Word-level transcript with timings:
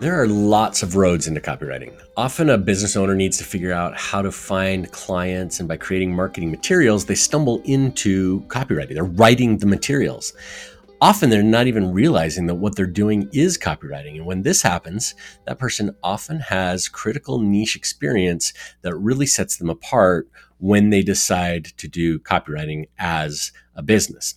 There 0.00 0.22
are 0.22 0.28
lots 0.28 0.84
of 0.84 0.94
roads 0.94 1.26
into 1.26 1.40
copywriting. 1.40 1.92
Often, 2.16 2.50
a 2.50 2.56
business 2.56 2.94
owner 2.94 3.16
needs 3.16 3.36
to 3.38 3.44
figure 3.44 3.72
out 3.72 3.98
how 3.98 4.22
to 4.22 4.30
find 4.30 4.90
clients, 4.92 5.58
and 5.58 5.68
by 5.68 5.76
creating 5.76 6.14
marketing 6.14 6.52
materials, 6.52 7.04
they 7.04 7.16
stumble 7.16 7.60
into 7.64 8.42
copywriting. 8.42 8.94
They're 8.94 9.02
writing 9.02 9.58
the 9.58 9.66
materials. 9.66 10.34
Often, 11.00 11.30
they're 11.30 11.42
not 11.42 11.66
even 11.66 11.92
realizing 11.92 12.46
that 12.46 12.54
what 12.54 12.76
they're 12.76 12.86
doing 12.86 13.28
is 13.32 13.58
copywriting. 13.58 14.14
And 14.14 14.24
when 14.24 14.42
this 14.42 14.62
happens, 14.62 15.16
that 15.46 15.58
person 15.58 15.94
often 16.04 16.38
has 16.40 16.88
critical 16.88 17.40
niche 17.40 17.74
experience 17.74 18.52
that 18.82 18.94
really 18.94 19.26
sets 19.26 19.56
them 19.56 19.68
apart 19.68 20.28
when 20.58 20.90
they 20.90 21.02
decide 21.02 21.64
to 21.76 21.88
do 21.88 22.20
copywriting 22.20 22.86
as 23.00 23.50
a 23.74 23.82
business. 23.82 24.36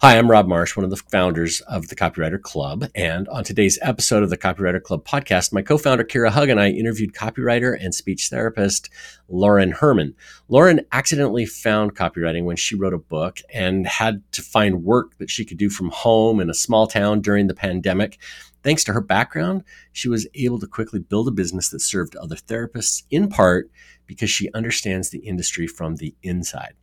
Hi, 0.00 0.16
I'm 0.16 0.30
Rob 0.30 0.46
Marsh, 0.46 0.76
one 0.76 0.84
of 0.84 0.90
the 0.90 0.96
founders 1.10 1.60
of 1.62 1.88
the 1.88 1.96
Copywriter 1.96 2.40
Club. 2.40 2.84
And 2.94 3.26
on 3.30 3.42
today's 3.42 3.80
episode 3.82 4.22
of 4.22 4.30
the 4.30 4.38
Copywriter 4.38 4.80
Club 4.80 5.04
podcast, 5.04 5.52
my 5.52 5.60
co 5.60 5.76
founder, 5.76 6.04
Kira 6.04 6.30
Hug, 6.30 6.50
and 6.50 6.60
I 6.60 6.68
interviewed 6.68 7.14
copywriter 7.14 7.76
and 7.76 7.92
speech 7.92 8.28
therapist 8.28 8.90
Lauren 9.28 9.72
Hermann. 9.72 10.14
Lauren 10.46 10.82
accidentally 10.92 11.46
found 11.46 11.96
copywriting 11.96 12.44
when 12.44 12.54
she 12.54 12.76
wrote 12.76 12.94
a 12.94 12.98
book 12.98 13.40
and 13.52 13.88
had 13.88 14.22
to 14.30 14.40
find 14.40 14.84
work 14.84 15.18
that 15.18 15.30
she 15.30 15.44
could 15.44 15.58
do 15.58 15.68
from 15.68 15.90
home 15.90 16.38
in 16.38 16.48
a 16.48 16.54
small 16.54 16.86
town 16.86 17.20
during 17.20 17.48
the 17.48 17.54
pandemic. 17.54 18.18
Thanks 18.62 18.84
to 18.84 18.92
her 18.92 19.00
background, 19.00 19.64
she 19.90 20.08
was 20.08 20.28
able 20.36 20.60
to 20.60 20.68
quickly 20.68 21.00
build 21.00 21.26
a 21.26 21.32
business 21.32 21.70
that 21.70 21.80
served 21.80 22.14
other 22.14 22.36
therapists 22.36 23.02
in 23.10 23.28
part 23.28 23.68
because 24.06 24.30
she 24.30 24.48
understands 24.52 25.10
the 25.10 25.26
industry 25.26 25.66
from 25.66 25.96
the 25.96 26.14
inside. 26.22 26.74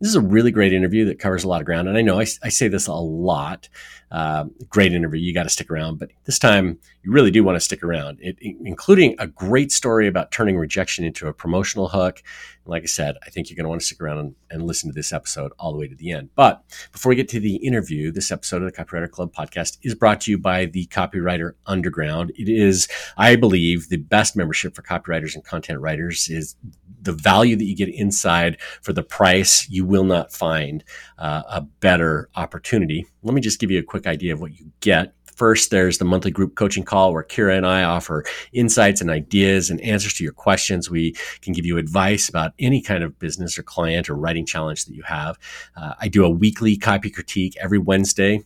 This 0.00 0.10
is 0.10 0.14
a 0.14 0.20
really 0.20 0.50
great 0.50 0.72
interview 0.72 1.06
that 1.06 1.18
covers 1.18 1.44
a 1.44 1.48
lot 1.48 1.60
of 1.60 1.66
ground. 1.66 1.88
And 1.88 1.96
I 1.96 2.02
know 2.02 2.18
I, 2.18 2.26
I 2.42 2.48
say 2.50 2.68
this 2.68 2.86
a 2.86 2.92
lot. 2.92 3.68
Uh, 4.10 4.44
great 4.68 4.92
interview. 4.92 5.20
You 5.20 5.34
got 5.34 5.44
to 5.44 5.48
stick 5.48 5.70
around. 5.70 5.98
But 5.98 6.10
this 6.24 6.38
time, 6.38 6.78
you 7.02 7.12
really 7.12 7.30
do 7.30 7.42
want 7.42 7.56
to 7.56 7.60
stick 7.60 7.82
around, 7.82 8.18
it, 8.20 8.36
including 8.40 9.16
a 9.18 9.26
great 9.26 9.72
story 9.72 10.06
about 10.06 10.30
turning 10.30 10.56
rejection 10.56 11.04
into 11.04 11.28
a 11.28 11.32
promotional 11.32 11.88
hook. 11.88 12.22
And 12.64 12.70
like 12.70 12.82
I 12.82 12.86
said, 12.86 13.16
I 13.26 13.30
think 13.30 13.48
you're 13.48 13.56
going 13.56 13.64
to 13.64 13.68
want 13.68 13.80
to 13.80 13.86
stick 13.86 14.00
around 14.00 14.18
and, 14.18 14.34
and 14.50 14.62
listen 14.62 14.90
to 14.90 14.94
this 14.94 15.12
episode 15.12 15.52
all 15.58 15.72
the 15.72 15.78
way 15.78 15.88
to 15.88 15.94
the 15.94 16.12
end. 16.12 16.30
But 16.34 16.62
before 16.92 17.10
we 17.10 17.16
get 17.16 17.28
to 17.30 17.40
the 17.40 17.56
interview, 17.56 18.12
this 18.12 18.30
episode 18.30 18.62
of 18.62 18.72
the 18.72 18.84
Copywriter 18.84 19.10
Club 19.10 19.32
podcast 19.34 19.78
is 19.82 19.94
brought 19.94 20.20
to 20.22 20.30
you 20.30 20.38
by 20.38 20.66
the 20.66 20.86
Copywriter 20.86 21.52
Underground. 21.66 22.32
It 22.36 22.48
is, 22.48 22.86
I 23.16 23.34
believe, 23.36 23.88
the 23.88 23.96
best 23.96 24.36
membership 24.36 24.74
for 24.76 24.82
copywriters 24.82 25.34
and 25.34 25.44
content 25.44 25.80
writers 25.80 26.28
is 26.28 26.54
the 27.06 27.12
value 27.12 27.56
that 27.56 27.64
you 27.64 27.74
get 27.74 27.88
inside 27.88 28.58
for 28.82 28.92
the 28.92 29.02
price, 29.02 29.68
you 29.70 29.84
will 29.84 30.04
not 30.04 30.32
find 30.32 30.84
uh, 31.18 31.42
a 31.48 31.60
better 31.62 32.28
opportunity. 32.36 33.06
Let 33.22 33.34
me 33.34 33.40
just 33.40 33.58
give 33.58 33.70
you 33.70 33.78
a 33.78 33.82
quick 33.82 34.06
idea 34.06 34.34
of 34.34 34.40
what 34.40 34.58
you 34.58 34.70
get. 34.80 35.14
First, 35.36 35.70
there's 35.70 35.98
the 35.98 36.04
monthly 36.06 36.30
group 36.30 36.54
coaching 36.54 36.82
call 36.82 37.12
where 37.12 37.22
Kira 37.22 37.58
and 37.58 37.66
I 37.66 37.82
offer 37.82 38.24
insights 38.54 39.02
and 39.02 39.10
ideas 39.10 39.68
and 39.68 39.78
answers 39.82 40.14
to 40.14 40.24
your 40.24 40.32
questions. 40.32 40.90
We 40.90 41.12
can 41.42 41.52
give 41.52 41.66
you 41.66 41.76
advice 41.76 42.28
about 42.28 42.52
any 42.58 42.80
kind 42.80 43.04
of 43.04 43.18
business 43.18 43.58
or 43.58 43.62
client 43.62 44.08
or 44.08 44.14
writing 44.14 44.46
challenge 44.46 44.86
that 44.86 44.94
you 44.94 45.02
have. 45.02 45.38
Uh, 45.76 45.92
I 46.00 46.08
do 46.08 46.24
a 46.24 46.30
weekly 46.30 46.78
copy 46.78 47.10
critique 47.10 47.54
every 47.60 47.78
Wednesday 47.78 48.44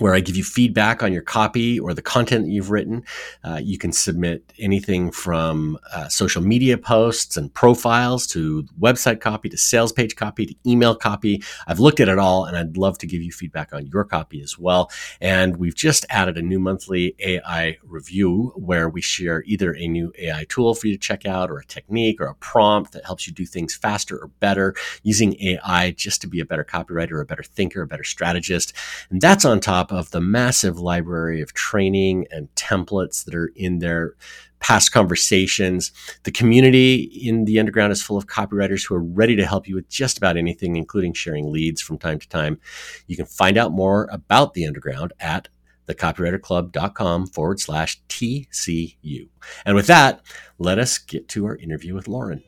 where 0.00 0.14
I 0.14 0.20
give 0.20 0.36
you 0.36 0.44
feedback 0.44 1.02
on 1.02 1.12
your 1.12 1.22
copy 1.22 1.78
or 1.78 1.94
the 1.94 2.02
content 2.02 2.44
that 2.46 2.50
you've 2.50 2.70
written. 2.70 3.04
Uh, 3.44 3.60
you 3.62 3.78
can 3.78 3.92
submit 3.92 4.52
anything 4.58 5.10
from 5.10 5.78
uh, 5.92 6.08
social 6.08 6.42
media 6.42 6.78
posts 6.78 7.36
and 7.36 7.52
profiles 7.52 8.26
to 8.28 8.64
website 8.80 9.20
copy 9.20 9.48
to 9.48 9.56
sales 9.56 9.92
page 9.92 10.16
copy 10.16 10.46
to 10.46 10.54
email 10.66 10.94
copy. 10.94 11.42
I've 11.66 11.80
looked 11.80 12.00
at 12.00 12.08
it 12.08 12.18
all 12.18 12.44
and 12.44 12.56
I'd 12.56 12.76
love 12.76 12.98
to 12.98 13.06
give 13.06 13.22
you 13.22 13.32
feedback 13.32 13.72
on 13.72 13.86
your 13.86 14.04
copy 14.04 14.40
as 14.40 14.58
well. 14.58 14.90
And 15.20 15.56
we've 15.56 15.74
just 15.74 16.06
added 16.10 16.38
a 16.38 16.42
new 16.42 16.58
monthly 16.58 17.14
AI 17.20 17.76
review 17.82 18.52
where 18.56 18.88
we 18.88 19.00
share 19.00 19.42
either 19.46 19.74
a 19.74 19.88
new 19.88 20.12
AI 20.18 20.44
tool 20.48 20.74
for 20.74 20.86
you 20.86 20.94
to 20.94 20.98
check 20.98 21.26
out 21.26 21.50
or 21.50 21.58
a 21.58 21.64
technique 21.64 22.20
or 22.20 22.26
a 22.26 22.34
prompt 22.36 22.92
that 22.92 23.04
helps 23.04 23.26
you 23.26 23.32
do 23.32 23.44
things 23.44 23.74
faster 23.74 24.16
or 24.18 24.28
better 24.40 24.74
using 25.02 25.40
AI 25.42 25.90
just 25.92 26.20
to 26.20 26.26
be 26.26 26.40
a 26.40 26.44
better 26.44 26.64
copywriter, 26.64 27.20
a 27.20 27.24
better 27.24 27.42
thinker, 27.42 27.82
a 27.82 27.86
better 27.86 28.04
strategist. 28.04 28.72
And 29.10 29.20
that's 29.20 29.44
on 29.44 29.60
top 29.60 29.87
top 29.88 29.98
of 29.98 30.10
the 30.10 30.20
massive 30.20 30.78
library 30.78 31.40
of 31.40 31.52
training 31.54 32.26
and 32.30 32.48
templates 32.54 33.24
that 33.24 33.34
are 33.34 33.52
in 33.56 33.78
their 33.78 34.14
past 34.60 34.92
conversations. 34.92 35.92
The 36.24 36.32
community 36.32 37.02
in 37.02 37.44
the 37.44 37.58
underground 37.58 37.92
is 37.92 38.02
full 38.02 38.16
of 38.16 38.26
copywriters 38.26 38.86
who 38.86 38.94
are 38.94 39.02
ready 39.02 39.36
to 39.36 39.46
help 39.46 39.68
you 39.68 39.76
with 39.76 39.88
just 39.88 40.18
about 40.18 40.36
anything, 40.36 40.76
including 40.76 41.12
sharing 41.12 41.52
leads 41.52 41.80
from 41.80 41.98
time 41.98 42.18
to 42.18 42.28
time. 42.28 42.58
You 43.06 43.16
can 43.16 43.26
find 43.26 43.56
out 43.56 43.72
more 43.72 44.08
about 44.10 44.54
the 44.54 44.66
underground 44.66 45.12
at 45.20 45.48
thecopywriterclub.com 45.86 47.28
forward 47.28 47.60
slash 47.60 48.00
TCU. 48.08 49.28
And 49.64 49.74
with 49.74 49.86
that, 49.86 50.20
let 50.58 50.78
us 50.78 50.98
get 50.98 51.28
to 51.28 51.46
our 51.46 51.56
interview 51.56 51.94
with 51.94 52.08
Lauren. 52.08 52.42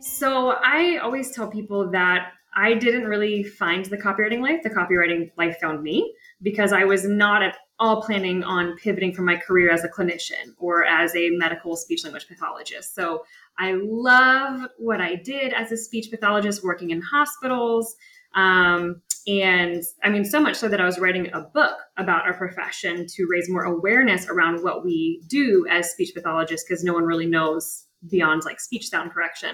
So 0.00 0.54
I 0.64 0.98
always 1.02 1.32
tell 1.32 1.48
people 1.48 1.90
that 1.90 2.32
I 2.56 2.72
didn't 2.72 3.04
really 3.04 3.44
find 3.44 3.84
the 3.84 3.98
copywriting 3.98 4.40
life. 4.40 4.62
The 4.62 4.70
copywriting 4.70 5.30
life 5.36 5.58
found 5.60 5.82
me 5.82 6.14
because 6.40 6.72
I 6.72 6.84
was 6.84 7.04
not 7.04 7.42
at 7.42 7.56
all 7.78 8.00
planning 8.00 8.42
on 8.42 8.76
pivoting 8.78 9.12
from 9.12 9.26
my 9.26 9.36
career 9.36 9.70
as 9.70 9.84
a 9.84 9.88
clinician 9.88 10.54
or 10.56 10.82
as 10.84 11.14
a 11.14 11.28
medical 11.30 11.76
speech 11.76 12.02
language 12.02 12.26
pathologist. 12.26 12.94
So 12.94 13.24
I 13.58 13.74
love 13.78 14.62
what 14.78 15.02
I 15.02 15.16
did 15.16 15.52
as 15.52 15.70
a 15.70 15.76
speech 15.76 16.10
pathologist 16.10 16.64
working 16.64 16.90
in 16.90 17.02
hospitals. 17.02 17.94
Um, 18.34 19.02
and 19.26 19.82
I 20.02 20.08
mean, 20.08 20.24
so 20.24 20.40
much 20.40 20.56
so 20.56 20.68
that 20.68 20.80
I 20.80 20.86
was 20.86 20.98
writing 20.98 21.30
a 21.34 21.42
book 21.42 21.76
about 21.98 22.24
our 22.24 22.34
profession 22.34 23.06
to 23.06 23.26
raise 23.28 23.50
more 23.50 23.64
awareness 23.64 24.28
around 24.28 24.62
what 24.62 24.82
we 24.82 25.22
do 25.26 25.66
as 25.70 25.90
speech 25.90 26.12
pathologists 26.14 26.66
because 26.66 26.82
no 26.82 26.94
one 26.94 27.04
really 27.04 27.26
knows 27.26 27.84
beyond 28.08 28.44
like 28.44 28.60
speech 28.60 28.88
sound 28.88 29.10
correction. 29.12 29.52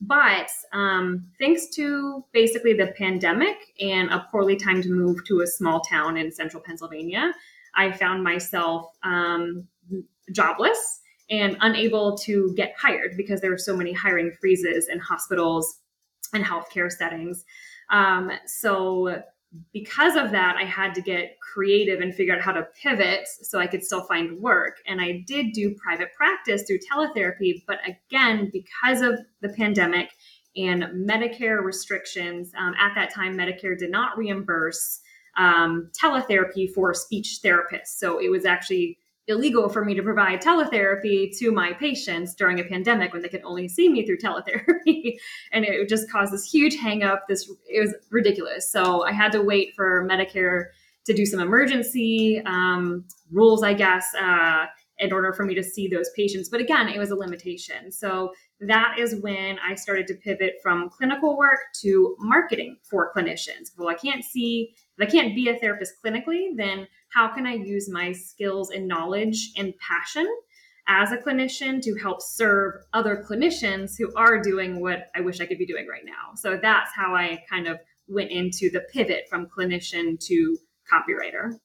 But 0.00 0.48
um, 0.72 1.26
thanks 1.38 1.68
to 1.74 2.24
basically 2.32 2.72
the 2.72 2.94
pandemic 2.98 3.56
and 3.80 4.10
a 4.10 4.26
poorly 4.30 4.56
timed 4.56 4.86
move 4.86 5.24
to 5.26 5.42
a 5.42 5.46
small 5.46 5.80
town 5.80 6.16
in 6.16 6.32
central 6.32 6.62
Pennsylvania, 6.62 7.32
I 7.74 7.92
found 7.92 8.24
myself 8.24 8.86
um, 9.02 9.68
jobless 10.32 11.00
and 11.28 11.56
unable 11.60 12.16
to 12.18 12.52
get 12.56 12.74
hired 12.78 13.16
because 13.16 13.40
there 13.40 13.50
were 13.50 13.58
so 13.58 13.76
many 13.76 13.92
hiring 13.92 14.32
freezes 14.40 14.88
in 14.88 14.98
hospitals 14.98 15.80
and 16.32 16.44
healthcare 16.44 16.90
settings. 16.90 17.44
Um, 17.90 18.30
so 18.46 19.22
because 19.72 20.14
of 20.14 20.30
that, 20.30 20.56
I 20.56 20.64
had 20.64 20.94
to 20.94 21.02
get 21.02 21.38
creative 21.40 22.00
and 22.00 22.14
figure 22.14 22.34
out 22.34 22.40
how 22.40 22.52
to 22.52 22.66
pivot 22.80 23.26
so 23.26 23.58
I 23.58 23.66
could 23.66 23.84
still 23.84 24.02
find 24.02 24.40
work. 24.40 24.76
And 24.86 25.00
I 25.00 25.24
did 25.26 25.52
do 25.52 25.74
private 25.74 26.14
practice 26.16 26.62
through 26.62 26.78
teletherapy. 26.78 27.64
But 27.66 27.78
again, 27.84 28.50
because 28.52 29.00
of 29.00 29.18
the 29.40 29.48
pandemic 29.48 30.10
and 30.56 30.84
Medicare 31.08 31.62
restrictions, 31.64 32.52
um, 32.56 32.74
at 32.78 32.94
that 32.94 33.12
time, 33.12 33.36
Medicare 33.36 33.76
did 33.76 33.90
not 33.90 34.16
reimburse 34.16 35.00
um, 35.36 35.90
teletherapy 36.00 36.72
for 36.72 36.94
speech 36.94 37.40
therapists. 37.44 37.96
So 37.96 38.18
it 38.18 38.30
was 38.30 38.44
actually 38.44 38.98
illegal 39.30 39.68
for 39.68 39.84
me 39.84 39.94
to 39.94 40.02
provide 40.02 40.42
teletherapy 40.42 41.36
to 41.38 41.50
my 41.50 41.72
patients 41.72 42.34
during 42.34 42.60
a 42.60 42.64
pandemic 42.64 43.12
when 43.12 43.22
they 43.22 43.28
could 43.28 43.42
only 43.44 43.68
see 43.68 43.88
me 43.88 44.04
through 44.04 44.18
teletherapy. 44.24 45.16
And 45.52 45.64
it 45.64 45.88
just 45.88 46.10
caused 46.10 46.32
this 46.32 46.44
huge 46.44 46.76
hang 46.76 47.02
up 47.02 47.24
this 47.28 47.50
it 47.68 47.80
was 47.80 47.94
ridiculous. 48.10 48.70
So 48.70 49.04
i 49.04 49.12
had 49.12 49.32
to 49.32 49.42
wait 49.42 49.74
for 49.74 50.06
medicare 50.08 50.66
to 51.06 51.14
do 51.14 51.24
some 51.24 51.40
emergency 51.40 52.42
um, 52.44 53.04
rules 53.30 53.62
i 53.62 53.72
guess 53.72 54.06
uh, 54.20 54.66
in 54.98 55.14
order 55.14 55.32
for 55.32 55.46
me 55.46 55.54
to 55.54 55.62
see 55.62 55.88
those 55.88 56.10
patients. 56.14 56.50
But 56.50 56.60
again 56.60 56.88
it 56.88 56.98
was 56.98 57.10
a 57.10 57.16
limitation. 57.16 57.90
So 57.90 58.32
that 58.60 58.96
is 58.98 59.16
when 59.16 59.58
i 59.66 59.74
started 59.74 60.06
to 60.08 60.14
pivot 60.14 60.54
from 60.62 60.90
clinical 60.90 61.38
work 61.38 61.60
to 61.82 62.16
marketing 62.18 62.76
for 62.82 63.12
clinicians. 63.14 63.70
Well 63.76 63.88
i 63.88 63.94
can't 63.94 64.24
see 64.24 64.74
if 64.98 65.08
i 65.08 65.10
can't 65.10 65.34
be 65.34 65.48
a 65.48 65.56
therapist 65.58 65.94
clinically 66.04 66.48
then 66.56 66.86
how 67.14 67.28
can 67.34 67.46
I 67.46 67.54
use 67.54 67.90
my 67.90 68.12
skills 68.12 68.70
and 68.70 68.86
knowledge 68.86 69.52
and 69.56 69.74
passion 69.78 70.26
as 70.88 71.12
a 71.12 71.16
clinician 71.16 71.80
to 71.82 71.94
help 71.96 72.20
serve 72.20 72.74
other 72.92 73.24
clinicians 73.28 73.92
who 73.96 74.12
are 74.16 74.40
doing 74.40 74.80
what 74.80 75.10
I 75.14 75.20
wish 75.20 75.40
I 75.40 75.46
could 75.46 75.58
be 75.58 75.66
doing 75.66 75.86
right 75.86 76.04
now. 76.04 76.34
So 76.34 76.58
that's 76.60 76.90
how 76.94 77.14
I 77.14 77.44
kind 77.48 77.68
of 77.68 77.78
went 78.08 78.30
into 78.30 78.70
the 78.70 78.80
pivot 78.92 79.26
from 79.28 79.46
clinician 79.46 80.18
to 80.26 80.58
copywriter. 80.92 81.58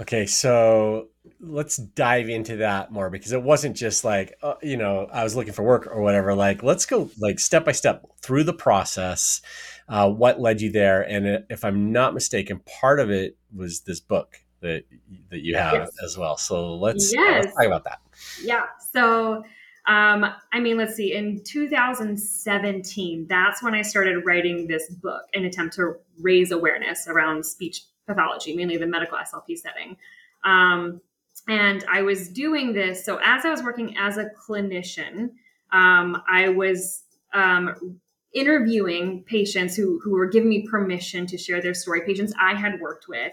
Okay, 0.00 0.26
so 0.26 1.08
let's 1.40 1.76
dive 1.76 2.28
into 2.28 2.56
that 2.56 2.92
more 2.92 3.10
because 3.10 3.32
it 3.32 3.42
wasn't 3.42 3.76
just 3.76 4.04
like 4.04 4.36
uh, 4.42 4.54
you 4.62 4.76
know 4.76 5.08
I 5.12 5.24
was 5.24 5.36
looking 5.36 5.52
for 5.52 5.62
work 5.62 5.86
or 5.86 6.02
whatever. 6.02 6.34
Like 6.34 6.62
let's 6.62 6.86
go 6.86 7.10
like 7.18 7.38
step 7.38 7.64
by 7.64 7.72
step 7.72 8.04
through 8.20 8.44
the 8.44 8.52
process 8.52 9.40
uh, 9.88 10.10
what 10.10 10.40
led 10.40 10.60
you 10.60 10.70
there. 10.70 11.02
And 11.02 11.44
if 11.48 11.64
I'm 11.64 11.92
not 11.92 12.14
mistaken, 12.14 12.60
part 12.80 13.00
of 13.00 13.10
it 13.10 13.36
was 13.54 13.80
this 13.80 14.00
book 14.00 14.36
that 14.60 14.84
that 15.30 15.40
you 15.40 15.56
have 15.56 15.74
yes. 15.74 15.90
as 16.04 16.18
well. 16.18 16.36
So 16.36 16.74
let's, 16.74 17.12
yes. 17.12 17.44
let's 17.44 17.56
talk 17.56 17.66
about 17.66 17.84
that. 17.84 18.00
Yeah. 18.42 18.66
So 18.92 19.44
Um, 19.86 20.26
I 20.52 20.60
mean, 20.60 20.76
let's 20.76 20.94
see. 20.94 21.14
In 21.14 21.42
2017, 21.44 23.26
that's 23.26 23.62
when 23.62 23.74
I 23.74 23.80
started 23.80 24.26
writing 24.26 24.66
this 24.66 24.90
book, 24.90 25.22
an 25.32 25.46
attempt 25.46 25.76
to 25.76 25.94
raise 26.20 26.52
awareness 26.52 27.08
around 27.08 27.46
speech 27.46 27.84
pathology, 28.06 28.54
mainly 28.54 28.76
the 28.76 28.86
medical 28.86 29.16
SLP 29.16 29.56
setting. 29.56 29.96
Um, 30.44 31.00
and 31.48 31.84
I 31.90 32.02
was 32.02 32.28
doing 32.28 32.74
this. 32.74 33.04
So 33.04 33.18
as 33.24 33.44
I 33.44 33.50
was 33.50 33.62
working 33.62 33.96
as 33.98 34.18
a 34.18 34.26
clinician, 34.26 35.30
um, 35.72 36.22
I 36.30 36.50
was 36.50 37.02
um, 37.32 37.98
interviewing 38.34 39.24
patients 39.24 39.74
who 39.74 39.98
who 40.02 40.12
were 40.12 40.26
giving 40.26 40.50
me 40.50 40.66
permission 40.68 41.26
to 41.26 41.38
share 41.38 41.60
their 41.60 41.74
story. 41.74 42.02
Patients 42.02 42.32
I 42.40 42.54
had 42.54 42.80
worked 42.80 43.08
with 43.08 43.32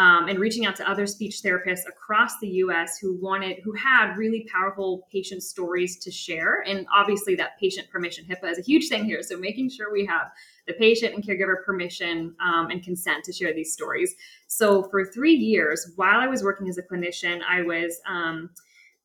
um, 0.00 0.28
and 0.28 0.38
reaching 0.38 0.64
out 0.64 0.74
to 0.76 0.90
other 0.90 1.06
speech 1.06 1.42
therapists 1.44 1.86
across 1.86 2.38
the 2.40 2.48
US 2.48 2.96
who 2.96 3.16
wanted, 3.20 3.58
who 3.62 3.72
had 3.72 4.16
really 4.16 4.46
powerful 4.50 5.06
patient 5.12 5.42
stories 5.42 5.98
to 5.98 6.10
share. 6.10 6.64
And 6.66 6.86
obviously, 6.90 7.34
that 7.34 7.60
patient 7.60 7.90
permission 7.90 8.24
HIPAA 8.24 8.52
is 8.52 8.58
a 8.58 8.62
huge 8.62 8.88
thing 8.88 9.04
here. 9.04 9.22
So, 9.22 9.36
making 9.36 9.68
sure 9.68 9.92
we 9.92 10.06
have 10.06 10.32
the 10.66 10.72
patient 10.72 11.14
and 11.14 11.22
caregiver 11.22 11.62
permission 11.66 12.34
um, 12.42 12.70
and 12.70 12.82
consent 12.82 13.24
to 13.24 13.32
share 13.34 13.52
these 13.52 13.74
stories. 13.74 14.14
So, 14.46 14.84
for 14.84 15.04
three 15.04 15.34
years, 15.34 15.92
while 15.96 16.18
I 16.18 16.28
was 16.28 16.42
working 16.42 16.70
as 16.70 16.78
a 16.78 16.82
clinician, 16.82 17.42
I 17.46 17.60
was 17.60 18.00
um, 18.08 18.48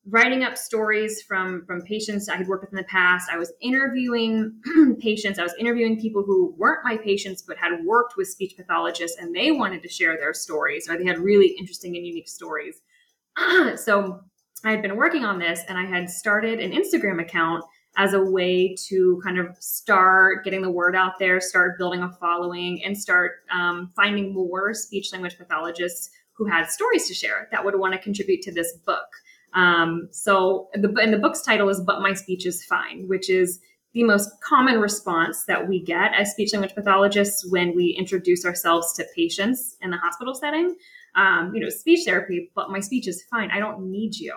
writing 0.07 0.43
up 0.43 0.57
stories 0.57 1.21
from 1.23 1.65
from 1.65 1.81
patients 1.81 2.29
I 2.29 2.37
had 2.37 2.47
worked 2.47 2.63
with 2.63 2.71
in 2.71 2.77
the 2.77 2.83
past. 2.83 3.29
I 3.31 3.37
was 3.37 3.51
interviewing 3.61 4.53
patients. 4.99 5.39
I 5.39 5.43
was 5.43 5.55
interviewing 5.59 5.99
people 5.99 6.23
who 6.23 6.53
weren't 6.57 6.85
my 6.85 6.97
patients 6.97 7.41
but 7.41 7.57
had 7.57 7.83
worked 7.83 8.15
with 8.17 8.27
speech 8.27 8.55
pathologists 8.55 9.17
and 9.19 9.35
they 9.35 9.51
wanted 9.51 9.81
to 9.83 9.89
share 9.89 10.15
their 10.17 10.33
stories 10.33 10.89
or 10.89 10.97
they 10.97 11.05
had 11.05 11.19
really 11.19 11.55
interesting 11.57 11.95
and 11.95 12.05
unique 12.05 12.29
stories. 12.29 12.81
so 13.75 14.21
I 14.63 14.71
had 14.71 14.81
been 14.81 14.95
working 14.95 15.25
on 15.25 15.39
this 15.39 15.61
and 15.67 15.77
I 15.77 15.85
had 15.85 16.09
started 16.09 16.59
an 16.59 16.71
Instagram 16.71 17.21
account 17.21 17.63
as 17.97 18.13
a 18.13 18.21
way 18.21 18.75
to 18.87 19.21
kind 19.23 19.39
of 19.39 19.55
start 19.59 20.43
getting 20.43 20.61
the 20.61 20.69
word 20.69 20.95
out 20.95 21.13
there, 21.17 21.39
start 21.39 21.77
building 21.77 22.01
a 22.01 22.11
following, 22.19 22.83
and 22.83 22.97
start 22.97 23.31
um, 23.53 23.91
finding 23.95 24.33
more 24.33 24.73
speech 24.73 25.13
language 25.13 25.37
pathologists 25.37 26.09
who 26.33 26.45
had 26.45 26.69
stories 26.69 27.07
to 27.07 27.13
share 27.13 27.47
that 27.51 27.63
would 27.63 27.79
want 27.79 27.93
to 27.93 27.99
contribute 27.99 28.41
to 28.41 28.51
this 28.51 28.73
book. 28.85 29.07
Um, 29.55 30.09
so 30.11 30.67
the 30.73 30.93
and 31.01 31.13
the 31.13 31.17
book's 31.17 31.41
title 31.41 31.69
is 31.69 31.81
"But 31.81 32.01
My 32.01 32.13
Speech 32.13 32.45
Is 32.45 32.63
Fine," 32.65 33.05
which 33.07 33.29
is 33.29 33.59
the 33.93 34.03
most 34.03 34.29
common 34.41 34.79
response 34.79 35.45
that 35.45 35.69
we 35.69 35.81
get 35.81 36.13
as 36.13 36.31
speech 36.31 36.51
language 36.51 36.75
pathologists 36.75 37.49
when 37.49 37.73
we 37.73 37.95
introduce 37.97 38.45
ourselves 38.45 38.93
to 38.93 39.05
patients 39.15 39.77
in 39.81 39.89
the 39.89 39.97
hospital 39.97 40.35
setting. 40.35 40.75
Um, 41.15 41.53
you 41.55 41.61
know, 41.61 41.69
speech 41.69 42.01
therapy, 42.05 42.51
but 42.53 42.69
my 42.69 42.81
speech 42.81 43.07
is 43.07 43.23
fine. 43.31 43.49
I 43.51 43.59
don't 43.59 43.89
need 43.89 44.15
you. 44.15 44.35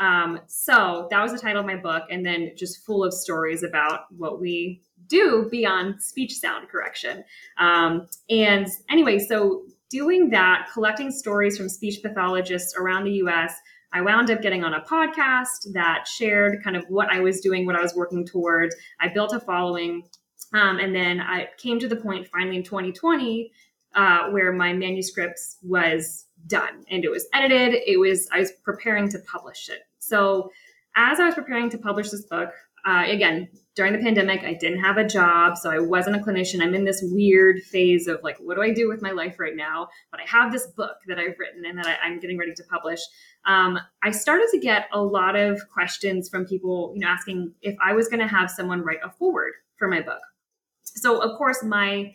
Um, 0.00 0.40
so 0.46 1.06
that 1.10 1.22
was 1.22 1.32
the 1.32 1.38
title 1.38 1.60
of 1.60 1.66
my 1.66 1.76
book, 1.76 2.04
and 2.10 2.24
then 2.24 2.52
just 2.56 2.84
full 2.84 3.04
of 3.04 3.12
stories 3.12 3.62
about 3.62 4.06
what 4.16 4.40
we 4.40 4.82
do 5.06 5.48
beyond 5.50 6.02
speech 6.02 6.32
sound 6.32 6.68
correction. 6.68 7.24
Um, 7.58 8.06
and 8.30 8.66
anyway, 8.88 9.18
so 9.18 9.66
doing 9.94 10.30
that, 10.30 10.68
collecting 10.72 11.10
stories 11.10 11.56
from 11.56 11.68
speech 11.68 12.02
pathologists 12.02 12.74
around 12.76 13.04
the 13.04 13.12
US 13.24 13.54
I 13.94 14.00
wound 14.00 14.28
up 14.28 14.42
getting 14.42 14.64
on 14.64 14.74
a 14.74 14.80
podcast 14.80 15.72
that 15.72 16.08
shared 16.08 16.64
kind 16.64 16.74
of 16.74 16.84
what 16.88 17.10
I 17.10 17.20
was 17.20 17.40
doing, 17.40 17.64
what 17.64 17.76
I 17.76 17.80
was 17.80 17.94
working 17.94 18.26
towards. 18.26 18.74
I 19.00 19.06
built 19.06 19.32
a 19.32 19.38
following. 19.38 20.02
Um, 20.52 20.78
and 20.80 20.92
then 20.92 21.20
I 21.20 21.48
came 21.58 21.78
to 21.78 21.86
the 21.86 21.94
point 21.94 22.26
finally 22.26 22.56
in 22.56 22.64
2020 22.64 23.52
uh, 23.94 24.30
where 24.30 24.52
my 24.52 24.72
manuscript 24.72 25.38
was 25.62 26.26
done 26.48 26.84
and 26.90 27.04
it 27.04 27.10
was 27.10 27.28
edited. 27.32 27.80
It 27.86 28.00
was, 28.00 28.28
I 28.32 28.40
was 28.40 28.52
preparing 28.64 29.08
to 29.10 29.20
publish 29.20 29.68
it. 29.68 29.82
So 30.00 30.50
as 30.96 31.20
I 31.20 31.26
was 31.26 31.36
preparing 31.36 31.70
to 31.70 31.78
publish 31.78 32.10
this 32.10 32.26
book, 32.26 32.50
uh, 32.86 33.04
again, 33.06 33.48
during 33.74 33.92
the 33.92 33.98
pandemic, 33.98 34.44
I 34.44 34.54
didn't 34.54 34.80
have 34.80 34.98
a 34.98 35.06
job, 35.06 35.56
so 35.56 35.70
I 35.70 35.80
wasn't 35.80 36.16
a 36.16 36.20
clinician. 36.20 36.62
I'm 36.62 36.74
in 36.74 36.84
this 36.84 37.00
weird 37.02 37.60
phase 37.62 38.06
of 38.06 38.22
like, 38.22 38.36
what 38.38 38.54
do 38.54 38.62
I 38.62 38.72
do 38.72 38.88
with 38.88 39.02
my 39.02 39.10
life 39.10 39.40
right 39.40 39.56
now? 39.56 39.88
But 40.12 40.20
I 40.20 40.24
have 40.26 40.52
this 40.52 40.68
book 40.68 40.98
that 41.08 41.18
I've 41.18 41.36
written 41.38 41.64
and 41.66 41.78
that 41.78 41.86
I, 41.86 42.06
am 42.06 42.20
getting 42.20 42.38
ready 42.38 42.54
to 42.54 42.62
publish. 42.70 43.00
Um, 43.46 43.78
I 44.02 44.12
started 44.12 44.46
to 44.52 44.60
get 44.60 44.86
a 44.92 45.02
lot 45.02 45.34
of 45.34 45.60
questions 45.72 46.28
from 46.28 46.46
people, 46.46 46.92
you 46.94 47.00
know, 47.00 47.08
asking 47.08 47.52
if 47.62 47.74
I 47.84 47.94
was 47.94 48.06
going 48.06 48.20
to 48.20 48.28
have 48.28 48.48
someone 48.48 48.82
write 48.82 49.00
a 49.04 49.10
foreword 49.10 49.54
for 49.76 49.88
my 49.88 50.00
book. 50.00 50.20
So 50.82 51.20
of 51.20 51.36
course, 51.36 51.62
my 51.64 52.14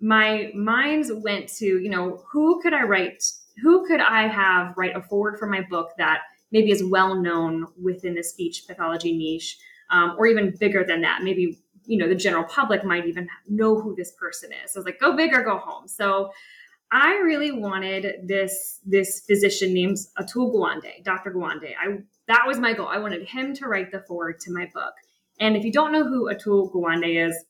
my 0.00 0.52
minds 0.54 1.10
went 1.12 1.48
to, 1.48 1.66
you 1.66 1.90
know, 1.90 2.22
who 2.30 2.62
could 2.62 2.72
I 2.72 2.84
write? 2.84 3.22
Who 3.62 3.86
could 3.86 4.00
I 4.00 4.28
have 4.28 4.74
write 4.76 4.96
a 4.96 5.02
foreword 5.02 5.38
for 5.38 5.46
my 5.46 5.62
book 5.68 5.90
that 5.98 6.20
maybe 6.52 6.70
is 6.70 6.84
well 6.84 7.20
known 7.20 7.66
within 7.82 8.14
the 8.14 8.22
speech 8.22 8.64
pathology 8.66 9.16
niche? 9.16 9.58
Um, 9.90 10.14
or 10.18 10.26
even 10.26 10.54
bigger 10.58 10.84
than 10.84 11.00
that. 11.02 11.22
Maybe 11.22 11.58
you 11.84 11.96
know 11.98 12.08
the 12.08 12.14
general 12.14 12.44
public 12.44 12.84
might 12.84 13.06
even 13.06 13.28
know 13.48 13.80
who 13.80 13.94
this 13.94 14.12
person 14.12 14.50
is. 14.52 14.72
So 14.72 14.78
I 14.78 14.80
was 14.80 14.86
like, 14.86 15.00
go 15.00 15.16
big 15.16 15.34
or 15.34 15.42
go 15.42 15.58
home. 15.58 15.88
So 15.88 16.30
I 16.90 17.16
really 17.16 17.52
wanted 17.52 18.26
this 18.26 18.80
this 18.84 19.20
physician 19.26 19.74
named 19.74 19.98
Atul 20.18 20.52
Gawande, 20.54 21.02
Dr. 21.04 21.32
Gawande. 21.32 21.72
I 21.78 21.98
that 22.26 22.44
was 22.46 22.58
my 22.58 22.72
goal. 22.72 22.88
I 22.88 22.98
wanted 22.98 23.26
him 23.26 23.54
to 23.54 23.66
write 23.66 23.90
the 23.90 24.00
foreword 24.00 24.40
to 24.40 24.52
my 24.52 24.70
book. 24.72 24.94
And 25.40 25.56
if 25.56 25.64
you 25.64 25.72
don't 25.72 25.92
know 25.92 26.04
who 26.04 26.32
Atul 26.32 26.72
Gawande 26.72 27.26
is, 27.26 27.44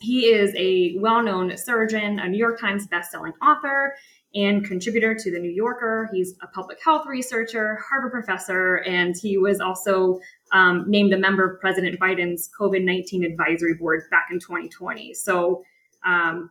he 0.00 0.26
is 0.26 0.52
a 0.56 0.96
well-known 0.98 1.56
surgeon, 1.56 2.18
a 2.18 2.28
New 2.28 2.38
York 2.38 2.60
Times 2.60 2.86
best-selling 2.86 3.32
author, 3.42 3.94
and 4.34 4.64
contributor 4.64 5.14
to 5.14 5.30
the 5.30 5.38
New 5.38 5.50
Yorker. 5.50 6.08
He's 6.12 6.34
a 6.42 6.46
public 6.48 6.82
health 6.82 7.06
researcher, 7.06 7.78
Harvard 7.88 8.12
professor, 8.12 8.76
and 8.76 9.14
he 9.16 9.38
was 9.38 9.60
also 9.60 10.20
um, 10.56 10.84
named 10.88 11.12
a 11.12 11.18
member 11.18 11.44
of 11.48 11.60
President 11.60 12.00
Biden's 12.00 12.48
COVID 12.58 12.82
19 12.82 13.24
advisory 13.24 13.74
board 13.74 14.02
back 14.10 14.28
in 14.30 14.40
2020. 14.40 15.12
So, 15.12 15.62
um, 16.04 16.50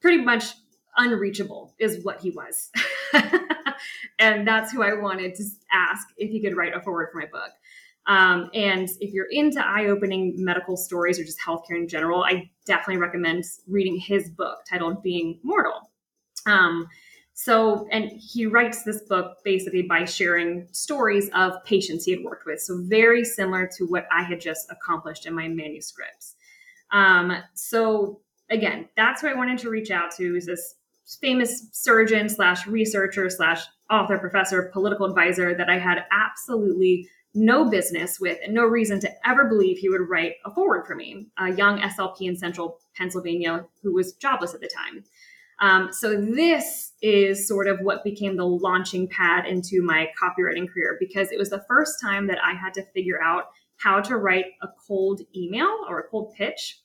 pretty 0.00 0.22
much 0.22 0.54
unreachable 0.96 1.74
is 1.80 2.04
what 2.04 2.20
he 2.20 2.30
was. 2.30 2.70
and 4.18 4.46
that's 4.46 4.70
who 4.70 4.82
I 4.82 4.94
wanted 4.94 5.34
to 5.34 5.44
ask 5.72 6.06
if 6.16 6.30
he 6.30 6.40
could 6.40 6.56
write 6.56 6.76
a 6.76 6.80
foreword 6.80 7.08
for 7.10 7.18
my 7.18 7.26
book. 7.26 7.50
Um, 8.06 8.50
and 8.54 8.88
if 9.00 9.12
you're 9.12 9.30
into 9.30 9.64
eye 9.64 9.86
opening 9.86 10.34
medical 10.36 10.76
stories 10.76 11.18
or 11.18 11.24
just 11.24 11.38
healthcare 11.40 11.76
in 11.76 11.88
general, 11.88 12.22
I 12.22 12.50
definitely 12.64 12.98
recommend 12.98 13.44
reading 13.68 13.96
his 13.96 14.28
book 14.30 14.58
titled 14.68 15.02
Being 15.02 15.40
Mortal. 15.42 15.90
Um, 16.46 16.88
so, 17.44 17.88
and 17.90 18.04
he 18.12 18.46
writes 18.46 18.84
this 18.84 19.02
book 19.02 19.38
basically 19.42 19.82
by 19.82 20.04
sharing 20.04 20.68
stories 20.70 21.28
of 21.34 21.54
patients 21.64 22.04
he 22.04 22.12
had 22.12 22.22
worked 22.22 22.46
with. 22.46 22.60
So, 22.60 22.80
very 22.84 23.24
similar 23.24 23.68
to 23.78 23.84
what 23.84 24.06
I 24.12 24.22
had 24.22 24.40
just 24.40 24.70
accomplished 24.70 25.26
in 25.26 25.34
my 25.34 25.48
manuscripts. 25.48 26.36
Um, 26.92 27.32
so, 27.54 28.20
again, 28.48 28.88
that's 28.96 29.22
who 29.22 29.26
I 29.26 29.34
wanted 29.34 29.58
to 29.58 29.70
reach 29.70 29.90
out 29.90 30.12
to 30.18 30.36
is 30.36 30.46
this 30.46 30.76
famous 31.20 31.66
surgeon 31.72 32.28
slash 32.28 32.68
researcher 32.68 33.28
slash 33.28 33.64
author, 33.90 34.18
professor, 34.18 34.70
political 34.72 35.06
advisor 35.06 35.52
that 35.52 35.68
I 35.68 35.80
had 35.80 36.04
absolutely 36.12 37.08
no 37.34 37.68
business 37.68 38.20
with 38.20 38.38
and 38.44 38.54
no 38.54 38.66
reason 38.66 39.00
to 39.00 39.10
ever 39.26 39.48
believe 39.48 39.78
he 39.78 39.88
would 39.88 40.08
write 40.08 40.34
a 40.44 40.54
foreword 40.54 40.86
for 40.86 40.94
me, 40.94 41.26
a 41.38 41.50
young 41.50 41.80
SLP 41.80 42.20
in 42.20 42.36
central 42.36 42.78
Pennsylvania 42.94 43.64
who 43.82 43.92
was 43.92 44.12
jobless 44.12 44.54
at 44.54 44.60
the 44.60 44.68
time. 44.68 45.02
Um, 45.62 45.92
so 45.92 46.20
this 46.20 46.92
is 47.02 47.46
sort 47.46 47.68
of 47.68 47.78
what 47.80 48.02
became 48.02 48.36
the 48.36 48.44
launching 48.44 49.06
pad 49.08 49.46
into 49.46 49.80
my 49.80 50.08
copywriting 50.20 50.68
career 50.68 50.96
because 50.98 51.30
it 51.30 51.38
was 51.38 51.50
the 51.50 51.64
first 51.68 52.00
time 52.02 52.26
that 52.26 52.38
I 52.44 52.52
had 52.52 52.74
to 52.74 52.84
figure 52.92 53.22
out 53.22 53.44
how 53.76 54.00
to 54.00 54.16
write 54.16 54.46
a 54.62 54.68
cold 54.86 55.20
email 55.36 55.84
or 55.88 56.00
a 56.00 56.08
cold 56.08 56.34
pitch 56.34 56.80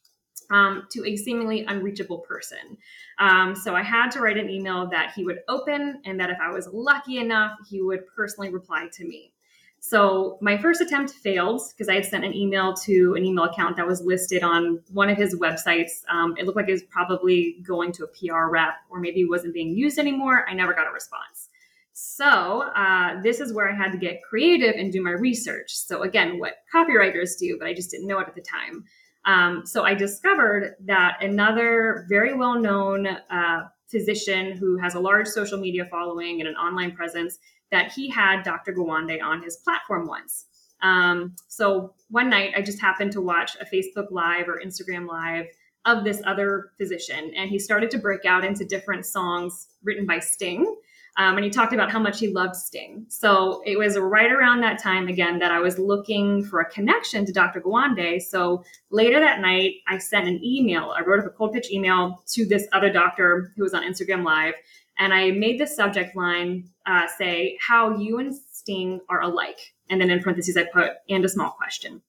um, 0.52 0.88
to 0.92 1.04
a 1.08 1.16
seemingly 1.16 1.66
unreachable 1.66 2.20
person. 2.20 2.78
Um, 3.20 3.56
so 3.56 3.76
I 3.76 3.82
had 3.82 4.12
to 4.12 4.22
write 4.22 4.38
an 4.38 4.50
email 4.50 4.88
that 4.92 5.12
he 5.16 5.26
would 5.26 5.40
open 5.50 6.02
and 6.06 6.20
that 6.20 6.30
if 6.30 6.38
I 6.40 6.52
was 6.52 6.70
lucky 6.72 7.18
enough, 7.18 7.58
he 7.68 7.82
would 7.82 8.02
personally 8.16 8.50
reply 8.50 8.88
to 8.94 9.06
me. 9.06 9.34
So 9.80 10.38
my 10.42 10.58
first 10.58 10.82
attempt 10.82 11.14
failed 11.14 11.62
because 11.72 11.88
I 11.88 11.96
had 11.96 12.06
sent 12.06 12.26
an 12.26 12.34
email 12.34 12.74
to 12.74 13.16
an 13.16 13.24
email 13.24 13.46
account 13.46 13.78
that 13.78 13.88
was 13.88 14.02
listed 14.02 14.44
on 14.44 14.82
one 14.92 15.10
of 15.10 15.18
his 15.18 15.36
websites. 15.36 16.04
Um, 16.10 16.36
it 16.38 16.46
looked 16.46 16.58
like 16.58 16.68
it 16.68 16.74
was 16.74 16.84
probably 16.84 17.58
going 17.66 17.92
to 17.94 18.04
a 18.04 18.08
PR 18.08 18.50
rep 18.50 18.76
or 18.90 19.00
maybe 19.00 19.24
wasn't 19.26 19.54
being 19.54 19.70
used 19.70 19.98
anymore. 19.98 20.46
I 20.50 20.54
never 20.54 20.74
got 20.74 20.88
a 20.88 20.92
response. 20.92 21.50
So 21.94 22.62
uh, 22.76 23.22
this 23.24 23.40
is 23.40 23.54
where 23.54 23.72
I 23.72 23.76
had 23.76 23.92
to 23.92 23.98
get 23.98 24.22
creative 24.22 24.76
and 24.76 24.92
do 24.92 25.02
my 25.02 25.12
research. 25.12 25.76
So 25.76 26.04
again, 26.04 26.38
what 26.40 26.58
copywriters 26.74 27.40
do, 27.40 27.58
but 27.58 27.68
I 27.68 27.74
just 27.74 27.90
didn't 27.90 28.08
know 28.08 28.20
it 28.20 28.28
at 28.28 28.36
the 28.36 28.42
time. 28.42 28.84
Um, 29.26 29.66
so 29.66 29.84
I 29.84 29.94
discovered 29.94 30.76
that 30.86 31.18
another 31.22 32.06
very 32.08 32.34
well-known 32.34 33.08
uh, 33.08 33.68
physician 33.88 34.52
who 34.52 34.78
has 34.78 34.96
a 34.96 35.00
large 35.00 35.28
social 35.28 35.58
media 35.58 35.86
following 35.90 36.40
and 36.40 36.48
an 36.48 36.56
online 36.56 36.92
presence 36.92 37.40
that 37.72 37.92
he 37.92 38.10
had 38.10 38.44
Dr. 38.44 38.74
Gawande 38.74 39.22
on 39.22 39.42
his 39.42 39.58
platform 39.58 40.08
once. 40.08 40.46
Um, 40.82 41.36
so 41.48 41.94
one 42.10 42.30
night 42.30 42.54
I 42.56 42.62
just 42.62 42.80
happened 42.80 43.12
to 43.14 43.22
watch 43.22 43.58
a 43.60 43.66
Facebook 43.66 44.12
Live 44.12 44.48
or 44.48 44.62
Instagram 44.64 45.08
Live 45.08 45.48
of 45.86 46.04
this 46.04 46.22
other 46.26 46.72
physician, 46.78 47.32
and 47.36 47.50
he 47.50 47.58
started 47.58 47.90
to 47.92 47.98
break 47.98 48.26
out 48.26 48.44
into 48.44 48.66
different 48.66 49.06
songs 49.06 49.68
written 49.84 50.06
by 50.06 50.20
Sting. 50.20 50.76
Um, 51.18 51.36
and 51.36 51.44
he 51.44 51.50
talked 51.50 51.74
about 51.74 51.90
how 51.90 51.98
much 51.98 52.20
he 52.20 52.28
loved 52.28 52.56
Sting. 52.56 53.06
So 53.10 53.64
it 53.66 53.76
was 53.76 53.98
right 53.98 54.32
around 54.32 54.62
that 54.62 54.78
time 54.78 55.08
again 55.08 55.40
that 55.40 55.52
I 55.52 55.58
was 55.58 55.80
looking 55.80 56.44
for 56.46 56.60
a 56.60 56.70
connection 56.70 57.26
to 57.26 57.34
Dr. 57.34 57.60
Gawande. 57.60 58.22
So 58.22 58.64
later 58.92 59.20
that 59.20 59.42
night, 59.42 59.76
I 59.88 59.98
sent 59.98 60.28
an 60.28 60.40
email. 60.44 60.94
I 60.96 61.02
wrote 61.02 61.20
up 61.20 61.26
a 61.26 61.32
cold 61.32 61.54
pitch 61.54 61.72
email 61.72 62.22
to 62.34 62.46
this 62.46 62.68
other 62.72 62.92
doctor 62.92 63.52
who 63.56 63.64
was 63.64 63.74
on 63.74 63.82
Instagram 63.82 64.24
Live. 64.24 64.54
And 65.00 65.12
I 65.12 65.32
made 65.32 65.60
the 65.60 65.66
subject 65.66 66.16
line 66.16 66.70
uh, 66.88 67.08
say 67.18 67.58
how 67.66 67.98
you 67.98 68.18
and 68.18 68.34
Sting 68.34 69.02
are 69.10 69.22
alike. 69.22 69.74
And 69.90 70.02
then 70.02 70.10
in 70.10 70.22
parentheses, 70.22 70.58
I 70.58 70.64
put, 70.64 70.94
and 71.10 71.24
a 71.24 71.30
small 71.30 71.52
question. 71.52 72.02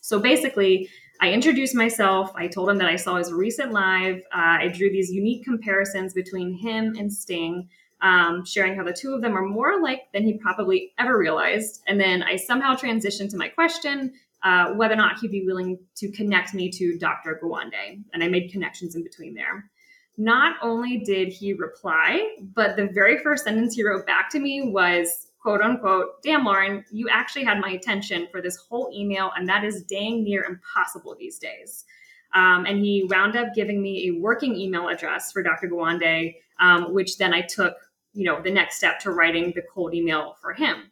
So 0.00 0.18
basically, 0.18 0.88
I 1.20 1.32
introduced 1.32 1.74
myself. 1.74 2.32
I 2.34 2.48
told 2.48 2.70
him 2.70 2.78
that 2.78 2.88
I 2.88 2.96
saw 2.96 3.16
his 3.16 3.32
recent 3.32 3.72
live. 3.72 4.18
Uh, 4.32 4.58
I 4.62 4.68
drew 4.68 4.90
these 4.90 5.10
unique 5.10 5.44
comparisons 5.44 6.14
between 6.14 6.54
him 6.54 6.94
and 6.98 7.12
Sting 7.12 7.68
um, 8.02 8.44
sharing 8.44 8.74
how 8.74 8.84
the 8.84 8.92
two 8.92 9.14
of 9.14 9.20
them 9.20 9.36
are 9.36 9.44
more 9.44 9.72
alike 9.72 10.08
than 10.12 10.24
he 10.24 10.34
probably 10.34 10.92
ever 10.98 11.18
realized. 11.18 11.82
And 11.86 12.00
then 12.00 12.22
I 12.22 12.36
somehow 12.36 12.74
transitioned 12.74 13.30
to 13.30 13.36
my 13.36 13.48
question 13.48 14.12
uh, 14.42 14.72
whether 14.72 14.94
or 14.94 14.96
not 14.96 15.18
he'd 15.18 15.30
be 15.30 15.44
willing 15.44 15.78
to 15.96 16.10
connect 16.12 16.54
me 16.54 16.70
to 16.70 16.96
Dr. 16.98 17.38
Gawande. 17.42 18.02
And 18.12 18.24
I 18.24 18.28
made 18.28 18.50
connections 18.50 18.94
in 18.94 19.02
between 19.02 19.34
there. 19.34 19.70
Not 20.16 20.56
only 20.62 20.98
did 20.98 21.28
he 21.28 21.54
reply, 21.54 22.36
but 22.54 22.76
the 22.76 22.88
very 22.92 23.18
first 23.18 23.44
sentence 23.44 23.74
he 23.74 23.84
wrote 23.84 24.06
back 24.06 24.30
to 24.30 24.38
me 24.38 24.70
was, 24.70 25.28
quote 25.40 25.60
unquote, 25.60 26.22
damn, 26.22 26.44
Lauren, 26.44 26.84
you 26.90 27.08
actually 27.10 27.44
had 27.44 27.60
my 27.60 27.70
attention 27.70 28.28
for 28.30 28.42
this 28.42 28.56
whole 28.56 28.90
email, 28.94 29.30
and 29.36 29.48
that 29.48 29.64
is 29.64 29.82
dang 29.84 30.22
near 30.22 30.44
impossible 30.44 31.16
these 31.18 31.38
days. 31.38 31.84
Um, 32.34 32.64
and 32.66 32.78
he 32.78 33.06
wound 33.08 33.36
up 33.36 33.54
giving 33.54 33.82
me 33.82 34.08
a 34.08 34.20
working 34.20 34.54
email 34.54 34.88
address 34.88 35.32
for 35.32 35.42
Dr. 35.42 35.68
Gawande, 35.68 36.34
um, 36.60 36.92
which 36.92 37.18
then 37.18 37.32
I 37.32 37.40
took 37.40 37.74
you 38.12 38.24
know 38.24 38.40
the 38.40 38.50
next 38.50 38.76
step 38.76 38.98
to 39.00 39.12
writing 39.12 39.52
the 39.54 39.62
cold 39.72 39.94
email 39.94 40.36
for 40.40 40.52
him 40.52 40.90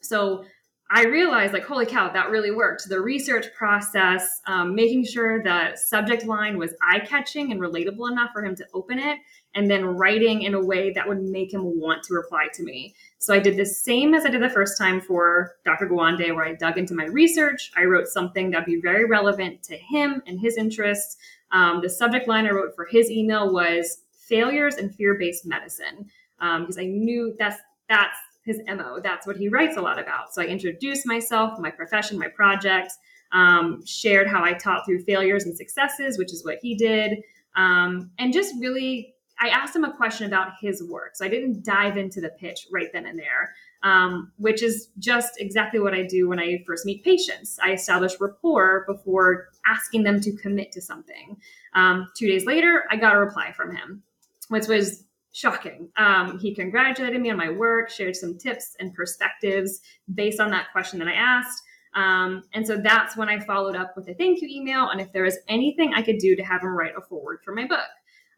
so 0.00 0.44
i 0.90 1.04
realized 1.04 1.52
like 1.52 1.64
holy 1.64 1.86
cow 1.86 2.12
that 2.12 2.30
really 2.30 2.50
worked. 2.50 2.88
The 2.88 3.00
research 3.00 3.46
process 3.54 4.40
um, 4.46 4.74
making 4.74 5.04
sure 5.04 5.42
the 5.42 5.76
subject 5.76 6.24
line 6.24 6.58
was 6.58 6.74
eye-catching 6.82 7.52
and 7.52 7.60
relatable 7.60 8.10
enough 8.10 8.30
for 8.32 8.44
him 8.44 8.54
to 8.56 8.66
open 8.74 8.98
it 8.98 9.18
and 9.54 9.70
then 9.70 9.84
writing 9.84 10.42
in 10.42 10.54
a 10.54 10.64
way 10.64 10.92
that 10.92 11.08
would 11.08 11.22
make 11.22 11.52
him 11.52 11.80
want 11.80 12.02
to 12.04 12.14
reply 12.14 12.48
to 12.54 12.62
me. 12.62 12.94
So 13.18 13.32
i 13.34 13.38
did 13.38 13.56
the 13.56 13.66
same 13.66 14.14
as 14.14 14.24
i 14.24 14.30
did 14.30 14.42
the 14.42 14.50
first 14.50 14.76
time 14.78 15.00
for 15.00 15.56
dr 15.64 15.86
gawande 15.88 16.34
where 16.34 16.44
i 16.44 16.54
dug 16.54 16.78
into 16.78 16.94
my 16.94 17.06
research. 17.06 17.72
I 17.76 17.84
wrote 17.84 18.08
something 18.08 18.50
that'd 18.50 18.66
be 18.66 18.80
very 18.80 19.04
relevant 19.04 19.62
to 19.64 19.76
him 19.76 20.22
and 20.26 20.38
his 20.40 20.56
interests. 20.56 21.16
Um, 21.52 21.80
the 21.82 21.90
subject 21.90 22.28
line 22.28 22.46
i 22.46 22.50
wrote 22.50 22.74
for 22.74 22.84
his 22.84 23.10
email 23.10 23.52
was 23.52 24.02
failures 24.30 24.76
and 24.76 24.94
fear-based 24.94 25.44
medicine. 25.44 26.10
Um, 26.38 26.62
because 26.62 26.78
I 26.78 26.86
knew 26.86 27.36
that's 27.38 27.60
that's 27.88 28.16
his 28.42 28.60
mo. 28.66 29.00
That's 29.02 29.26
what 29.26 29.36
he 29.36 29.48
writes 29.48 29.76
a 29.76 29.82
lot 29.82 29.98
about. 29.98 30.34
So 30.34 30.42
I 30.42 30.46
introduced 30.46 31.06
myself, 31.06 31.58
my 31.58 31.70
profession, 31.70 32.18
my 32.18 32.28
project, 32.28 32.92
um, 33.32 33.84
shared 33.86 34.28
how 34.28 34.44
I 34.44 34.54
taught 34.54 34.84
through 34.84 35.04
failures 35.04 35.44
and 35.44 35.56
successes, 35.56 36.18
which 36.18 36.32
is 36.32 36.44
what 36.44 36.58
he 36.62 36.74
did, 36.74 37.22
um, 37.56 38.10
and 38.18 38.32
just 38.32 38.54
really. 38.60 39.14
I 39.42 39.48
asked 39.48 39.74
him 39.74 39.84
a 39.84 39.96
question 39.96 40.26
about 40.26 40.52
his 40.60 40.82
work. 40.82 41.16
So 41.16 41.24
I 41.24 41.28
didn't 41.28 41.64
dive 41.64 41.96
into 41.96 42.20
the 42.20 42.28
pitch 42.28 42.66
right 42.70 42.88
then 42.92 43.06
and 43.06 43.18
there, 43.18 43.54
um, 43.82 44.32
which 44.36 44.62
is 44.62 44.88
just 44.98 45.40
exactly 45.40 45.80
what 45.80 45.94
I 45.94 46.02
do 46.02 46.28
when 46.28 46.38
I 46.38 46.62
first 46.66 46.84
meet 46.84 47.02
patients. 47.02 47.58
I 47.62 47.72
establish 47.72 48.12
rapport 48.20 48.84
before 48.86 49.48
asking 49.66 50.02
them 50.02 50.20
to 50.20 50.36
commit 50.36 50.72
to 50.72 50.82
something. 50.82 51.38
Um, 51.74 52.06
two 52.14 52.28
days 52.28 52.44
later, 52.44 52.84
I 52.90 52.96
got 52.96 53.14
a 53.14 53.18
reply 53.18 53.52
from 53.52 53.74
him, 53.74 54.02
which 54.48 54.66
was 54.66 55.04
shocking. 55.32 55.88
Um, 55.96 56.38
he 56.38 56.54
congratulated 56.54 57.20
me 57.20 57.30
on 57.30 57.36
my 57.36 57.50
work, 57.50 57.90
shared 57.90 58.16
some 58.16 58.36
tips 58.38 58.76
and 58.80 58.92
perspectives 58.94 59.80
based 60.14 60.40
on 60.40 60.50
that 60.50 60.72
question 60.72 60.98
that 60.98 61.08
I 61.08 61.14
asked. 61.14 61.62
Um, 61.94 62.42
and 62.54 62.66
so 62.66 62.76
that's 62.76 63.16
when 63.16 63.28
I 63.28 63.40
followed 63.40 63.76
up 63.76 63.96
with 63.96 64.08
a 64.08 64.14
thank 64.14 64.40
you 64.40 64.48
email 64.48 64.90
and 64.90 65.00
if 65.00 65.12
there 65.12 65.24
was 65.24 65.38
anything 65.48 65.92
I 65.94 66.02
could 66.02 66.18
do 66.18 66.36
to 66.36 66.42
have 66.42 66.62
him 66.62 66.68
write 66.68 66.94
a 66.96 67.00
foreword 67.00 67.40
for 67.44 67.52
my 67.52 67.66
book. 67.66 67.88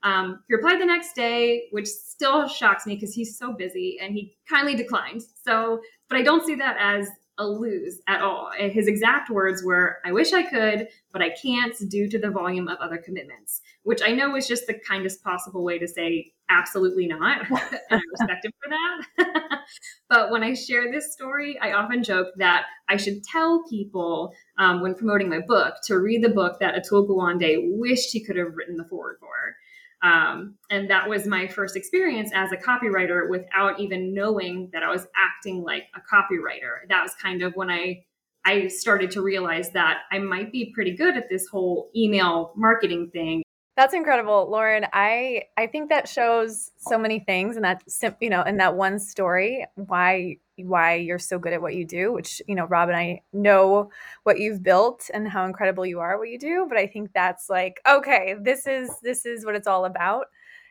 Um, 0.02 0.42
he 0.48 0.54
replied 0.54 0.80
the 0.80 0.86
next 0.86 1.14
day, 1.14 1.68
which 1.70 1.86
still 1.86 2.48
shocks 2.48 2.86
me 2.86 2.94
because 2.94 3.14
he's 3.14 3.38
so 3.38 3.52
busy 3.52 3.98
and 4.00 4.14
he 4.14 4.34
kindly 4.48 4.74
declined. 4.74 5.22
So, 5.44 5.80
but 6.08 6.18
I 6.18 6.22
don't 6.22 6.44
see 6.44 6.56
that 6.56 6.76
as 6.80 7.08
a 7.38 7.46
lose 7.46 8.00
at 8.08 8.20
all. 8.20 8.50
His 8.56 8.88
exact 8.88 9.30
words 9.30 9.62
were, 9.64 9.98
I 10.04 10.12
wish 10.12 10.32
I 10.32 10.42
could, 10.42 10.88
but 11.12 11.22
I 11.22 11.30
can't 11.30 11.74
due 11.88 12.08
to 12.08 12.18
the 12.18 12.30
volume 12.30 12.68
of 12.68 12.78
other 12.78 12.98
commitments, 12.98 13.62
which 13.84 14.02
I 14.04 14.12
know 14.12 14.36
is 14.36 14.46
just 14.46 14.66
the 14.66 14.74
kindest 14.74 15.22
possible 15.22 15.64
way 15.64 15.78
to 15.78 15.88
say 15.88 16.32
absolutely 16.52 17.06
not. 17.06 17.48
and 17.50 17.80
I 17.90 18.00
respect 18.10 18.44
him 18.44 18.52
for 18.62 18.70
that. 18.70 19.60
but 20.08 20.30
when 20.30 20.42
I 20.42 20.54
share 20.54 20.90
this 20.90 21.12
story, 21.12 21.58
I 21.60 21.72
often 21.72 22.02
joke 22.02 22.28
that 22.36 22.64
I 22.88 22.96
should 22.96 23.24
tell 23.24 23.64
people 23.68 24.32
um, 24.58 24.82
when 24.82 24.94
promoting 24.94 25.28
my 25.28 25.40
book 25.40 25.74
to 25.86 25.98
read 25.98 26.22
the 26.22 26.28
book 26.28 26.58
that 26.60 26.74
Atul 26.74 27.08
Gawande 27.08 27.58
wished 27.78 28.10
he 28.12 28.24
could 28.24 28.36
have 28.36 28.54
written 28.54 28.76
the 28.76 28.84
foreword 28.84 29.16
for. 29.20 29.56
Um, 30.02 30.56
and 30.68 30.90
that 30.90 31.08
was 31.08 31.26
my 31.26 31.46
first 31.46 31.76
experience 31.76 32.30
as 32.34 32.50
a 32.50 32.56
copywriter 32.56 33.30
without 33.30 33.78
even 33.78 34.12
knowing 34.12 34.68
that 34.72 34.82
I 34.82 34.90
was 34.90 35.06
acting 35.16 35.62
like 35.62 35.84
a 35.94 36.00
copywriter. 36.00 36.88
That 36.88 37.02
was 37.02 37.14
kind 37.14 37.42
of 37.42 37.54
when 37.54 37.70
I 37.70 38.04
I 38.44 38.66
started 38.66 39.12
to 39.12 39.22
realize 39.22 39.70
that 39.70 39.98
I 40.10 40.18
might 40.18 40.50
be 40.50 40.72
pretty 40.74 40.96
good 40.96 41.16
at 41.16 41.28
this 41.28 41.46
whole 41.46 41.90
email 41.94 42.52
marketing 42.56 43.10
thing. 43.12 43.44
That's 43.76 43.94
incredible, 43.94 44.50
Lauren. 44.50 44.86
I 44.92 45.44
I 45.56 45.66
think 45.66 45.88
that 45.88 46.06
shows 46.06 46.70
so 46.76 46.98
many 46.98 47.20
things, 47.20 47.56
and 47.56 47.64
that 47.64 47.82
you 48.20 48.28
know, 48.28 48.42
in 48.42 48.58
that 48.58 48.76
one 48.76 48.98
story, 48.98 49.66
why 49.76 50.36
why 50.56 50.94
you're 50.96 51.18
so 51.18 51.38
good 51.38 51.54
at 51.54 51.62
what 51.62 51.74
you 51.74 51.86
do. 51.86 52.12
Which 52.12 52.42
you 52.46 52.54
know, 52.54 52.66
Rob 52.66 52.90
and 52.90 52.96
I 52.98 53.22
know 53.32 53.90
what 54.24 54.38
you've 54.38 54.62
built 54.62 55.08
and 55.14 55.26
how 55.26 55.46
incredible 55.46 55.86
you 55.86 56.00
are 56.00 56.12
at 56.14 56.18
what 56.18 56.28
you 56.28 56.38
do. 56.38 56.66
But 56.68 56.76
I 56.76 56.86
think 56.86 57.12
that's 57.14 57.48
like, 57.48 57.80
okay, 57.88 58.34
this 58.38 58.66
is 58.66 58.90
this 59.02 59.24
is 59.24 59.46
what 59.46 59.54
it's 59.54 59.66
all 59.66 59.86
about. 59.86 60.26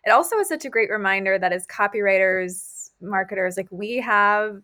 It 0.06 0.12
also 0.12 0.38
is 0.38 0.48
such 0.48 0.66
a 0.66 0.70
great 0.70 0.90
reminder 0.92 1.40
that 1.40 1.54
as 1.54 1.66
copywriters, 1.68 2.92
marketers, 3.02 3.58
like 3.58 3.68
we 3.72 3.98
have 3.98 4.62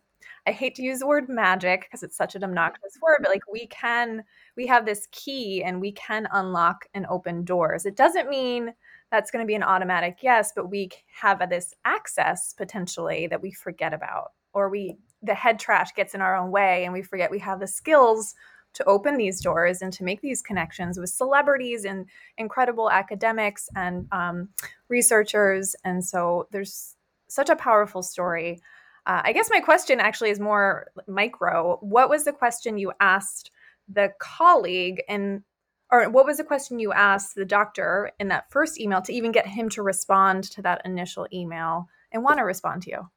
I 0.48 0.51
hate 0.51 0.75
to 0.75 0.82
use 0.82 1.00
the 1.00 1.08
word 1.08 1.27
magic 1.27 1.82
because 1.82 2.04
it's 2.04 2.16
such 2.16 2.34
an 2.34 2.44
obnoxious 2.44 2.98
word, 3.01 3.20
but 3.22 3.30
like 3.30 3.42
we 3.51 3.68
can, 3.68 4.24
we 4.56 4.66
have 4.68 4.86
this 4.86 5.08
key 5.12 5.62
and 5.62 5.82
we 5.82 5.92
can 5.92 6.25
unlock 6.32 6.86
and 6.94 7.06
open 7.10 7.44
doors. 7.44 7.86
It 7.86 7.98
doesn't 7.98 8.30
mean 8.30 8.74
that's 9.12 9.30
going 9.30 9.44
to 9.44 9.48
be 9.48 9.56
an 9.56 9.63
automatic 9.63 10.20
yes, 10.22 10.54
but 10.56 10.72
we 10.72 10.89
have 11.22 11.48
this 11.50 11.74
access 11.84 12.54
potentially 12.54 13.27
that 13.27 13.42
we 13.42 13.51
forget 13.51 13.94
about, 13.94 14.32
or 14.54 14.70
we, 14.70 14.96
the 15.22 15.34
head 15.34 15.60
trash 15.60 15.94
gets 15.94 16.16
in 16.16 16.22
our 16.22 16.38
own 16.38 16.50
way 16.50 16.86
and 16.86 16.94
we 16.94 17.01
forget 17.01 17.30
we 17.30 17.39
have 17.39 17.60
the 17.60 17.68
skills 17.68 18.34
to 18.74 18.86
open 18.86 19.18
these 19.18 19.42
doors 19.42 19.82
and 19.82 19.92
to 19.92 20.04
make 20.04 20.22
these 20.22 20.42
connections 20.42 20.98
with 20.98 21.10
celebrities 21.10 21.84
and 21.84 22.06
incredible 22.38 22.89
academics 22.89 23.68
and 23.75 24.08
um, 24.13 24.48
researchers. 24.88 25.75
And 25.84 26.06
so 26.06 26.48
there's 26.51 26.96
such 27.27 27.50
a 27.50 27.56
powerful 27.56 28.01
story. 28.01 28.62
Uh, 29.07 29.21
I 29.23 29.31
guess 29.31 29.49
my 29.49 29.61
question 29.61 30.01
actually 30.01 30.31
is 30.31 30.39
more 30.39 30.91
micro. 31.07 31.77
What 31.81 32.09
was 32.09 32.25
the 32.25 32.33
question 32.33 32.77
you 32.77 32.91
asked 32.99 33.51
the 33.87 34.11
colleague 34.19 35.01
and 35.07 35.43
or 35.89 36.09
what 36.09 36.25
was 36.25 36.35
the 36.37 36.43
question 36.43 36.79
you 36.79 36.91
asked 36.91 37.35
the 37.35 37.45
doctor 37.45 38.11
in 38.19 38.27
that 38.27 38.51
first 38.51 38.77
email 38.77 39.01
to 39.03 39.13
even 39.13 39.31
get 39.31 39.47
him 39.47 39.69
to 39.69 39.81
respond 39.81 40.43
to 40.51 40.61
that 40.61 40.81
initial 40.83 41.25
email 41.31 41.87
and 42.11 42.21
want 42.21 42.39
to 42.39 42.43
respond 42.43 42.81
to 42.83 42.89
you? 42.89 43.09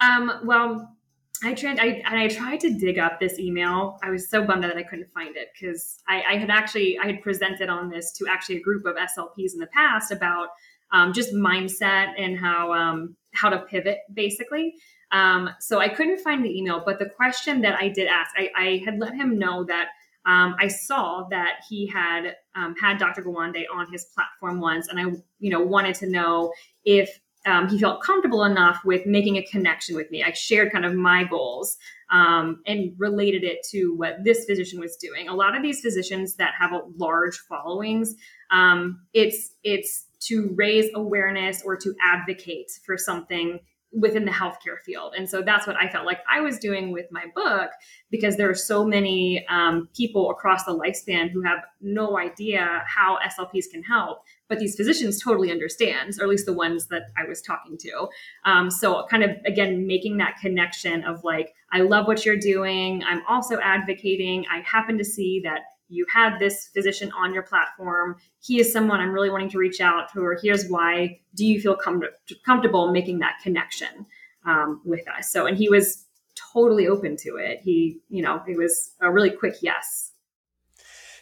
Um, 0.00 0.40
well, 0.44 0.96
I 1.44 1.54
tried, 1.54 1.78
I, 1.78 2.02
and 2.04 2.18
I 2.18 2.26
tried 2.26 2.58
to 2.60 2.74
dig 2.74 2.98
up 2.98 3.20
this 3.20 3.38
email. 3.38 4.00
I 4.02 4.10
was 4.10 4.28
so 4.28 4.44
bummed 4.44 4.64
that 4.64 4.76
I 4.76 4.82
couldn't 4.82 5.12
find 5.14 5.36
it 5.36 5.50
because 5.54 6.00
I, 6.08 6.24
I, 6.28 6.36
had 6.38 6.50
actually 6.50 6.98
I 6.98 7.06
had 7.06 7.22
presented 7.22 7.68
on 7.68 7.88
this 7.88 8.12
to 8.14 8.26
actually 8.28 8.56
a 8.56 8.62
group 8.62 8.84
of 8.84 8.96
SLPs 8.96 9.54
in 9.54 9.60
the 9.60 9.68
past 9.72 10.10
about 10.10 10.48
um, 10.92 11.12
just 11.12 11.32
mindset 11.32 12.14
and 12.18 12.36
how 12.36 12.72
um, 12.72 13.16
how 13.32 13.48
to 13.48 13.58
pivot 13.58 13.98
basically. 14.12 14.74
Um, 15.12 15.50
so 15.58 15.80
I 15.80 15.88
couldn't 15.88 16.20
find 16.20 16.44
the 16.44 16.56
email, 16.56 16.82
but 16.84 16.98
the 16.98 17.08
question 17.08 17.60
that 17.62 17.74
I 17.80 17.88
did 17.88 18.06
ask, 18.06 18.30
I, 18.36 18.50
I 18.56 18.82
had 18.84 18.98
let 18.98 19.14
him 19.14 19.38
know 19.38 19.64
that 19.64 19.88
um, 20.26 20.54
I 20.58 20.68
saw 20.68 21.26
that 21.30 21.62
he 21.68 21.86
had 21.86 22.36
um, 22.54 22.74
had 22.80 22.98
Dr. 22.98 23.22
Gawande 23.22 23.64
on 23.72 23.90
his 23.90 24.04
platform 24.04 24.60
once, 24.60 24.88
and 24.88 25.00
I, 25.00 25.04
you 25.38 25.50
know, 25.50 25.60
wanted 25.60 25.94
to 25.96 26.10
know 26.10 26.52
if 26.84 27.20
um, 27.46 27.68
he 27.68 27.78
felt 27.78 28.02
comfortable 28.02 28.44
enough 28.44 28.84
with 28.84 29.06
making 29.06 29.36
a 29.36 29.42
connection 29.46 29.96
with 29.96 30.10
me. 30.10 30.22
I 30.22 30.32
shared 30.32 30.72
kind 30.72 30.84
of 30.84 30.94
my 30.94 31.24
goals 31.24 31.78
um, 32.10 32.60
and 32.66 32.92
related 32.98 33.44
it 33.44 33.66
to 33.70 33.94
what 33.96 34.22
this 34.24 34.44
physician 34.44 34.78
was 34.78 34.96
doing. 34.96 35.28
A 35.28 35.34
lot 35.34 35.56
of 35.56 35.62
these 35.62 35.80
physicians 35.80 36.34
that 36.34 36.52
have 36.58 36.72
a 36.72 36.82
large 36.98 37.38
followings, 37.38 38.14
um, 38.50 39.00
it's 39.14 39.52
it's 39.64 40.06
to 40.20 40.52
raise 40.54 40.90
awareness 40.94 41.62
or 41.62 41.76
to 41.76 41.94
advocate 42.04 42.70
for 42.84 42.96
something 42.96 43.60
within 43.92 44.24
the 44.24 44.30
healthcare 44.30 44.78
field. 44.84 45.14
And 45.16 45.28
so 45.28 45.42
that's 45.42 45.66
what 45.66 45.76
I 45.76 45.88
felt 45.88 46.06
like 46.06 46.20
I 46.30 46.40
was 46.40 46.58
doing 46.58 46.92
with 46.92 47.06
my 47.10 47.24
book 47.34 47.70
because 48.10 48.36
there 48.36 48.48
are 48.48 48.54
so 48.54 48.84
many 48.84 49.44
um, 49.48 49.88
people 49.96 50.30
across 50.30 50.64
the 50.64 50.76
lifespan 50.76 51.30
who 51.30 51.42
have 51.42 51.58
no 51.80 52.16
idea 52.16 52.84
how 52.86 53.18
SLPs 53.26 53.64
can 53.70 53.82
help, 53.82 54.22
but 54.48 54.60
these 54.60 54.76
physicians 54.76 55.20
totally 55.20 55.50
understand, 55.50 56.14
or 56.20 56.24
at 56.24 56.28
least 56.28 56.46
the 56.46 56.52
ones 56.52 56.86
that 56.86 57.02
I 57.18 57.28
was 57.28 57.42
talking 57.42 57.76
to. 57.78 58.08
Um, 58.44 58.70
so 58.70 59.06
kind 59.10 59.24
of 59.24 59.30
again 59.44 59.86
making 59.88 60.18
that 60.18 60.36
connection 60.40 61.02
of 61.02 61.24
like, 61.24 61.52
I 61.72 61.80
love 61.80 62.06
what 62.06 62.24
you're 62.24 62.36
doing. 62.38 63.02
I'm 63.02 63.22
also 63.28 63.58
advocating. 63.58 64.44
I 64.52 64.60
happen 64.60 64.98
to 64.98 65.04
see 65.04 65.40
that 65.44 65.62
you 65.90 66.06
had 66.12 66.38
this 66.38 66.68
physician 66.72 67.12
on 67.12 67.34
your 67.34 67.42
platform. 67.42 68.16
He 68.40 68.60
is 68.60 68.72
someone 68.72 69.00
I'm 69.00 69.12
really 69.12 69.30
wanting 69.30 69.50
to 69.50 69.58
reach 69.58 69.80
out 69.80 70.12
to, 70.12 70.20
or 70.20 70.38
here's 70.40 70.68
why. 70.68 71.20
Do 71.34 71.44
you 71.44 71.60
feel 71.60 71.76
com- 71.76 72.02
comfortable 72.46 72.92
making 72.92 73.18
that 73.18 73.40
connection 73.42 74.06
um, 74.46 74.80
with 74.84 75.06
us? 75.08 75.30
So, 75.30 75.46
and 75.46 75.56
he 75.56 75.68
was 75.68 76.06
totally 76.52 76.86
open 76.86 77.16
to 77.18 77.36
it. 77.36 77.60
He, 77.62 78.00
you 78.08 78.22
know, 78.22 78.42
it 78.46 78.56
was 78.56 78.92
a 79.00 79.10
really 79.10 79.30
quick 79.30 79.56
yes. 79.60 80.12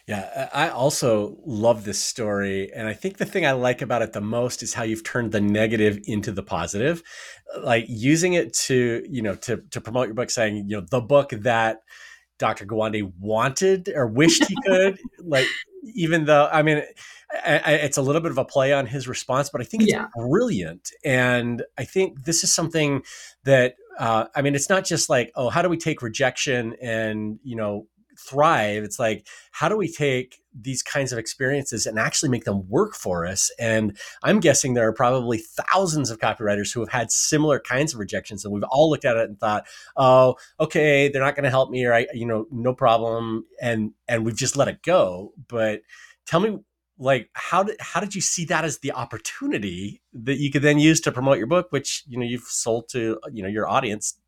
Yeah, 0.07 0.49
I 0.53 0.69
also 0.69 1.37
love 1.45 1.85
this 1.85 2.01
story. 2.01 2.73
And 2.73 2.87
I 2.87 2.93
think 2.93 3.17
the 3.17 3.27
thing 3.27 3.45
I 3.45 3.51
like 3.51 3.83
about 3.83 4.01
it 4.01 4.13
the 4.13 4.21
most 4.21 4.63
is 4.63 4.73
how 4.73 4.81
you've 4.81 5.03
turned 5.03 5.31
the 5.31 5.39
negative 5.39 5.99
into 6.05 6.31
the 6.31 6.41
positive. 6.41 7.03
Like 7.61 7.85
using 7.87 8.33
it 8.33 8.53
to, 8.65 9.05
you 9.07 9.21
know, 9.21 9.35
to, 9.35 9.57
to 9.69 9.79
promote 9.79 10.07
your 10.07 10.15
book, 10.15 10.31
saying, 10.31 10.65
you 10.67 10.77
know, 10.77 10.85
the 10.89 11.01
book 11.01 11.29
that 11.29 11.81
Dr. 12.39 12.65
Gawande 12.65 13.11
wanted 13.19 13.89
or 13.93 14.07
wished 14.07 14.45
he 14.45 14.55
could. 14.65 14.97
like, 15.19 15.45
even 15.93 16.25
though, 16.25 16.49
I 16.51 16.63
mean, 16.63 16.81
I, 17.45 17.57
I, 17.63 17.71
it's 17.73 17.97
a 17.97 18.01
little 18.01 18.21
bit 18.21 18.31
of 18.31 18.37
a 18.37 18.45
play 18.45 18.73
on 18.73 18.87
his 18.87 19.07
response, 19.07 19.49
but 19.49 19.61
I 19.61 19.65
think 19.65 19.83
it's 19.83 19.91
yeah. 19.91 20.07
brilliant. 20.15 20.91
And 21.05 21.63
I 21.77 21.83
think 21.83 22.23
this 22.23 22.43
is 22.43 22.51
something 22.53 23.03
that, 23.43 23.75
uh, 23.99 24.25
I 24.35 24.41
mean, 24.41 24.55
it's 24.55 24.69
not 24.69 24.85
just 24.85 25.09
like, 25.09 25.31
oh, 25.35 25.49
how 25.49 25.61
do 25.61 25.69
we 25.69 25.77
take 25.77 26.01
rejection 26.01 26.75
and, 26.81 27.39
you 27.43 27.55
know, 27.55 27.85
thrive 28.27 28.83
it's 28.83 28.99
like 28.99 29.25
how 29.51 29.69
do 29.69 29.77
we 29.77 29.91
take 29.91 30.41
these 30.59 30.81
kinds 30.81 31.13
of 31.13 31.19
experiences 31.19 31.85
and 31.85 31.99
actually 31.99 32.27
make 32.27 32.43
them 32.43 32.67
work 32.67 32.95
for 32.95 33.25
us? 33.25 33.51
And 33.59 33.97
i'm 34.23 34.39
guessing 34.39 34.73
there 34.73 34.87
are 34.87 34.93
probably 34.93 35.37
thousands 35.37 36.09
of 36.09 36.19
copywriters 36.19 36.73
who 36.73 36.79
have 36.81 36.89
had 36.89 37.11
similar 37.11 37.59
kinds 37.59 37.93
of 37.93 37.99
rejections 37.99 38.43
and 38.43 38.53
we've 38.53 38.63
all 38.63 38.89
looked 38.89 39.05
at 39.05 39.17
it 39.17 39.29
and 39.29 39.39
thought 39.39 39.65
oh 39.95 40.35
okay 40.59 41.09
they're 41.09 41.21
not 41.21 41.35
going 41.35 41.43
to 41.43 41.49
help 41.49 41.69
me 41.69 41.85
or 41.85 41.93
i 41.93 42.07
you 42.13 42.25
know 42.25 42.45
no 42.51 42.73
problem 42.73 43.45
and 43.61 43.91
and 44.07 44.25
we've 44.25 44.35
just 44.35 44.57
let 44.57 44.67
it 44.67 44.81
go. 44.81 45.33
But 45.47 45.81
tell 46.25 46.39
me 46.39 46.57
like 46.97 47.29
how 47.33 47.63
did 47.63 47.77
how 47.79 48.01
did 48.01 48.13
you 48.13 48.21
see 48.21 48.43
that 48.45 48.65
as 48.65 48.79
the 48.79 48.91
opportunity 48.91 50.01
that 50.13 50.37
you 50.37 50.51
could 50.51 50.61
then 50.61 50.79
use 50.79 50.99
to 50.99 51.13
promote 51.13 51.37
your 51.37 51.47
book 51.47 51.67
which 51.69 52.03
you 52.07 52.19
know 52.19 52.25
you've 52.25 52.43
sold 52.43 52.89
to 52.89 53.17
you 53.31 53.41
know 53.41 53.47
your 53.47 53.69
audience 53.69 54.19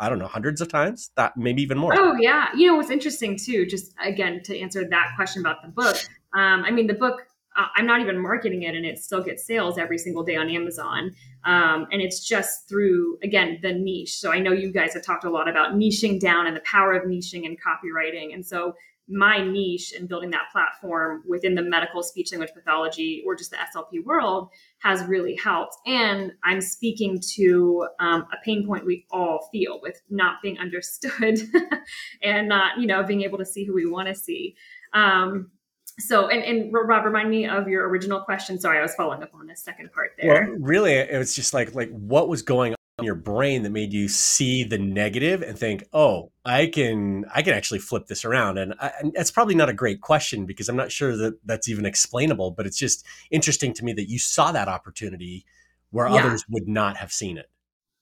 I 0.00 0.08
don't 0.08 0.18
know, 0.18 0.26
hundreds 0.26 0.62
of 0.62 0.68
times, 0.68 1.10
that 1.16 1.36
maybe 1.36 1.60
even 1.62 1.76
more. 1.76 1.94
Oh 1.94 2.16
yeah. 2.18 2.46
You 2.56 2.68
know, 2.68 2.76
what's 2.76 2.90
interesting 2.90 3.38
too, 3.38 3.66
just 3.66 3.94
again, 4.02 4.40
to 4.44 4.58
answer 4.58 4.88
that 4.88 5.12
question 5.14 5.42
about 5.42 5.62
the 5.62 5.68
book. 5.68 5.96
Um, 6.34 6.64
I 6.64 6.70
mean, 6.70 6.86
the 6.86 6.94
book, 6.94 7.20
uh, 7.54 7.66
I'm 7.76 7.84
not 7.84 8.00
even 8.00 8.18
marketing 8.18 8.62
it 8.62 8.74
and 8.74 8.86
it 8.86 8.98
still 8.98 9.22
gets 9.22 9.46
sales 9.46 9.76
every 9.76 9.98
single 9.98 10.22
day 10.22 10.36
on 10.36 10.48
Amazon. 10.48 11.10
Um, 11.44 11.86
and 11.92 12.00
it's 12.00 12.26
just 12.26 12.66
through, 12.66 13.18
again, 13.22 13.58
the 13.60 13.74
niche. 13.74 14.18
So 14.18 14.32
I 14.32 14.38
know 14.38 14.52
you 14.52 14.72
guys 14.72 14.94
have 14.94 15.04
talked 15.04 15.24
a 15.24 15.30
lot 15.30 15.48
about 15.48 15.74
niching 15.74 16.18
down 16.18 16.46
and 16.46 16.56
the 16.56 16.62
power 16.64 16.94
of 16.94 17.04
niching 17.04 17.44
and 17.44 17.58
copywriting. 17.60 18.32
And 18.32 18.46
so 18.46 18.74
my 19.10 19.42
niche 19.42 19.92
and 19.92 20.08
building 20.08 20.30
that 20.30 20.44
platform 20.52 21.24
within 21.26 21.54
the 21.54 21.62
medical 21.62 22.02
speech 22.02 22.30
language 22.32 22.52
pathology 22.54 23.22
or 23.26 23.34
just 23.34 23.50
the 23.50 23.56
SLP 23.56 24.04
world 24.04 24.48
has 24.82 25.04
really 25.04 25.36
helped. 25.36 25.76
And 25.86 26.32
I'm 26.42 26.60
speaking 26.60 27.20
to 27.34 27.86
um, 28.00 28.26
a 28.32 28.36
pain 28.44 28.66
point 28.66 28.86
we 28.86 29.06
all 29.10 29.48
feel 29.52 29.78
with 29.82 30.00
not 30.08 30.36
being 30.42 30.58
understood 30.58 31.38
and 32.22 32.48
not, 32.48 32.78
you 32.78 32.86
know, 32.86 33.02
being 33.02 33.22
able 33.22 33.38
to 33.38 33.46
see 33.46 33.64
who 33.64 33.74
we 33.74 33.86
want 33.86 34.08
to 34.08 34.14
see. 34.14 34.56
Um, 34.92 35.50
so, 35.98 36.28
and, 36.28 36.42
and 36.42 36.72
Rob, 36.72 37.04
remind 37.04 37.28
me 37.28 37.46
of 37.46 37.68
your 37.68 37.86
original 37.88 38.20
question. 38.20 38.58
Sorry, 38.58 38.78
I 38.78 38.82
was 38.82 38.94
following 38.94 39.22
up 39.22 39.34
on 39.34 39.46
the 39.46 39.56
second 39.56 39.92
part 39.92 40.12
there. 40.18 40.48
Well, 40.48 40.58
really, 40.60 40.92
it 40.92 41.18
was 41.18 41.34
just 41.34 41.52
like, 41.52 41.74
like 41.74 41.90
what 41.90 42.28
was 42.28 42.42
going 42.42 42.74
your 43.02 43.14
brain 43.14 43.62
that 43.62 43.70
made 43.70 43.92
you 43.92 44.08
see 44.08 44.64
the 44.64 44.78
negative 44.78 45.42
and 45.42 45.58
think, 45.58 45.84
"Oh, 45.92 46.32
I 46.44 46.66
can 46.66 47.24
I 47.34 47.42
can 47.42 47.54
actually 47.54 47.80
flip 47.80 48.06
this 48.06 48.24
around." 48.24 48.58
And, 48.58 48.74
I, 48.80 48.92
and 49.00 49.12
that's 49.14 49.30
probably 49.30 49.54
not 49.54 49.68
a 49.68 49.74
great 49.74 50.00
question 50.00 50.46
because 50.46 50.68
I'm 50.68 50.76
not 50.76 50.92
sure 50.92 51.16
that 51.16 51.38
that's 51.44 51.68
even 51.68 51.86
explainable. 51.86 52.50
But 52.50 52.66
it's 52.66 52.78
just 52.78 53.04
interesting 53.30 53.72
to 53.74 53.84
me 53.84 53.92
that 53.94 54.08
you 54.08 54.18
saw 54.18 54.52
that 54.52 54.68
opportunity 54.68 55.44
where 55.90 56.08
yeah. 56.08 56.16
others 56.16 56.44
would 56.48 56.68
not 56.68 56.96
have 56.96 57.12
seen 57.12 57.36
it. 57.38 57.50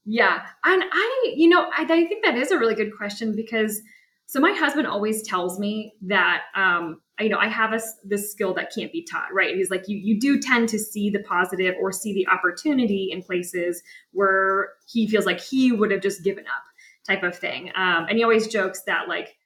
Yeah, 0.05 0.47
and 0.65 0.83
I, 0.91 1.35
you 1.37 1.49
know, 1.49 1.71
I, 1.77 1.83
I 1.83 2.05
think 2.07 2.25
that 2.25 2.37
is 2.37 2.51
a 2.51 2.59
really 2.59 2.75
good 2.75 2.97
question 2.97 3.37
because 3.37 3.83
so 4.27 4.41
my 4.41 4.53
husband 4.53 4.87
always 4.87 5.23
tells 5.23 5.59
me 5.59 5.95
that 6.03 6.43
um, 6.55 7.01
you 7.21 7.29
know, 7.29 7.39
I 7.39 7.49
have 7.49 7.73
a, 7.73 7.81
this 8.05 8.31
skill 8.31 8.55
that 8.55 8.73
can't 8.73 8.93
be 8.93 9.03
taught, 9.03 9.33
right? 9.33 9.55
He's 9.55 9.71
like, 9.71 9.89
you, 9.89 9.97
you 9.97 10.21
do 10.21 10.39
tend 10.39 10.69
to 10.71 10.79
see 10.79 11.11
the 11.11 11.21
positive 11.21 11.75
or 11.81 11.91
see 11.91 12.15
the 12.15 12.29
opportunity 12.29 13.11
in 13.13 13.23
places 13.23 13.83
where 14.13 14.71
he 14.87 15.09
feels 15.09 15.27
like 15.27 15.41
he 15.41 15.73
would 15.73 15.91
have 15.91 16.01
just 16.01 16.23
given 16.23 16.45
up 16.47 16.63
type 17.07 17.23
of 17.23 17.37
thing. 17.37 17.71
Um, 17.75 18.07
and 18.09 18.19
he 18.19 18.23
always 18.23 18.47
jokes 18.47 18.83
that 18.87 19.09
like, 19.09 19.37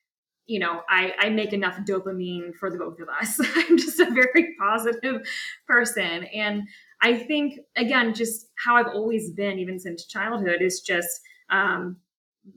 you 0.46 0.58
know, 0.58 0.82
I, 0.90 1.12
I 1.18 1.28
make 1.30 1.52
enough 1.52 1.78
dopamine 1.88 2.54
for 2.54 2.70
the 2.70 2.76
both 2.76 2.98
of 3.00 3.08
us. 3.08 3.40
I'm 3.56 3.78
just 3.78 4.00
a 4.00 4.11
very 4.11 4.54
positive 4.61 5.22
person. 5.66 6.24
And 6.35 6.64
I 7.00 7.14
think, 7.14 7.61
again, 7.76 8.12
just 8.12 8.50
how 8.62 8.76
I've 8.76 8.88
always 8.88 9.30
been, 9.30 9.58
even 9.58 9.78
since 9.78 10.06
childhood, 10.06 10.61
is 10.61 10.80
just 10.80 11.20
um, 11.50 11.96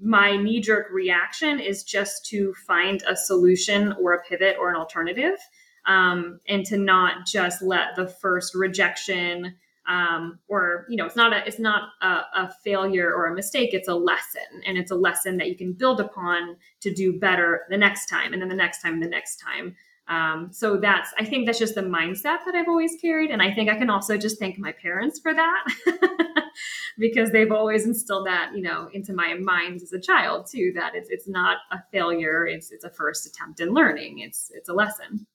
my 0.01 0.35
knee 0.35 0.61
jerk 0.61 0.87
reaction 0.91 1.59
is 1.59 1.83
just 1.83 2.25
to 2.25 2.53
find 2.65 3.03
a 3.07 3.15
solution 3.15 3.93
or 4.01 4.13
a 4.13 4.23
pivot 4.23 4.57
or 4.59 4.69
an 4.69 4.75
alternative 4.75 5.37
um, 5.85 6.39
and 6.47 6.65
to 6.65 6.77
not 6.77 7.25
just 7.25 7.61
let 7.61 7.95
the 7.95 8.07
first 8.07 8.55
rejection 8.55 9.55
um, 9.87 10.39
or 10.47 10.85
you 10.89 10.97
know 10.97 11.05
it's 11.05 11.15
not 11.15 11.31
a 11.31 11.45
it's 11.47 11.59
not 11.59 11.89
a, 12.01 12.07
a, 12.07 12.53
failure 12.63 13.13
or 13.13 13.27
a 13.27 13.35
mistake 13.35 13.69
it's 13.73 13.87
a 13.87 13.93
lesson 13.93 14.41
and 14.65 14.79
it's 14.79 14.89
a 14.89 14.95
lesson 14.95 15.37
that 15.37 15.47
you 15.47 15.55
can 15.55 15.73
build 15.73 15.99
upon 15.99 16.55
to 16.81 16.91
do 16.91 17.19
better 17.19 17.65
the 17.69 17.77
next 17.77 18.07
time 18.07 18.33
and 18.33 18.41
then 18.41 18.49
the 18.49 18.55
next 18.55 18.81
time 18.81 18.99
the 18.99 19.07
next 19.07 19.37
time. 19.37 19.75
Um, 20.07 20.49
so 20.51 20.77
that's 20.77 21.11
i 21.17 21.25
think 21.25 21.47
that's 21.47 21.57
just 21.57 21.73
the 21.73 21.81
mindset 21.81 22.45
that 22.45 22.53
i've 22.53 22.67
always 22.67 22.95
carried 23.01 23.31
and 23.31 23.41
i 23.41 23.51
think 23.51 23.71
i 23.71 23.75
can 23.75 23.89
also 23.89 24.17
just 24.17 24.37
thank 24.37 24.59
my 24.59 24.71
parents 24.71 25.19
for 25.19 25.33
that 25.33 25.65
because 26.97 27.31
they've 27.31 27.51
always 27.51 27.85
instilled 27.85 28.27
that 28.27 28.51
you 28.55 28.61
know 28.61 28.89
into 28.93 29.13
my 29.13 29.35
mind 29.35 29.81
as 29.81 29.93
a 29.93 29.99
child 29.99 30.47
too 30.49 30.71
that 30.75 30.93
it's 30.95 31.09
it's 31.09 31.27
not 31.27 31.57
a 31.71 31.79
failure 31.91 32.45
it's 32.45 32.71
it's 32.71 32.83
a 32.83 32.89
first 32.89 33.25
attempt 33.25 33.59
in 33.59 33.73
learning 33.73 34.19
it's 34.19 34.51
it's 34.53 34.69
a 34.69 34.73
lesson. 34.73 35.25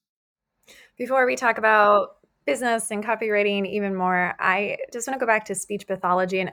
Before 0.96 1.26
we 1.26 1.37
talk 1.37 1.59
about 1.59 2.16
business 2.46 2.90
and 2.90 3.04
copywriting 3.04 3.66
even 3.66 3.94
more 3.94 4.35
i 4.40 4.76
just 4.92 5.06
want 5.06 5.14
to 5.14 5.24
go 5.24 5.26
back 5.26 5.44
to 5.44 5.54
speech 5.54 5.87
pathology 5.87 6.40
and 6.40 6.50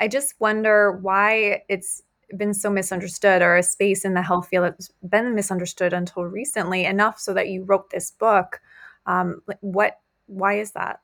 i 0.00 0.08
just 0.08 0.34
wonder 0.40 0.92
why 0.92 1.62
it's 1.68 2.02
been 2.36 2.54
so 2.54 2.70
misunderstood 2.70 3.42
or 3.42 3.56
a 3.56 3.62
space 3.62 4.04
in 4.04 4.14
the 4.14 4.22
health 4.22 4.48
field 4.48 4.64
that's 4.64 4.90
been 5.08 5.34
misunderstood 5.34 5.92
until 5.92 6.24
recently 6.24 6.84
enough 6.84 7.18
so 7.18 7.34
that 7.34 7.48
you 7.48 7.64
wrote 7.64 7.90
this 7.90 8.10
book. 8.10 8.60
Um, 9.06 9.42
what 9.60 9.98
why 10.26 10.58
is 10.58 10.72
that 10.72 11.00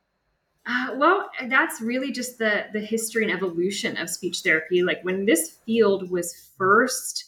uh, 0.67 0.95
well, 0.97 1.31
that's 1.49 1.81
really 1.81 2.11
just 2.11 2.39
the 2.39 2.65
the 2.73 2.81
history 2.81 3.23
and 3.23 3.33
evolution 3.33 3.97
of 3.97 4.11
speech 4.11 4.41
therapy. 4.41 4.83
Like 4.83 5.01
when 5.03 5.25
this 5.25 5.59
field 5.65 6.11
was 6.11 6.51
first 6.59 7.25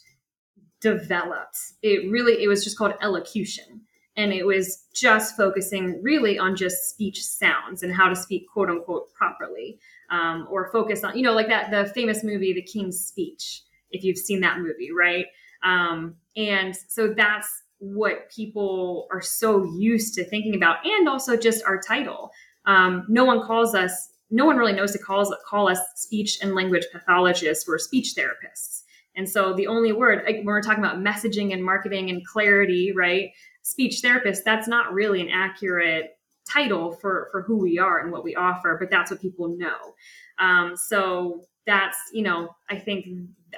developed, 0.81 1.57
it 1.83 2.11
really 2.11 2.43
it 2.43 2.49
was 2.49 2.65
just 2.65 2.77
called 2.77 2.95
elocution, 3.01 3.83
and 4.17 4.33
it 4.33 4.45
was 4.45 4.87
just 4.93 5.37
focusing 5.37 6.03
really 6.03 6.37
on 6.37 6.57
just 6.57 6.91
speech 6.91 7.23
sounds 7.23 7.85
and 7.85 7.95
how 7.95 8.09
to 8.09 8.17
speak 8.17 8.47
quote 8.53 8.71
unquote 8.71 9.13
properly, 9.15 9.79
um, 10.11 10.49
or 10.51 10.73
focus 10.73 11.05
on 11.05 11.17
you 11.17 11.23
know 11.23 11.33
like 11.35 11.49
that 11.49 11.71
the 11.71 11.93
famous 11.93 12.25
movie 12.25 12.53
The 12.53 12.63
King's 12.63 12.99
Speech. 13.01 13.63
If 13.91 14.03
you've 14.03 14.19
seen 14.19 14.41
that 14.41 14.59
movie, 14.59 14.91
right? 14.91 15.27
Um, 15.63 16.17
and 16.37 16.77
so 16.89 17.15
that's 17.17 17.63
what 17.79 18.31
people 18.31 19.07
are 19.13 19.23
so 19.23 19.65
used 19.65 20.15
to 20.15 20.25
thinking 20.25 20.57
about, 20.57 20.85
and 20.85 21.09
also 21.09 21.37
just 21.37 21.65
our 21.65 21.81
title 21.81 22.33
um, 22.69 23.05
no 23.09 23.25
one 23.25 23.43
calls 23.43 23.75
us 23.75 24.11
no 24.31 24.45
one 24.45 24.57
really 24.57 24.73
knows 24.73 24.93
to 24.93 24.99
call, 24.99 25.35
call 25.47 25.69
us 25.69 25.79
speech 25.97 26.39
and 26.43 26.55
language 26.55 26.85
pathologists 26.93 27.69
or 27.69 27.79
speech 27.79 28.15
therapists. 28.17 28.83
And 29.17 29.29
so 29.29 29.53
the 29.53 29.67
only 29.67 29.93
word 29.93 30.23
when 30.27 30.45
we're 30.45 30.63
talking 30.63 30.85
about 30.85 30.99
messaging 30.99 31.53
and 31.53 31.65
marketing 31.65 32.11
and 32.11 32.25
clarity 32.25 32.93
right 32.95 33.31
speech 33.63 34.01
therapist 34.01 34.45
that's 34.45 34.69
not 34.69 34.93
really 34.93 35.21
an 35.21 35.29
accurate 35.29 36.19
title 36.49 36.93
for 36.93 37.29
for 37.33 37.43
who 37.43 37.59
we 37.59 37.79
are 37.79 37.99
and 37.99 38.13
what 38.13 38.23
we 38.23 38.37
offer 38.37 38.77
but 38.79 38.91
that's 38.91 39.11
what 39.11 39.21
people 39.21 39.49
know. 39.59 39.95
Um, 40.39 40.77
so 40.77 41.47
that's 41.69 41.99
you 42.13 42.23
know 42.23 42.49
i 42.71 42.77
think 42.77 43.07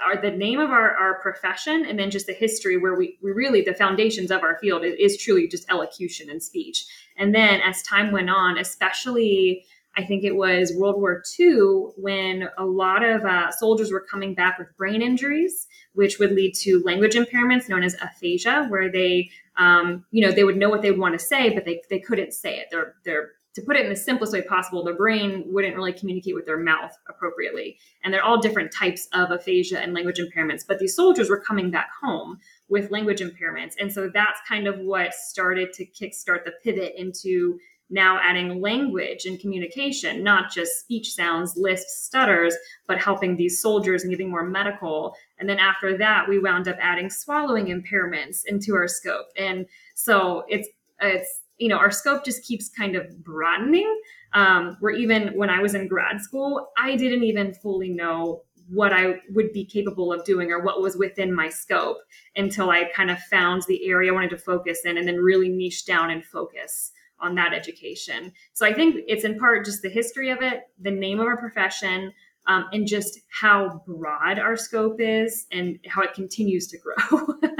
are 0.04 0.20
the 0.20 0.30
name 0.30 0.60
of 0.60 0.70
our, 0.70 0.94
our 0.96 1.20
profession 1.20 1.84
and 1.84 1.98
then 1.98 2.10
just 2.10 2.26
the 2.26 2.32
history 2.32 2.76
where 2.76 2.94
we, 2.94 3.18
we 3.22 3.32
really 3.32 3.60
the 3.60 3.74
foundations 3.74 4.30
of 4.30 4.42
our 4.42 4.56
field 4.60 4.84
is, 4.84 4.94
is 4.98 5.16
truly 5.16 5.48
just 5.48 5.64
elocution 5.70 6.28
and 6.28 6.42
speech 6.42 6.84
and 7.16 7.34
then 7.34 7.60
as 7.60 7.82
time 7.82 8.12
went 8.12 8.28
on 8.28 8.58
especially 8.58 9.64
I 9.96 10.04
think 10.04 10.22
it 10.22 10.36
was 10.36 10.72
World 10.76 11.00
War 11.00 11.22
II 11.38 11.90
when 11.96 12.48
a 12.56 12.64
lot 12.64 13.02
of 13.02 13.24
uh, 13.24 13.50
soldiers 13.50 13.90
were 13.90 14.00
coming 14.00 14.34
back 14.34 14.58
with 14.58 14.68
brain 14.76 15.02
injuries, 15.02 15.66
which 15.94 16.18
would 16.18 16.32
lead 16.32 16.54
to 16.60 16.80
language 16.84 17.14
impairments 17.14 17.68
known 17.68 17.82
as 17.82 17.96
aphasia, 18.00 18.66
where 18.68 18.90
they, 18.90 19.30
um, 19.56 20.04
you 20.12 20.24
know, 20.24 20.30
they 20.32 20.44
would 20.44 20.56
know 20.56 20.70
what 20.70 20.82
they 20.82 20.92
would 20.92 21.00
want 21.00 21.18
to 21.18 21.24
say, 21.24 21.50
but 21.50 21.64
they, 21.64 21.82
they 21.90 21.98
couldn't 21.98 22.32
say 22.32 22.58
it. 22.58 22.68
Their, 22.70 22.94
their, 23.04 23.32
to 23.54 23.62
put 23.62 23.76
it 23.76 23.84
in 23.84 23.90
the 23.90 23.96
simplest 23.96 24.32
way 24.32 24.42
possible, 24.42 24.84
their 24.84 24.94
brain 24.94 25.44
wouldn't 25.46 25.76
really 25.76 25.92
communicate 25.92 26.34
with 26.34 26.46
their 26.46 26.58
mouth 26.58 26.96
appropriately. 27.08 27.78
And 28.04 28.14
they're 28.14 28.24
all 28.24 28.40
different 28.40 28.72
types 28.72 29.08
of 29.12 29.30
aphasia 29.30 29.80
and 29.80 29.92
language 29.92 30.20
impairments. 30.20 30.64
But 30.66 30.78
these 30.78 30.94
soldiers 30.94 31.28
were 31.28 31.40
coming 31.40 31.70
back 31.70 31.90
home 32.00 32.38
with 32.68 32.90
language 32.90 33.20
impairments. 33.20 33.74
And 33.80 33.92
so 33.92 34.08
that's 34.12 34.40
kind 34.48 34.66
of 34.66 34.78
what 34.78 35.14
started 35.14 35.72
to 35.74 35.86
kickstart 35.86 36.44
the 36.44 36.52
pivot 36.62 36.94
into 36.96 37.58
now 37.90 38.20
adding 38.22 38.60
language 38.60 39.26
and 39.26 39.40
communication, 39.40 40.22
not 40.22 40.52
just 40.52 40.78
speech 40.78 41.12
sounds, 41.12 41.56
lisps, 41.56 42.04
stutters, 42.04 42.54
but 42.86 42.98
helping 42.98 43.36
these 43.36 43.60
soldiers 43.60 44.04
and 44.04 44.12
getting 44.12 44.30
more 44.30 44.44
medical. 44.44 45.16
And 45.38 45.48
then 45.48 45.58
after 45.58 45.98
that, 45.98 46.28
we 46.28 46.38
wound 46.38 46.68
up 46.68 46.76
adding 46.80 47.10
swallowing 47.10 47.66
impairments 47.66 48.42
into 48.46 48.76
our 48.76 48.86
scope. 48.86 49.26
And 49.36 49.66
so 49.94 50.44
it's 50.48 50.68
it's 51.02 51.39
you 51.60 51.68
know 51.68 51.76
our 51.76 51.90
scope 51.90 52.24
just 52.24 52.42
keeps 52.44 52.68
kind 52.68 52.96
of 52.96 53.22
broadening. 53.22 54.00
Um, 54.32 54.76
where 54.80 54.92
even 54.92 55.36
when 55.36 55.50
I 55.50 55.60
was 55.60 55.74
in 55.74 55.88
grad 55.88 56.20
school, 56.20 56.70
I 56.78 56.96
didn't 56.96 57.24
even 57.24 57.52
fully 57.52 57.90
know 57.90 58.42
what 58.68 58.92
I 58.92 59.16
would 59.30 59.52
be 59.52 59.64
capable 59.64 60.12
of 60.12 60.24
doing 60.24 60.52
or 60.52 60.60
what 60.60 60.80
was 60.80 60.96
within 60.96 61.34
my 61.34 61.48
scope 61.48 61.98
until 62.36 62.70
I 62.70 62.84
kind 62.94 63.10
of 63.10 63.18
found 63.24 63.62
the 63.66 63.84
area 63.88 64.12
I 64.12 64.14
wanted 64.14 64.30
to 64.30 64.38
focus 64.38 64.84
in 64.84 64.96
and 64.96 65.06
then 65.08 65.16
really 65.16 65.48
niche 65.48 65.84
down 65.84 66.10
and 66.10 66.24
focus 66.24 66.92
on 67.18 67.34
that 67.34 67.52
education. 67.52 68.32
So 68.52 68.64
I 68.64 68.72
think 68.72 69.04
it's 69.08 69.24
in 69.24 69.38
part 69.38 69.64
just 69.64 69.82
the 69.82 69.90
history 69.90 70.30
of 70.30 70.40
it, 70.40 70.62
the 70.80 70.90
name 70.90 71.18
of 71.18 71.26
our 71.26 71.36
profession, 71.36 72.12
um, 72.46 72.66
and 72.72 72.86
just 72.86 73.20
how 73.28 73.82
broad 73.86 74.38
our 74.38 74.56
scope 74.56 75.00
is 75.00 75.46
and 75.52 75.78
how 75.88 76.02
it 76.02 76.14
continues 76.14 76.68
to 76.68 76.78
grow. 76.78 77.26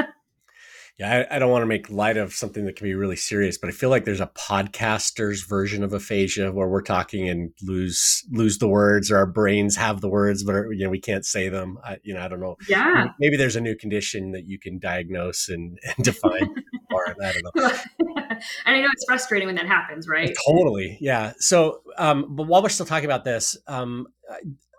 yeah, 1.01 1.25
I, 1.31 1.37
I, 1.37 1.39
don't 1.39 1.51
want 1.51 1.63
to 1.63 1.67
make 1.67 1.89
light 1.89 2.19
of 2.19 2.35
something 2.35 2.67
that 2.67 2.77
can 2.77 2.87
be 2.87 2.95
really 2.95 3.17
serious, 3.17 3.57
but 3.57 3.71
I 3.71 3.73
feel 3.73 3.89
like 3.89 4.05
there's 4.05 4.21
a 4.21 4.31
podcaster's 4.35 5.45
version 5.45 5.83
of 5.83 5.95
aphasia 5.95 6.53
where 6.53 6.69
we're 6.69 6.83
talking 6.83 7.27
and 7.27 7.53
lose 7.63 8.23
lose 8.31 8.59
the 8.59 8.69
words, 8.69 9.11
or 9.11 9.17
our 9.17 9.25
brains 9.25 9.77
have 9.77 10.03
the 10.03 10.11
words, 10.11 10.45
but 10.45 10.53
you 10.73 10.85
know 10.85 10.91
we 10.91 11.01
can't 11.01 11.25
say 11.25 11.49
them. 11.49 11.79
I, 11.83 11.97
you 12.03 12.13
know, 12.13 12.21
I 12.21 12.29
don't 12.29 12.41
know. 12.41 12.57
Yeah, 12.69 13.07
maybe 13.19 13.39
there's 13.39 13.57
a 13.57 13.63
new 13.63 13.75
condition 13.75 14.33
that 14.33 14.47
you 14.47 14.59
can 14.59 14.79
diagnose 14.79 15.49
and, 15.49 15.79
and 15.97 16.05
define. 16.05 16.55
or 16.93 17.17
I 17.23 17.33
don't 17.33 17.57
know. 17.57 17.71
and 18.67 18.77
I 18.77 18.81
know 18.83 18.89
it's 18.93 19.07
frustrating 19.07 19.47
when 19.47 19.57
that 19.57 19.67
happens, 19.67 20.07
right? 20.07 20.37
Totally. 20.47 20.99
Yeah. 21.01 21.33
So, 21.39 21.81
um, 21.97 22.27
but 22.37 22.47
while 22.47 22.63
we're 22.63 22.69
still 22.69 22.85
talking 22.85 23.07
about 23.07 23.25
this, 23.25 23.57
um, 23.67 24.07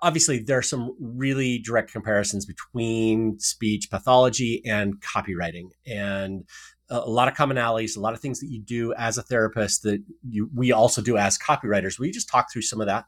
obviously 0.02 0.40
there 0.40 0.58
are 0.58 0.64
some 0.64 0.96
really 1.00 1.60
direct 1.60 1.92
comparisons 1.92 2.46
between 2.46 3.38
speech 3.40 3.90
pathology 3.90 4.62
and 4.66 5.02
copywriting 5.02 5.70
and 5.86 6.44
a 6.90 7.10
lot 7.10 7.28
of 7.28 7.36
commonalities, 7.36 7.96
a 7.96 8.00
lot 8.00 8.14
of 8.14 8.20
things 8.20 8.40
that 8.42 8.48
you 8.48 8.60
do 8.60 8.94
as 8.96 9.18
a 9.18 9.24
therapist 9.24 9.84
that 9.84 10.04
you, 10.28 10.50
we 10.54 10.72
also 10.74 11.02
do 11.02 11.18
as 11.18 11.38
copywriters. 11.38 11.98
Will 11.98 12.08
you 12.08 12.14
just 12.14 12.28
talk 12.28 12.52
through 12.52 12.64
some 12.64 12.82
of 12.82 12.88
that? 12.88 13.06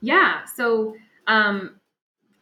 Yeah. 0.00 0.44
So, 0.44 0.94
um, 1.26 1.80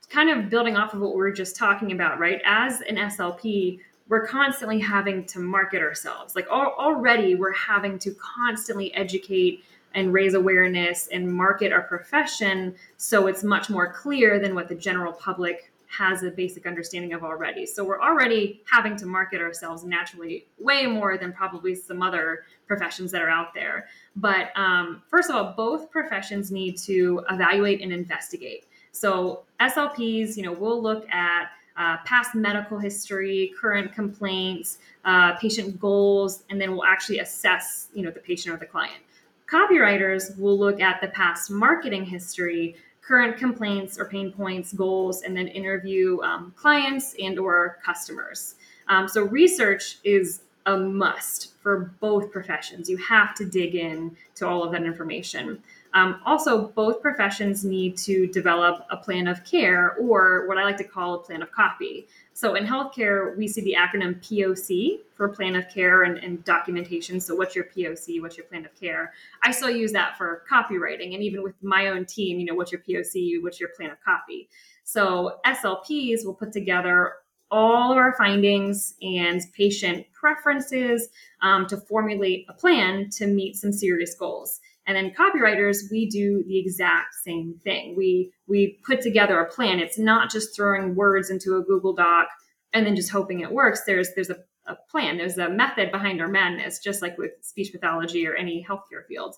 kind 0.08 0.28
of 0.28 0.50
building 0.50 0.76
off 0.76 0.92
of 0.92 1.00
what 1.00 1.10
we 1.10 1.18
were 1.18 1.30
just 1.30 1.54
talking 1.54 1.92
about, 1.92 2.18
right? 2.18 2.42
As 2.44 2.80
an 2.80 2.96
SLP, 2.96 3.78
we're 4.08 4.26
constantly 4.26 4.80
having 4.80 5.24
to 5.26 5.38
market 5.38 5.80
ourselves. 5.80 6.34
Like 6.34 6.48
al- 6.50 6.74
already, 6.76 7.36
we're 7.36 7.52
having 7.52 7.96
to 8.00 8.12
constantly 8.14 8.92
educate 8.94 9.64
and 9.94 10.12
raise 10.12 10.34
awareness 10.34 11.08
and 11.08 11.32
market 11.32 11.72
our 11.72 11.82
profession 11.82 12.74
so 12.96 13.26
it's 13.26 13.42
much 13.42 13.70
more 13.70 13.92
clear 13.92 14.38
than 14.38 14.54
what 14.54 14.68
the 14.68 14.74
general 14.74 15.12
public 15.12 15.70
has 15.90 16.22
a 16.22 16.30
basic 16.30 16.66
understanding 16.66 17.12
of 17.12 17.24
already. 17.24 17.66
So 17.66 17.82
we're 17.82 18.00
already 18.00 18.62
having 18.70 18.94
to 18.96 19.06
market 19.06 19.40
ourselves 19.40 19.82
naturally 19.82 20.46
way 20.58 20.86
more 20.86 21.18
than 21.18 21.32
probably 21.32 21.74
some 21.74 22.00
other 22.00 22.44
professions 22.68 23.10
that 23.10 23.20
are 23.20 23.28
out 23.28 23.52
there. 23.54 23.88
But 24.14 24.56
um, 24.56 25.02
first 25.08 25.30
of 25.30 25.36
all, 25.36 25.52
both 25.56 25.90
professions 25.90 26.52
need 26.52 26.78
to 26.78 27.24
evaluate 27.28 27.82
and 27.82 27.92
investigate. 27.92 28.66
So 28.92 29.42
SLPs, 29.60 30.36
you 30.36 30.44
know, 30.44 30.52
we'll 30.52 30.80
look 30.80 31.08
at 31.10 31.50
uh, 31.76 31.96
past 32.04 32.36
medical 32.36 32.78
history, 32.78 33.52
current 33.60 33.92
complaints, 33.92 34.78
uh, 35.04 35.34
patient 35.38 35.80
goals, 35.80 36.44
and 36.50 36.60
then 36.60 36.70
we'll 36.72 36.84
actually 36.84 37.18
assess, 37.18 37.88
you 37.94 38.02
know, 38.02 38.10
the 38.10 38.20
patient 38.20 38.54
or 38.54 38.58
the 38.58 38.66
client. 38.66 39.02
Copywriters 39.50 40.38
will 40.38 40.58
look 40.58 40.80
at 40.80 41.00
the 41.00 41.08
past 41.08 41.50
marketing 41.50 42.04
history, 42.04 42.76
current 43.02 43.36
complaints 43.36 43.98
or 43.98 44.04
pain 44.04 44.30
points, 44.30 44.72
goals, 44.72 45.22
and 45.22 45.36
then 45.36 45.48
interview 45.48 46.20
um, 46.20 46.54
clients 46.56 47.14
and 47.20 47.38
or 47.38 47.78
customers. 47.84 48.54
Um, 48.88 49.08
so 49.08 49.22
research 49.24 49.98
is 50.04 50.42
a 50.66 50.76
must 50.76 51.54
for 51.62 51.92
both 52.00 52.30
professions. 52.30 52.88
You 52.88 52.96
have 52.98 53.34
to 53.36 53.44
dig 53.44 53.74
in 53.74 54.16
to 54.36 54.46
all 54.46 54.62
of 54.62 54.72
that 54.72 54.84
information. 54.84 55.62
Um, 55.92 56.20
also, 56.24 56.68
both 56.68 57.02
professions 57.02 57.64
need 57.64 57.96
to 57.98 58.28
develop 58.28 58.86
a 58.90 58.96
plan 58.96 59.26
of 59.26 59.44
care 59.44 59.96
or 59.96 60.46
what 60.46 60.56
I 60.56 60.62
like 60.62 60.76
to 60.76 60.84
call 60.84 61.14
a 61.14 61.18
plan 61.18 61.42
of 61.42 61.50
copy. 61.50 62.06
So, 62.32 62.54
in 62.54 62.64
healthcare, 62.64 63.36
we 63.36 63.48
see 63.48 63.60
the 63.62 63.76
acronym 63.76 64.20
POC 64.20 65.00
for 65.16 65.28
plan 65.28 65.56
of 65.56 65.68
care 65.68 66.04
and, 66.04 66.16
and, 66.18 66.44
documentation. 66.44 67.20
So, 67.20 67.34
what's 67.34 67.56
your 67.56 67.64
POC? 67.64 68.22
What's 68.22 68.36
your 68.36 68.46
plan 68.46 68.64
of 68.64 68.74
care? 68.78 69.12
I 69.42 69.50
still 69.50 69.70
use 69.70 69.92
that 69.92 70.16
for 70.16 70.44
copywriting. 70.50 71.14
And 71.14 71.22
even 71.22 71.42
with 71.42 71.54
my 71.60 71.88
own 71.88 72.04
team, 72.04 72.38
you 72.38 72.46
know, 72.46 72.54
what's 72.54 72.70
your 72.70 72.82
POC? 72.82 73.42
What's 73.42 73.58
your 73.58 73.70
plan 73.70 73.90
of 73.90 74.00
copy? 74.04 74.48
So, 74.84 75.40
SLPs 75.44 76.24
will 76.24 76.34
put 76.34 76.52
together 76.52 77.14
all 77.50 77.90
of 77.90 77.98
our 77.98 78.14
findings 78.14 78.94
and 79.02 79.42
patient 79.54 80.06
preferences 80.12 81.08
um, 81.42 81.66
to 81.66 81.76
formulate 81.76 82.46
a 82.48 82.52
plan 82.52 83.10
to 83.10 83.26
meet 83.26 83.56
some 83.56 83.72
serious 83.72 84.14
goals. 84.14 84.60
And 84.90 84.96
then 84.96 85.14
copywriters, 85.14 85.88
we 85.88 86.08
do 86.08 86.42
the 86.48 86.58
exact 86.58 87.14
same 87.22 87.60
thing. 87.62 87.94
We 87.96 88.32
we 88.48 88.80
put 88.84 89.02
together 89.02 89.38
a 89.38 89.48
plan. 89.48 89.78
It's 89.78 90.00
not 90.00 90.32
just 90.32 90.56
throwing 90.56 90.96
words 90.96 91.30
into 91.30 91.56
a 91.56 91.62
Google 91.62 91.92
Doc 91.92 92.26
and 92.72 92.84
then 92.84 92.96
just 92.96 93.10
hoping 93.10 93.38
it 93.38 93.52
works. 93.52 93.82
There's 93.86 94.08
there's 94.14 94.30
a, 94.30 94.38
a 94.66 94.74
plan. 94.90 95.16
There's 95.16 95.38
a 95.38 95.48
method 95.48 95.92
behind 95.92 96.20
our 96.20 96.26
madness, 96.26 96.80
just 96.80 97.02
like 97.02 97.16
with 97.18 97.30
speech 97.40 97.70
pathology 97.70 98.26
or 98.26 98.34
any 98.34 98.66
healthcare 98.68 99.06
field. 99.06 99.36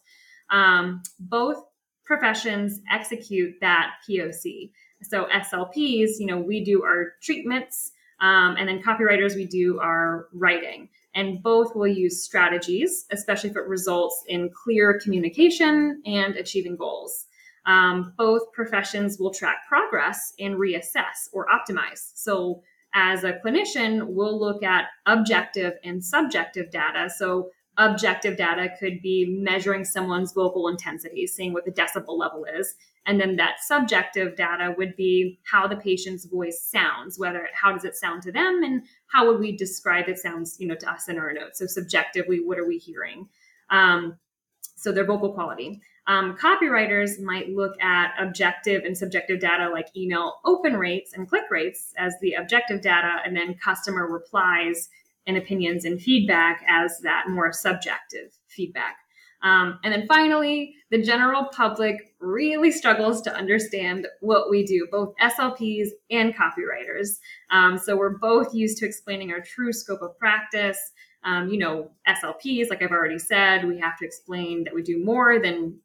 Um, 0.49 1.03
both 1.21 1.63
professions 2.03 2.81
execute 2.91 3.57
that 3.61 3.91
POC. 4.09 4.71
So 5.03 5.27
SLPs, 5.27 6.13
you 6.19 6.29
know, 6.29 6.39
we 6.39 6.65
do 6.65 6.83
our 6.83 7.13
treatments, 7.23 7.93
um, 8.21 8.57
and 8.59 8.67
then 8.67 8.83
copywriters, 8.83 9.35
we 9.35 9.47
do 9.47 9.81
our 9.81 10.29
writing 10.33 10.89
and 11.15 11.43
both 11.43 11.75
will 11.75 11.89
use 11.89 12.23
strategies, 12.23 13.07
especially 13.11 13.51
if 13.51 13.57
it 13.57 13.67
results 13.67 14.25
in 14.29 14.51
clear 14.51 14.99
communication 14.99 16.03
and 16.07 16.37
achieving 16.37 16.77
goals. 16.77 17.27
Um, 17.67 18.15
both 18.17 18.53
professions 18.53 19.19
will 19.19 19.33
track 19.33 19.67
progress 19.69 20.33
and 20.41 20.57
reassess 20.57 21.29
or 21.33 21.47
optimize. 21.47 22.13
So, 22.15 22.63
as 22.95 23.25
a 23.25 23.41
clinician, 23.45 24.07
we'll 24.09 24.39
look 24.39 24.63
at 24.63 24.87
objective 25.07 25.75
and 25.83 26.05
subjective 26.05 26.71
data. 26.71 27.09
So, 27.09 27.51
objective 27.79 28.37
data 28.37 28.71
could 28.79 29.01
be 29.01 29.39
measuring 29.41 29.85
someone's 29.85 30.33
vocal 30.33 30.69
intensity, 30.69 31.27
seeing 31.27 31.53
what 31.53 31.65
the 31.65 31.71
decibel 31.71 32.19
level 32.19 32.45
is. 32.45 32.75
And 33.07 33.21
then 33.21 33.37
that 33.37 33.57
subjective 33.61 34.37
data 34.37 34.75
would 34.79 34.95
be 34.95 35.41
how 35.45 35.67
the 35.67 35.77
patient's 35.77 36.25
voice 36.25 36.63
sounds, 36.63 37.19
whether 37.19 37.49
how 37.53 37.73
does 37.73 37.85
it 37.85 37.97
sound 37.97 38.23
to 38.23 38.33
them 38.33 38.63
and 38.63 38.83
how 39.09 39.27
would 39.27 39.41
we 39.41 39.57
describe 39.57 40.09
it 40.09 40.19
sounds, 40.19 40.57
you 40.61 40.69
know, 40.69 40.77
to 40.77 40.91
us 40.91 41.09
in 41.09 41.19
our 41.19 41.33
notes. 41.33 41.59
So 41.59 41.67
subjectively, 41.67 42.39
what 42.39 42.59
are 42.59 42.67
we 42.67 42.79
hearing? 42.79 43.29
Um, 43.71 44.19
so 44.77 44.93
their 44.93 45.05
vocal 45.05 45.33
quality. 45.33 45.81
Um, 46.07 46.37
copywriters 46.37 47.21
might 47.21 47.51
look 47.51 47.81
at 47.81 48.15
objective 48.19 48.85
and 48.85 48.97
subjective 48.97 49.41
data 49.41 49.69
like 49.69 49.97
email 49.97 50.41
open 50.45 50.77
rates 50.77 51.13
and 51.13 51.29
click 51.29 51.45
rates 51.51 51.95
as 51.97 52.15
the 52.21 52.35
objective 52.35 52.83
data, 52.83 53.19
and 53.25 53.37
then 53.37 53.55
customer 53.55 54.09
replies 54.09 54.89
and 55.27 55.37
opinions 55.37 55.85
and 55.85 56.01
feedback 56.03 56.65
as 56.69 56.99
that 57.01 57.29
more 57.29 57.53
subjective 57.53 58.37
feedback. 58.49 58.97
Um, 59.43 59.79
and 59.83 59.93
then 59.93 60.07
finally, 60.07 60.75
the 60.91 61.03
general 61.03 61.45
public 61.45 62.15
really 62.21 62.71
struggles 62.71 63.23
to 63.23 63.35
understand 63.35 64.07
what 64.21 64.51
we 64.51 64.65
do, 64.65 64.87
both 64.91 65.15
SLPs 65.21 65.89
and 66.11 66.35
copywriters. 66.35 67.19
Um, 67.51 67.79
so 67.79 67.97
we're 67.97 68.19
both 68.19 68.55
used 68.55 68.79
to 68.79 68.87
explaining 68.87 69.33
our 69.33 69.41
true 69.41 69.73
scope 69.73 70.03
of 70.03 70.17
practice. 70.19 70.93
Um, 71.25 71.49
you 71.49 71.59
know, 71.59 71.91
SLPs, 72.09 72.71
like 72.71 72.83
I've 72.83 72.91
already 72.91 73.19
said, 73.19 73.65
we 73.65 73.79
have 73.79 73.99
to 73.99 74.05
explain 74.05 74.65
that 74.65 74.75
we 74.75 74.83
do 74.83 75.03
more 75.05 75.41
than 75.41 75.79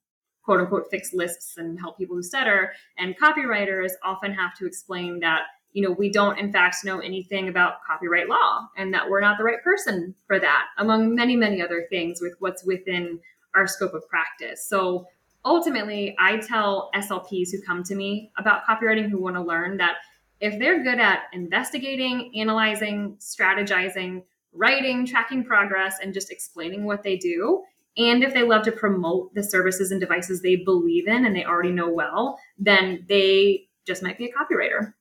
quote 0.43 0.61
unquote 0.61 0.85
fix 0.89 1.13
lisps 1.13 1.55
and 1.57 1.79
help 1.79 1.97
people 1.97 2.15
who 2.15 2.23
stutter. 2.23 2.73
And 2.97 3.17
copywriters 3.17 3.91
often 4.03 4.33
have 4.33 4.55
to 4.55 4.65
explain 4.65 5.19
that 5.21 5.41
you 5.73 5.83
know, 5.83 5.91
we 5.91 6.09
don't 6.09 6.39
in 6.39 6.51
fact 6.51 6.77
know 6.83 6.99
anything 6.99 7.49
about 7.49 7.83
copyright 7.85 8.27
law 8.27 8.67
and 8.77 8.91
that 8.95 9.07
we're 9.07 9.19
not 9.19 9.37
the 9.37 9.43
right 9.43 9.61
person 9.63 10.15
for 10.25 10.39
that, 10.39 10.65
among 10.79 11.13
many, 11.13 11.35
many 11.35 11.61
other 11.61 11.85
things 11.91 12.19
with 12.19 12.33
what's 12.39 12.63
within 12.63 13.19
our 13.57 13.67
scope 13.67 13.93
of 13.93 14.07
practice. 14.07 14.65
So 14.65 15.07
ultimately, 15.43 16.15
I 16.19 16.37
tell 16.37 16.89
SLPs 16.95 17.51
who 17.51 17.61
come 17.61 17.83
to 17.83 17.95
me 17.95 18.31
about 18.37 18.65
copywriting 18.65 19.09
who 19.09 19.21
want 19.21 19.35
to 19.35 19.41
learn 19.41 19.77
that 19.77 19.95
if 20.39 20.59
they're 20.59 20.83
good 20.83 20.99
at 20.99 21.23
investigating, 21.33 22.31
analyzing, 22.35 23.17
strategizing, 23.19 24.23
writing, 24.53 25.05
tracking 25.05 25.43
progress, 25.43 25.97
and 26.01 26.13
just 26.13 26.31
explaining 26.31 26.83
what 26.83 27.01
they 27.01 27.17
do, 27.17 27.63
and 27.97 28.23
if 28.23 28.33
they 28.33 28.43
love 28.43 28.63
to 28.63 28.71
promote 28.71 29.33
the 29.33 29.43
services 29.43 29.91
and 29.91 29.99
devices 29.99 30.41
they 30.41 30.57
believe 30.57 31.07
in 31.07 31.25
and 31.25 31.35
they 31.35 31.43
already 31.43 31.71
know 31.71 31.89
well, 31.89 32.37
then 32.59 33.03
they 33.09 33.67
just 33.87 34.03
might 34.03 34.19
be 34.19 34.25
a 34.25 34.31
copywriter. 34.31 34.93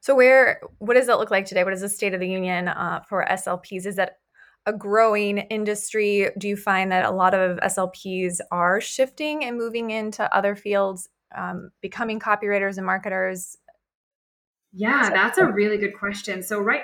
So, 0.00 0.14
where 0.14 0.60
what 0.78 0.94
does 0.94 1.06
that 1.06 1.18
look 1.18 1.30
like 1.30 1.46
today? 1.46 1.64
What 1.64 1.72
is 1.72 1.80
the 1.80 1.88
state 1.88 2.14
of 2.14 2.20
the 2.20 2.28
union 2.28 2.68
uh, 2.68 3.00
for 3.08 3.26
SLPs? 3.28 3.86
Is 3.86 3.96
that 3.96 4.18
a 4.66 4.72
growing 4.72 5.38
industry? 5.38 6.28
Do 6.38 6.48
you 6.48 6.56
find 6.56 6.90
that 6.92 7.04
a 7.04 7.10
lot 7.10 7.34
of 7.34 7.58
SLPs 7.58 8.38
are 8.50 8.80
shifting 8.80 9.44
and 9.44 9.56
moving 9.56 9.90
into 9.90 10.34
other 10.34 10.54
fields, 10.56 11.08
um, 11.36 11.70
becoming 11.80 12.18
copywriters 12.18 12.76
and 12.76 12.86
marketers? 12.86 13.58
Yeah, 14.72 15.10
that's 15.10 15.38
a 15.38 15.46
really 15.46 15.78
good 15.78 15.96
question. 15.96 16.42
So, 16.42 16.58
right, 16.58 16.82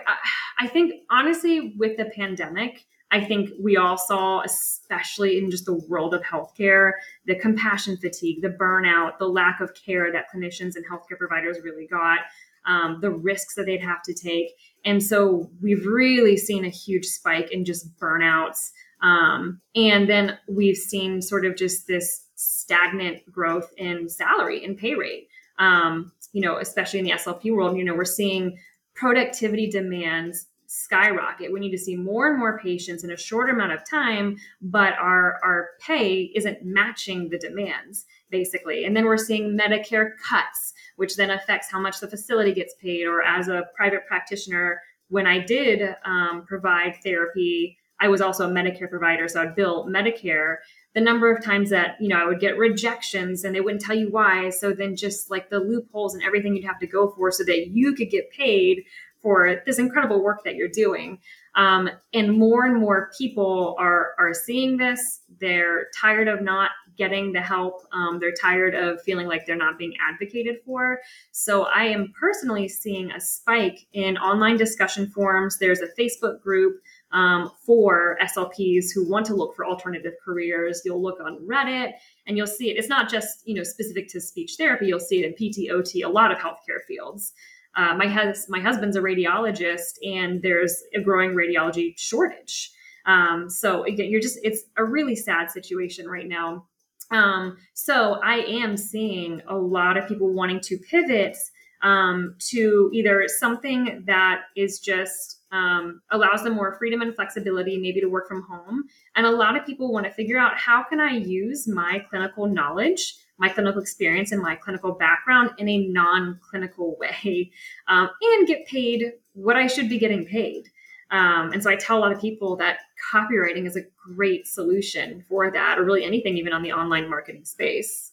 I 0.61 0.69
think 0.69 0.95
honestly, 1.11 1.75
with 1.77 1.97
the 1.97 2.05
pandemic, 2.05 2.85
I 3.11 3.25
think 3.25 3.51
we 3.61 3.77
all 3.77 3.99
saw, 3.99 4.43
especially 4.43 5.38
in 5.38 5.51
just 5.51 5.64
the 5.64 5.81
world 5.88 6.14
of 6.14 6.23
healthcare, 6.23 6.93
the 7.27 7.35
compassion 7.35 7.97
fatigue, 7.97 8.43
the 8.43 8.51
burnout, 8.51 9.19
the 9.19 9.27
lack 9.27 9.61
of 9.61 9.75
care 9.75 10.12
that 10.12 10.27
clinicians 10.33 10.77
and 10.77 10.85
healthcare 10.87 11.19
providers 11.19 11.59
really 11.64 11.88
got, 11.88 12.21
um, 12.66 12.99
the 13.01 13.11
risks 13.11 13.55
that 13.57 13.66
they'd 13.66 13.83
have 13.83 14.03
to 14.03 14.14
take. 14.14 14.51
And 14.85 15.03
so 15.03 15.51
we've 15.61 15.87
really 15.87 16.37
seen 16.37 16.64
a 16.64 16.71
huge 16.71 17.07
spike 17.07 17.51
in 17.51 17.64
just 17.64 17.97
burnouts. 17.99 18.71
Um, 19.03 19.61
and 19.75 20.09
then 20.09 20.38
we've 20.49 20.77
seen 20.77 21.23
sort 21.23 21.45
of 21.45 21.57
just 21.57 21.87
this 21.87 22.27
stagnant 22.35 23.31
growth 23.31 23.71
in 23.77 24.09
salary 24.09 24.64
and 24.64 24.77
pay 24.77 24.95
rate. 24.95 25.29
Um, 25.59 26.12
you 26.33 26.40
know, 26.40 26.59
especially 26.59 27.01
in 27.01 27.05
the 27.05 27.12
SLP 27.12 27.55
world, 27.55 27.77
you 27.77 27.85
know, 27.85 27.95
we're 27.95 28.05
seeing 28.05 28.59
productivity 28.95 29.69
demands 29.69 30.47
skyrocket. 30.72 31.52
We 31.52 31.59
need 31.59 31.72
to 31.72 31.78
see 31.78 31.96
more 31.96 32.28
and 32.28 32.38
more 32.38 32.61
patients 32.61 33.02
in 33.02 33.11
a 33.11 33.16
shorter 33.16 33.52
amount 33.52 33.72
of 33.72 33.88
time, 33.88 34.37
but 34.62 34.92
our 35.00 35.40
our 35.42 35.70
pay 35.80 36.30
isn't 36.37 36.64
matching 36.64 37.28
the 37.28 37.38
demands 37.38 38.06
basically. 38.30 38.85
And 38.85 38.96
then 38.96 39.04
we're 39.04 39.16
seeing 39.16 39.59
Medicare 39.59 40.11
cuts, 40.24 40.72
which 40.94 41.16
then 41.16 41.30
affects 41.30 41.68
how 41.72 41.80
much 41.80 41.98
the 41.98 42.06
facility 42.06 42.54
gets 42.54 42.74
paid. 42.80 43.04
Or 43.04 43.20
as 43.20 43.48
a 43.48 43.64
private 43.74 44.06
practitioner, 44.06 44.80
when 45.09 45.26
I 45.26 45.40
did 45.40 45.96
um, 46.04 46.44
provide 46.46 46.98
therapy, 47.02 47.76
I 47.98 48.06
was 48.06 48.20
also 48.20 48.48
a 48.48 48.52
Medicare 48.52 48.88
provider, 48.88 49.26
so 49.26 49.42
I'd 49.42 49.56
bill 49.56 49.88
Medicare. 49.88 50.59
The 50.94 51.00
number 51.00 51.35
of 51.35 51.44
times 51.44 51.70
that 51.70 51.96
you 52.00 52.09
know 52.09 52.16
I 52.16 52.26
would 52.26 52.38
get 52.38 52.56
rejections 52.56 53.42
and 53.42 53.56
they 53.56 53.61
wouldn't 53.61 53.83
tell 53.83 53.96
you 53.96 54.09
why. 54.09 54.50
So 54.50 54.72
then 54.72 54.94
just 54.94 55.33
like 55.33 55.50
the 55.50 55.59
loopholes 55.59 56.14
and 56.14 56.22
everything 56.22 56.54
you'd 56.54 56.64
have 56.64 56.78
to 56.78 56.87
go 56.87 57.12
for 57.16 57.33
so 57.33 57.42
that 57.42 57.70
you 57.72 57.92
could 57.94 58.11
get 58.11 58.30
paid 58.30 58.85
for 59.22 59.62
this 59.66 59.78
incredible 59.78 60.22
work 60.22 60.44
that 60.44 60.54
you're 60.54 60.68
doing. 60.68 61.18
Um, 61.54 61.90
and 62.14 62.38
more 62.38 62.64
and 62.64 62.76
more 62.76 63.11
people 63.18 63.74
are 63.78 64.14
are 64.18 64.33
seeing 64.33 64.76
this. 64.76 65.20
They're 65.40 65.88
tired 66.00 66.28
of 66.28 66.42
not 66.42 66.70
getting 66.96 67.33
the 67.33 67.40
help. 67.40 67.83
Um, 67.92 68.18
they're 68.20 68.35
tired 68.35 68.74
of 68.74 69.00
feeling 69.02 69.26
like 69.26 69.46
they're 69.46 69.56
not 69.56 69.78
being 69.78 69.94
advocated 70.06 70.56
for. 70.66 71.00
So 71.33 71.64
I 71.64 71.85
am 71.85 72.12
personally 72.18 72.68
seeing 72.68 73.11
a 73.11 73.20
spike 73.20 73.87
in 73.94 74.18
online 74.18 74.59
discussion 74.59 75.09
forums. 75.09 75.59
There's 75.59 75.80
a 75.80 75.88
Facebook 75.98 76.42
group 76.42 76.76
um, 77.12 77.50
for 77.64 78.18
SLPs 78.22 78.87
who 78.94 79.09
want 79.09 79.26
to 79.26 79.35
look 79.35 79.56
for 79.56 79.64
alternative 79.66 80.12
careers. 80.22 80.83
You'll 80.85 81.02
look 81.02 81.20
on 81.20 81.38
Reddit 81.38 81.92
and 82.26 82.37
you'll 82.37 82.46
see 82.46 82.70
it. 82.70 82.76
It's 82.76 82.88
not 82.88 83.11
just 83.11 83.46
you 83.46 83.54
know 83.54 83.64
specific 83.64 84.09
to 84.11 84.20
speech 84.20 84.56
therapy. 84.59 84.87
You'll 84.87 85.00
see 85.00 85.24
it 85.24 85.26
in 85.26 85.35
PT, 85.35 85.70
OT, 85.70 86.02
a 86.02 86.09
lot 86.09 86.30
of 86.30 86.38
healthcare 86.38 86.85
fields. 86.87 87.33
Uh, 87.76 87.94
my 87.94 88.06
hus- 88.06 88.48
my 88.48 88.61
husband's 88.61 88.96
a 88.96 89.00
radiologist, 89.00 89.98
and 90.04 90.42
there's 90.42 90.83
a 90.94 91.00
growing 91.00 91.30
radiology 91.30 91.94
shortage. 91.96 92.72
Um, 93.06 93.48
so 93.48 93.85
again, 93.85 94.11
you're 94.11 94.20
just 94.20 94.38
it's 94.42 94.62
a 94.76 94.85
really 94.85 95.16
sad 95.16 95.50
situation 95.50 96.09
right 96.09 96.28
now. 96.28 96.66
Um, 97.11 97.56
so 97.74 98.20
I 98.22 98.37
am 98.37 98.76
seeing 98.76 99.42
a 99.48 99.56
lot 99.56 99.96
of 99.96 100.06
people 100.06 100.33
wanting 100.33 100.61
to 100.61 100.78
pivot 100.78 101.37
um, 101.83 102.37
to 102.50 102.90
either 102.92 103.26
something 103.26 104.04
that 104.06 104.42
is 104.56 104.78
just 104.80 105.38
um, 105.50 106.02
allows 106.11 106.44
them 106.44 106.54
more 106.54 106.76
freedom 106.78 107.00
and 107.02 107.14
flexibility, 107.14 107.78
maybe 107.78 108.00
to 108.00 108.06
work 108.06 108.28
from 108.28 108.42
home. 108.42 108.85
And 109.16 109.26
a 109.26 109.30
lot 109.30 109.56
of 109.56 109.66
people 109.66 109.92
want 109.92 110.06
to 110.06 110.12
figure 110.12 110.38
out 110.38 110.56
how 110.56 110.85
can 110.85 111.00
I 111.00 111.12
use 111.12 111.66
my 111.66 112.04
clinical 112.09 112.46
knowledge 112.46 113.16
my 113.40 113.48
clinical 113.48 113.81
experience 113.81 114.31
and 114.31 114.40
my 114.40 114.55
clinical 114.55 114.92
background 114.92 115.50
in 115.59 115.68
a 115.68 115.88
non 115.88 116.38
clinical 116.48 116.96
way 117.00 117.50
um, 117.88 118.09
and 118.22 118.46
get 118.46 118.66
paid 118.66 119.12
what 119.33 119.57
I 119.57 119.66
should 119.66 119.88
be 119.88 119.98
getting 119.98 120.26
paid. 120.26 120.68
Um, 121.11 121.50
and 121.53 121.61
so 121.61 121.70
I 121.70 121.74
tell 121.74 121.98
a 121.98 122.00
lot 122.00 122.12
of 122.12 122.20
people 122.20 122.55
that 122.57 122.79
copywriting 123.12 123.66
is 123.66 123.76
a 123.76 123.83
great 124.14 124.46
solution 124.46 125.24
for 125.29 125.50
that, 125.50 125.76
or 125.76 125.85
really 125.85 126.05
anything, 126.05 126.37
even 126.37 126.53
on 126.53 126.62
the 126.62 126.72
online 126.72 127.11
marketing 127.11 127.44
space. 127.44 128.12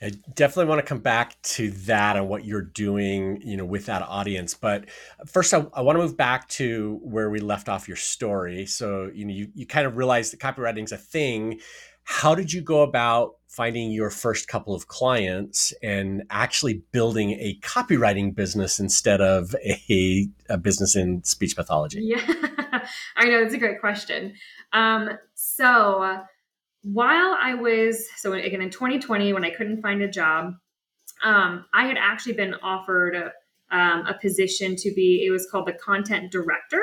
I 0.00 0.12
definitely 0.34 0.68
want 0.68 0.78
to 0.78 0.86
come 0.86 1.00
back 1.00 1.40
to 1.42 1.70
that 1.70 2.16
and 2.16 2.28
what 2.28 2.44
you're 2.44 2.62
doing, 2.62 3.40
you 3.42 3.56
know, 3.56 3.64
with 3.64 3.86
that 3.86 4.02
audience. 4.02 4.54
But 4.54 4.86
first, 5.26 5.52
I, 5.52 5.66
I 5.74 5.80
want 5.80 5.96
to 5.96 6.02
move 6.02 6.16
back 6.16 6.48
to 6.50 7.00
where 7.02 7.30
we 7.30 7.40
left 7.40 7.68
off 7.68 7.88
your 7.88 7.96
story. 7.96 8.66
So, 8.66 9.10
you 9.14 9.24
know, 9.24 9.32
you, 9.32 9.48
you 9.54 9.66
kind 9.66 9.86
of 9.86 9.96
realized 9.96 10.32
that 10.32 10.40
copywriting 10.40 10.84
is 10.84 10.92
a 10.92 10.98
thing 10.98 11.60
how 12.06 12.36
did 12.36 12.52
you 12.52 12.62
go 12.62 12.82
about 12.82 13.34
finding 13.48 13.90
your 13.90 14.10
first 14.10 14.46
couple 14.46 14.74
of 14.74 14.86
clients 14.86 15.72
and 15.82 16.22
actually 16.30 16.82
building 16.92 17.32
a 17.32 17.58
copywriting 17.62 18.32
business 18.32 18.78
instead 18.78 19.20
of 19.20 19.54
a, 19.64 20.28
a 20.48 20.56
business 20.56 20.94
in 20.94 21.22
speech 21.24 21.56
pathology? 21.56 22.00
Yeah, 22.00 22.24
I 23.16 23.24
know 23.24 23.42
that's 23.42 23.54
a 23.54 23.58
great 23.58 23.80
question. 23.80 24.34
Um, 24.72 25.10
so 25.34 26.20
while 26.82 27.36
I 27.40 27.54
was 27.54 28.06
so 28.16 28.32
again 28.34 28.62
in 28.62 28.70
2020 28.70 29.32
when 29.32 29.44
I 29.44 29.50
couldn't 29.50 29.82
find 29.82 30.00
a 30.00 30.08
job, 30.08 30.54
um, 31.24 31.64
I 31.74 31.86
had 31.86 31.96
actually 31.98 32.34
been 32.34 32.54
offered 32.62 33.16
a, 33.16 33.76
um, 33.76 34.06
a 34.06 34.16
position 34.22 34.76
to 34.76 34.92
be 34.94 35.24
it 35.26 35.32
was 35.32 35.48
called 35.50 35.66
the 35.66 35.72
content 35.72 36.30
director 36.30 36.82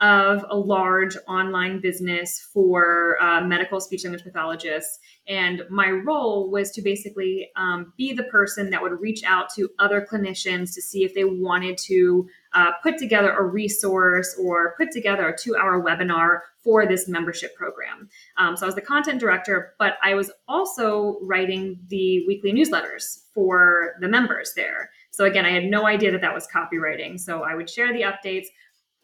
of 0.00 0.44
a 0.48 0.56
large 0.56 1.16
online 1.26 1.80
business 1.80 2.48
for 2.52 3.20
uh, 3.20 3.40
medical 3.40 3.80
speech 3.80 4.04
language 4.04 4.22
pathologists. 4.22 5.00
And 5.26 5.62
my 5.70 5.90
role 5.90 6.50
was 6.50 6.70
to 6.72 6.82
basically 6.82 7.50
um, 7.56 7.92
be 7.96 8.12
the 8.12 8.22
person 8.24 8.70
that 8.70 8.80
would 8.80 9.00
reach 9.00 9.24
out 9.24 9.50
to 9.56 9.68
other 9.78 10.06
clinicians 10.10 10.72
to 10.74 10.82
see 10.82 11.04
if 11.04 11.14
they 11.14 11.24
wanted 11.24 11.78
to 11.86 12.28
uh, 12.54 12.72
put 12.82 12.96
together 12.96 13.32
a 13.32 13.44
resource 13.44 14.36
or 14.40 14.74
put 14.78 14.90
together 14.92 15.28
a 15.28 15.36
two 15.36 15.56
hour 15.56 15.82
webinar 15.82 16.40
for 16.62 16.86
this 16.86 17.08
membership 17.08 17.54
program. 17.56 18.08
Um, 18.36 18.56
so 18.56 18.66
I 18.66 18.68
was 18.68 18.74
the 18.74 18.80
content 18.80 19.20
director, 19.20 19.74
but 19.78 19.94
I 20.02 20.14
was 20.14 20.30
also 20.46 21.18
writing 21.22 21.80
the 21.88 22.24
weekly 22.26 22.52
newsletters 22.52 23.24
for 23.34 23.94
the 24.00 24.08
members 24.08 24.52
there. 24.54 24.90
So 25.10 25.24
again, 25.24 25.44
I 25.44 25.50
had 25.50 25.64
no 25.64 25.86
idea 25.86 26.12
that 26.12 26.20
that 26.20 26.34
was 26.34 26.46
copywriting. 26.54 27.18
So 27.18 27.42
I 27.42 27.54
would 27.54 27.68
share 27.68 27.92
the 27.92 28.02
updates 28.02 28.46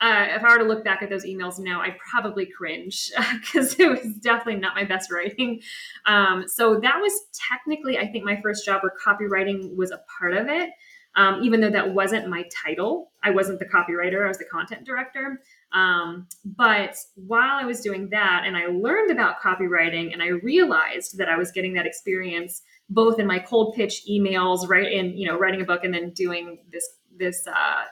uh, 0.04 0.26
if 0.36 0.44
I 0.44 0.52
were 0.52 0.58
to 0.58 0.64
look 0.64 0.84
back 0.84 1.02
at 1.02 1.08
those 1.08 1.24
emails 1.24 1.58
now, 1.58 1.80
I 1.80 1.96
probably 2.10 2.44
cringe 2.44 3.10
because 3.40 3.74
it 3.80 3.88
was 3.88 4.16
definitely 4.16 4.60
not 4.60 4.74
my 4.74 4.84
best 4.84 5.10
writing. 5.10 5.62
Um, 6.04 6.44
so 6.46 6.78
that 6.80 6.96
was 7.00 7.12
technically, 7.50 7.96
I 7.96 8.06
think, 8.08 8.22
my 8.22 8.38
first 8.42 8.66
job 8.66 8.82
where 8.82 8.92
copywriting 9.02 9.74
was 9.74 9.92
a 9.92 10.02
part 10.18 10.34
of 10.34 10.48
it. 10.48 10.68
Um, 11.16 11.42
even 11.42 11.60
though 11.60 11.70
that 11.70 11.94
wasn't 11.94 12.28
my 12.28 12.44
title, 12.64 13.12
I 13.22 13.30
wasn't 13.30 13.60
the 13.60 13.64
copywriter, 13.64 14.24
I 14.24 14.28
was 14.28 14.36
the 14.36 14.44
content 14.44 14.84
director. 14.84 15.40
Um, 15.72 16.26
but 16.44 16.96
while 17.14 17.56
I 17.56 17.64
was 17.64 17.80
doing 17.80 18.10
that 18.10 18.42
and 18.44 18.58
I 18.58 18.66
learned 18.66 19.10
about 19.10 19.40
copywriting 19.40 20.12
and 20.12 20.22
I 20.22 20.28
realized 20.28 21.16
that 21.16 21.30
I 21.30 21.38
was 21.38 21.50
getting 21.50 21.72
that 21.74 21.86
experience 21.86 22.60
both 22.90 23.18
in 23.18 23.26
my 23.26 23.38
cold 23.38 23.74
pitch 23.74 24.02
emails, 24.10 24.68
right, 24.68 24.92
in 24.92 25.16
you 25.16 25.26
know 25.26 25.38
writing 25.38 25.62
a 25.62 25.64
book 25.64 25.84
and 25.84 25.94
then 25.94 26.10
doing 26.10 26.58
this 26.70 26.86
this 27.16 27.46
uh, 27.46 27.84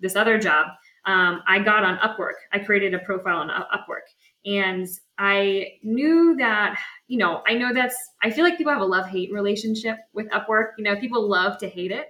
this 0.00 0.16
other 0.16 0.38
job 0.38 0.66
um, 1.06 1.42
I 1.46 1.58
got 1.58 1.84
on 1.84 1.98
Upwork. 1.98 2.34
I 2.52 2.58
created 2.58 2.94
a 2.94 2.98
profile 3.00 3.36
on 3.36 3.48
Upwork. 3.48 4.06
And 4.46 4.86
I 5.18 5.72
knew 5.82 6.36
that, 6.38 6.78
you 7.08 7.18
know, 7.18 7.42
I 7.46 7.54
know 7.54 7.72
that's, 7.72 7.96
I 8.22 8.30
feel 8.30 8.44
like 8.44 8.58
people 8.58 8.72
have 8.72 8.82
a 8.82 8.86
love 8.86 9.08
hate 9.08 9.32
relationship 9.32 9.98
with 10.12 10.28
Upwork. 10.30 10.72
You 10.78 10.84
know, 10.84 10.96
people 10.96 11.28
love 11.28 11.58
to 11.58 11.68
hate 11.68 11.92
it. 11.92 12.08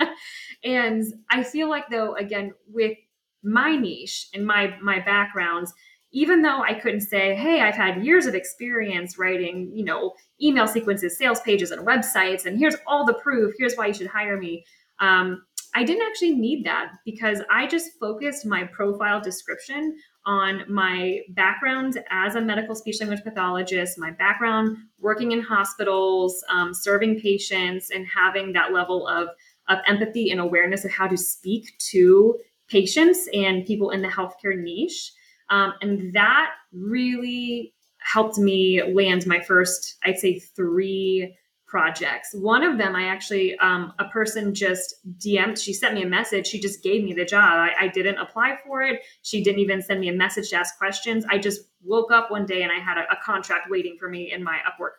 and 0.64 1.04
I 1.30 1.42
feel 1.42 1.68
like, 1.68 1.88
though, 1.90 2.14
again, 2.16 2.52
with 2.68 2.96
my 3.42 3.76
niche 3.76 4.28
and 4.34 4.46
my, 4.46 4.74
my 4.82 5.00
backgrounds, 5.00 5.72
even 6.12 6.42
though 6.42 6.62
I 6.62 6.74
couldn't 6.74 7.02
say, 7.02 7.34
hey, 7.34 7.60
I've 7.60 7.76
had 7.76 8.04
years 8.04 8.26
of 8.26 8.34
experience 8.34 9.16
writing, 9.16 9.70
you 9.72 9.84
know, 9.84 10.14
email 10.42 10.66
sequences, 10.66 11.16
sales 11.16 11.40
pages, 11.40 11.70
and 11.70 11.86
websites, 11.86 12.46
and 12.46 12.58
here's 12.58 12.76
all 12.86 13.06
the 13.06 13.14
proof, 13.14 13.54
here's 13.58 13.76
why 13.76 13.86
you 13.86 13.94
should 13.94 14.08
hire 14.08 14.36
me. 14.36 14.64
Um, 14.98 15.44
I 15.74 15.84
didn't 15.84 16.06
actually 16.06 16.34
need 16.34 16.64
that 16.64 16.92
because 17.04 17.42
I 17.50 17.66
just 17.66 17.98
focused 18.00 18.44
my 18.44 18.64
profile 18.64 19.20
description 19.20 19.96
on 20.26 20.64
my 20.68 21.20
background 21.30 22.02
as 22.10 22.34
a 22.34 22.40
medical 22.40 22.74
speech 22.74 23.00
language 23.00 23.22
pathologist, 23.22 23.98
my 23.98 24.10
background 24.10 24.76
working 25.00 25.32
in 25.32 25.40
hospitals, 25.40 26.44
um, 26.50 26.74
serving 26.74 27.20
patients, 27.20 27.90
and 27.90 28.06
having 28.06 28.52
that 28.52 28.72
level 28.72 29.06
of, 29.06 29.28
of 29.68 29.78
empathy 29.86 30.30
and 30.30 30.40
awareness 30.40 30.84
of 30.84 30.90
how 30.90 31.06
to 31.06 31.16
speak 31.16 31.72
to 31.78 32.36
patients 32.68 33.28
and 33.32 33.64
people 33.64 33.90
in 33.90 34.02
the 34.02 34.08
healthcare 34.08 34.56
niche. 34.56 35.12
Um, 35.50 35.74
and 35.80 36.12
that 36.14 36.50
really 36.72 37.74
helped 37.98 38.38
me 38.38 38.82
land 38.94 39.26
my 39.26 39.40
first, 39.40 39.96
I'd 40.04 40.18
say, 40.18 40.38
three 40.38 41.36
projects. 41.70 42.30
One 42.34 42.64
of 42.64 42.78
them, 42.78 42.96
I 42.96 43.04
actually, 43.04 43.56
um, 43.58 43.92
a 44.00 44.06
person 44.06 44.52
just 44.52 44.96
DM'd, 45.18 45.56
she 45.56 45.72
sent 45.72 45.94
me 45.94 46.02
a 46.02 46.06
message. 46.06 46.48
She 46.48 46.60
just 46.60 46.82
gave 46.82 47.04
me 47.04 47.12
the 47.12 47.24
job. 47.24 47.44
I, 47.44 47.70
I, 47.78 47.88
didn't 47.88 48.18
apply 48.18 48.58
for 48.66 48.82
it. 48.82 49.02
She 49.22 49.42
didn't 49.44 49.60
even 49.60 49.80
send 49.80 50.00
me 50.00 50.08
a 50.08 50.12
message 50.12 50.50
to 50.50 50.56
ask 50.56 50.76
questions. 50.76 51.24
I 51.30 51.38
just 51.38 51.60
woke 51.84 52.10
up 52.10 52.28
one 52.28 52.44
day 52.44 52.62
and 52.62 52.72
I 52.72 52.80
had 52.80 52.98
a, 52.98 53.02
a 53.12 53.16
contract 53.24 53.70
waiting 53.70 53.96
for 54.00 54.08
me 54.08 54.32
in 54.32 54.42
my 54.42 54.58
Upwork 54.66 54.98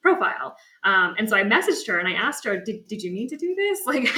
profile. 0.00 0.56
Um, 0.84 1.14
and 1.18 1.28
so 1.28 1.36
I 1.36 1.42
messaged 1.42 1.86
her 1.86 1.98
and 1.98 2.08
I 2.08 2.12
asked 2.12 2.44
her, 2.44 2.60
did, 2.60 2.86
did 2.88 3.02
you 3.02 3.12
mean 3.12 3.28
to 3.28 3.36
do 3.36 3.54
this? 3.54 3.80
Like, 3.86 4.08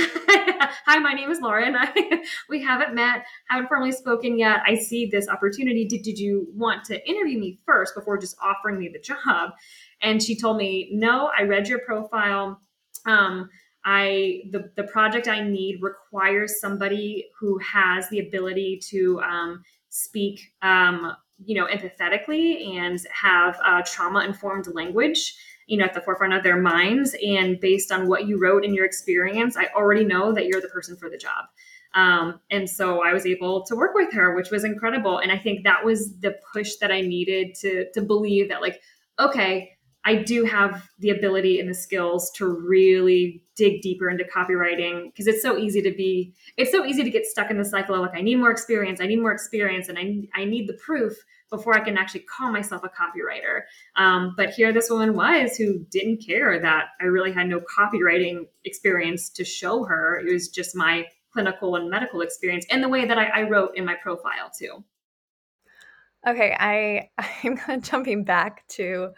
hi, 0.87 0.99
my 0.99 1.13
name 1.15 1.31
is 1.31 1.41
Lauren. 1.41 1.75
I, 1.79 2.23
we 2.49 2.63
haven't 2.63 2.95
met, 2.95 3.25
haven't 3.49 3.69
formally 3.69 3.93
spoken 3.93 4.39
yet. 4.39 4.61
I 4.67 4.77
see 4.77 5.07
this 5.07 5.29
opportunity. 5.29 5.87
Did, 5.87 6.03
did 6.03 6.19
you 6.19 6.49
want 6.55 6.85
to 6.85 7.09
interview 7.09 7.39
me 7.39 7.61
first 7.67 7.95
before 7.95 8.19
just 8.19 8.37
offering 8.43 8.79
me 8.79 8.91
the 8.93 8.99
job? 8.99 9.53
And 10.03 10.23
she 10.23 10.37
told 10.37 10.57
me, 10.57 10.91
no, 10.93 11.31
I 11.37 11.43
read 11.43 11.69
your 11.69 11.81
profile. 11.81 12.61
Um, 13.07 13.49
I 13.85 14.45
the 14.51 14.71
the 14.77 14.85
project 14.85 15.29
I 15.29 15.43
need 15.43 15.83
requires 15.83 16.61
somebody 16.61 17.27
who 17.39 17.59
has 17.59 18.09
the 18.09 18.21
ability 18.21 18.81
to 18.91 19.21
um, 19.21 19.63
speak, 19.91 20.41
um, 20.63 21.15
you 21.45 21.55
know, 21.55 21.67
empathetically 21.67 22.77
and 22.77 22.99
have 23.13 23.59
trauma 23.85 24.25
informed 24.25 24.69
language 24.69 25.35
you 25.67 25.79
know 25.79 25.85
at 25.85 25.95
the 25.95 26.01
forefront 26.01 26.33
of 26.33 26.43
their 26.43 26.61
minds. 26.61 27.15
And 27.27 27.59
based 27.61 27.93
on 27.93 28.09
what 28.09 28.27
you 28.27 28.39
wrote 28.41 28.65
in 28.65 28.75
your 28.75 28.85
experience 28.85 29.57
i 29.57 29.67
already 29.75 30.05
know 30.05 30.33
that 30.33 30.47
you're 30.47 30.61
the 30.61 30.69
person 30.69 30.97
for 30.97 31.11
the 31.11 31.19
job. 31.19 31.47
Um, 31.95 32.41
and 32.51 32.69
so 32.69 33.03
i 33.03 33.13
was 33.13 33.27
able 33.27 33.65
to 33.67 33.77
work 33.77 33.95
with 33.95 34.13
her 34.13 34.35
which 34.35 34.51
was 34.51 34.65
incredible. 34.65 35.19
And 35.19 35.33
i 35.33 35.39
think 35.39 35.65
that 35.65 35.85
was 35.85 36.19
the 36.19 36.37
push 36.53 36.77
that 36.77 36.91
i 36.91 37.01
needed 37.01 37.55
to 37.61 37.91
to 37.93 38.03
believe 38.03 38.49
that 38.49 38.61
like 38.61 38.81
okay 39.19 39.74
i 40.05 40.15
do 40.15 40.45
have 40.45 40.89
the 40.99 41.11
ability 41.11 41.61
and 41.61 41.69
the 41.69 41.75
skills 41.75 42.31
to 42.31 42.47
really 42.47 43.43
dig 43.57 43.83
deeper 43.83 44.09
into 44.09 44.25
copywriting 44.25 45.07
because 45.07 45.27
it's 45.27 45.43
so 45.43 45.57
easy 45.57 45.83
to 45.83 45.93
be 45.93 46.35
it's 46.57 46.71
so 46.71 46.85
easy 46.85 47.03
to 47.03 47.11
get 47.11 47.25
stuck 47.25 47.51
in 47.51 47.59
the 47.59 47.65
cycle 47.65 47.95
of 47.95 48.01
like 48.01 48.17
i 48.17 48.21
need 48.21 48.37
more 48.37 48.51
experience 48.51 49.01
i 49.01 49.07
need 49.07 49.21
more 49.21 49.33
experience 49.33 49.89
and 49.89 49.99
i, 49.99 50.23
I 50.35 50.45
need 50.45 50.69
the 50.69 50.79
proof 50.85 51.15
before 51.51 51.75
I 51.75 51.81
can 51.81 51.97
actually 51.97 52.21
call 52.21 52.51
myself 52.51 52.83
a 52.85 52.89
copywriter. 52.89 53.63
Um, 53.97 54.35
but 54.37 54.51
here 54.51 54.73
this 54.73 54.91
woman 54.91 55.15
was 55.15 55.57
who 55.57 55.85
didn't 55.91 56.25
care 56.27 56.61
that 56.61 56.87
I 57.01 57.05
really 57.05 57.33
had 57.33 57.49
no 57.49 57.61
copywriting 57.61 58.47
experience 58.65 59.29
to 59.31 59.45
show 59.45 59.85
her. 59.85 60.19
It 60.19 60.33
was 60.33 60.49
just 60.49 60.75
my 60.75 61.07
clinical 61.33 61.77
and 61.77 61.91
medical 61.91 62.21
experience 62.21 62.65
and 62.71 62.83
the 62.83 62.89
way 62.89 63.05
that 63.05 63.19
I, 63.19 63.27
I 63.27 63.43
wrote 63.43 63.77
in 63.77 63.85
my 63.85 63.95
profile 63.95 64.51
too. 64.57 64.85
Okay, 66.27 66.57
I 66.59 67.11
I'm 67.45 67.57
kind 67.57 67.83
of 67.83 67.89
jumping 67.89 68.25
back 68.25 68.67
to 68.69 69.11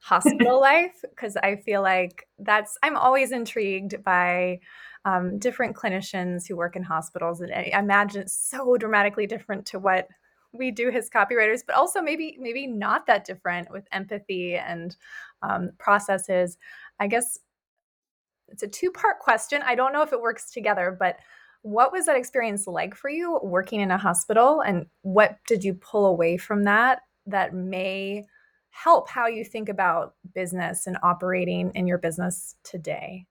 hospital 0.00 0.60
life 0.60 1.04
because 1.10 1.36
I 1.36 1.56
feel 1.56 1.82
like 1.82 2.26
that's 2.38 2.76
I'm 2.82 2.96
always 2.96 3.32
intrigued 3.32 4.02
by 4.04 4.60
um, 5.04 5.38
different 5.38 5.76
clinicians 5.76 6.46
who 6.46 6.56
work 6.56 6.76
in 6.76 6.82
hospitals, 6.82 7.40
and 7.40 7.52
I 7.52 7.70
imagine 7.78 8.22
it's 8.22 8.36
so 8.36 8.76
dramatically 8.76 9.26
different 9.26 9.66
to 9.66 9.78
what 9.78 10.08
we 10.52 10.70
do 10.70 10.90
as 10.90 11.10
copywriters, 11.10 11.60
but 11.66 11.76
also 11.76 12.00
maybe 12.00 12.36
maybe 12.40 12.66
not 12.66 13.06
that 13.06 13.24
different 13.24 13.70
with 13.70 13.86
empathy 13.92 14.56
and 14.56 14.96
um, 15.42 15.70
processes. 15.78 16.58
I 16.98 17.06
guess 17.06 17.38
it's 18.48 18.62
a 18.62 18.68
two 18.68 18.90
part 18.90 19.18
question. 19.18 19.62
I 19.64 19.74
don't 19.74 19.92
know 19.92 20.02
if 20.02 20.12
it 20.12 20.20
works 20.20 20.50
together, 20.50 20.96
but 20.98 21.16
what 21.62 21.92
was 21.92 22.06
that 22.06 22.16
experience 22.16 22.66
like 22.66 22.94
for 22.94 23.10
you 23.10 23.38
working 23.42 23.80
in 23.80 23.90
a 23.90 23.98
hospital, 23.98 24.60
and 24.60 24.86
what 25.02 25.36
did 25.46 25.64
you 25.64 25.74
pull 25.74 26.06
away 26.06 26.36
from 26.36 26.64
that 26.64 27.00
that 27.26 27.54
may 27.54 28.24
help 28.82 29.08
how 29.08 29.26
you 29.26 29.44
think 29.44 29.68
about 29.68 30.14
business 30.34 30.86
and 30.86 30.96
operating 31.02 31.72
in 31.74 31.86
your 31.86 31.98
business 31.98 32.54
today? 32.64 33.26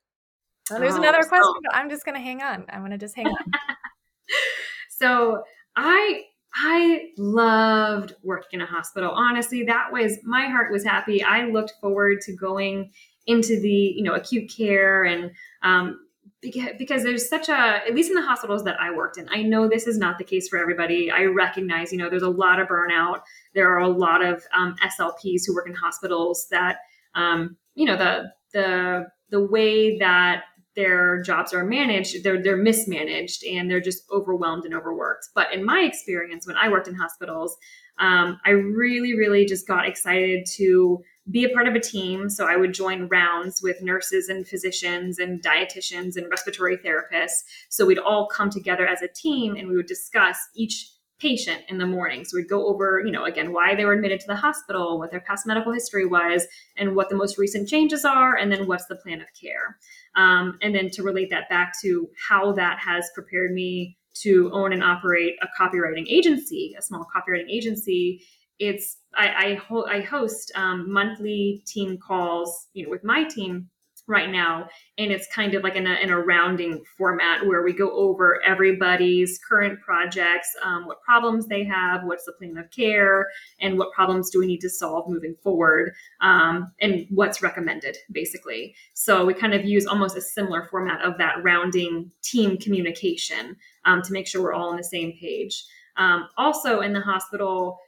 There's 0.70 0.96
oh, 0.96 0.98
another 0.98 1.24
question, 1.24 1.44
so, 1.44 1.62
but 1.64 1.76
I'm 1.76 1.90
just 1.90 2.04
going 2.04 2.16
to 2.16 2.22
hang 2.22 2.42
on. 2.42 2.66
I'm 2.70 2.80
going 2.82 2.92
to 2.92 2.98
just 2.98 3.16
hang 3.16 3.28
on. 3.28 3.36
so 4.90 5.44
I 5.76 6.24
I 6.54 7.10
loved 7.18 8.16
working 8.24 8.60
in 8.60 8.62
a 8.62 8.66
hospital. 8.66 9.12
Honestly, 9.12 9.64
that 9.64 9.92
was 9.92 10.18
my 10.24 10.48
heart 10.48 10.72
was 10.72 10.84
happy. 10.84 11.24
I 11.24 11.46
looked 11.46 11.74
forward 11.80 12.20
to 12.22 12.36
going 12.36 12.92
into 13.28 13.60
the 13.60 13.94
you 13.96 14.04
know 14.04 14.14
acute 14.14 14.52
care 14.56 15.04
and 15.04 15.32
um, 15.64 16.00
because, 16.42 17.04
there's 17.04 17.28
such 17.28 17.50
a 17.50 17.54
at 17.88 17.94
least 17.96 18.10
in 18.10 18.16
the 18.16 18.22
hospitals 18.22 18.64
that 18.64 18.80
I 18.80 18.96
worked 18.96 19.18
in. 19.18 19.28
I 19.30 19.42
know 19.42 19.68
this 19.68 19.88
is 19.88 19.98
not 19.98 20.18
the 20.18 20.24
case 20.24 20.48
for 20.48 20.60
everybody. 20.60 21.10
I 21.12 21.24
recognize 21.24 21.92
you 21.92 21.98
know 21.98 22.10
there's 22.10 22.22
a 22.22 22.30
lot 22.30 22.60
of 22.60 22.68
burnout. 22.68 23.22
There 23.54 23.70
are 23.70 23.80
a 23.80 23.88
lot 23.88 24.24
of 24.24 24.44
um, 24.54 24.76
SLPs 24.84 25.42
who 25.46 25.56
work 25.56 25.68
in 25.68 25.74
hospitals 25.74 26.48
that 26.52 26.78
um, 27.16 27.58
you 27.76 27.86
know 27.86 27.98
the 27.98 28.32
the 28.54 29.08
the 29.30 29.44
way 29.44 29.98
that 29.98 30.44
their 30.78 31.22
jobs 31.24 31.54
are 31.54 31.66
managed, 31.66 32.24
they're 32.24 32.42
they're 32.42 32.56
mismanaged 32.56 33.44
and 33.44 33.70
they're 33.70 33.82
just 33.82 34.04
overwhelmed 34.12 34.64
and 34.64 34.76
overworked. 34.76 35.30
But 35.34 35.52
in 35.52 35.66
my 35.66 35.80
experience, 35.80 36.46
when 36.46 36.56
I 36.56 36.70
worked 36.70 36.88
in 36.88 36.94
hospitals, 36.94 37.58
um, 38.00 38.40
I 38.46 38.52
really, 38.52 39.16
really 39.16 39.46
just 39.46 39.68
got 39.68 39.88
excited 39.88 40.46
to 40.58 41.04
be 41.30 41.44
a 41.44 41.50
part 41.50 41.68
of 41.68 41.76
a 41.76 41.80
team. 41.80 42.30
So 42.30 42.48
I 42.48 42.56
would 42.56 42.74
join 42.74 43.08
rounds 43.08 43.62
with 43.62 43.82
nurses 43.82 44.30
and 44.30 44.48
physicians 44.48 45.20
and 45.20 45.42
dietitians 45.42 46.16
and 46.16 46.30
respiratory 46.30 46.78
therapists. 46.78 47.44
So 47.70 47.86
we'd 47.86 48.00
all 48.00 48.28
come 48.28 48.50
together 48.50 48.88
as 48.88 49.02
a 49.02 49.08
team 49.08 49.56
and 49.56 49.68
we 49.68 49.76
would 49.76 49.88
discuss 49.88 50.38
each 50.56 50.92
patient 51.20 51.64
in 51.68 51.80
the 51.80 51.86
morning. 51.86 52.24
So 52.24 52.38
we'd 52.38 52.48
go 52.48 52.68
over, 52.68 53.02
you 53.04 53.12
know, 53.12 53.26
again, 53.26 53.52
why 53.52 53.74
they 53.76 53.86
were 53.86 53.94
admitted 53.94 54.20
to 54.22 54.28
the 54.28 54.36
hospital, 54.36 55.00
what 55.00 55.10
their 55.10 55.20
past 55.20 55.48
medical 55.48 55.74
history 55.74 56.06
was, 56.06 56.46
and 56.78 56.96
what 56.96 57.10
the 57.10 57.16
most 57.16 57.38
recent 57.38 57.68
changes 57.68 58.06
are, 58.06 58.36
and 58.36 58.52
then 58.52 58.68
what's 58.68 58.86
the 58.86 58.96
plan 58.96 59.22
of 59.22 59.28
care. 59.40 59.78
Um, 60.16 60.58
and 60.62 60.76
then 60.76 60.90
to 60.92 61.04
relate 61.04 61.30
that 61.32 61.50
back 61.50 61.74
to 61.82 62.08
how 62.30 62.52
that 62.54 62.80
has 62.80 63.10
prepared 63.16 63.52
me 63.52 63.98
to 64.22 64.50
own 64.54 64.74
and 64.74 64.84
operate 64.84 65.36
a 65.42 65.48
copywriting 65.60 66.08
agency, 66.08 66.76
a 66.78 66.82
small 66.82 67.06
copywriting 67.16 67.50
agency. 67.50 68.24
It's 68.60 68.98
I 69.16 69.28
I, 69.28 69.54
ho- 69.56 69.86
I 69.86 70.02
host 70.02 70.52
um, 70.56 70.92
monthly 70.92 71.64
team 71.66 71.98
calls, 71.98 72.68
you 72.74 72.84
know, 72.84 72.90
with 72.90 73.04
my 73.04 73.24
team 73.24 73.70
right 74.08 74.30
now. 74.30 74.68
And 74.98 75.12
it's 75.12 75.28
kind 75.28 75.54
of 75.54 75.64
like 75.64 75.76
in 75.76 75.86
a, 75.86 75.96
in 75.96 76.10
a 76.10 76.20
rounding 76.20 76.84
format 76.98 77.46
where 77.46 77.62
we 77.62 77.74
go 77.74 77.92
over 77.92 78.42
everybody's 78.44 79.40
current 79.48 79.80
projects 79.82 80.56
um, 80.64 80.88
what 80.88 81.02
problems 81.02 81.48
they 81.48 81.64
have 81.66 82.04
what's 82.04 82.26
the 82.26 82.32
plan 82.34 82.58
of 82.58 82.72
care 82.72 83.28
and 83.60 83.78
what 83.78 83.92
problems 83.92 84.30
do 84.30 84.40
we 84.40 84.48
need 84.48 84.62
to 84.62 84.70
solve 84.70 85.10
moving 85.10 85.36
forward 85.44 85.94
um, 86.22 86.72
and 86.80 87.06
what's 87.10 87.42
recommended 87.42 87.98
basically. 88.12 88.74
So 88.94 89.26
we 89.26 89.34
kind 89.34 89.54
of 89.54 89.66
use 89.66 89.86
almost 89.86 90.18
a 90.18 90.22
similar 90.22 90.68
format 90.72 91.02
of 91.02 91.18
that 91.18 91.44
rounding 91.44 92.12
team 92.22 92.58
communication 92.58 93.58
um, 93.86 94.02
to 94.04 94.14
make 94.14 94.26
sure 94.26 94.42
we're 94.42 94.54
all 94.54 94.70
on 94.70 94.78
the 94.78 94.84
same 94.84 95.14
page. 95.20 95.66
Um, 95.98 96.30
also 96.38 96.82
in 96.82 96.94
the 96.94 97.02
hospital 97.02 97.80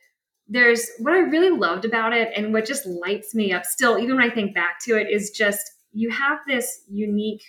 there's 0.49 0.89
what 0.97 1.13
I 1.13 1.19
really 1.19 1.55
loved 1.55 1.85
about 1.85 2.11
it 2.13 2.29
and 2.35 2.51
what 2.51 2.65
just 2.65 2.85
lights 2.85 3.35
me 3.35 3.53
up 3.53 3.65
still, 3.65 3.99
even 3.99 4.15
when 4.15 4.29
I 4.29 4.33
think 4.33 4.55
back 4.55 4.79
to 4.85 4.97
it, 4.97 5.07
is 5.09 5.29
just 5.29 5.61
you 5.93 6.09
have 6.09 6.39
this 6.47 6.81
unique 6.89 7.43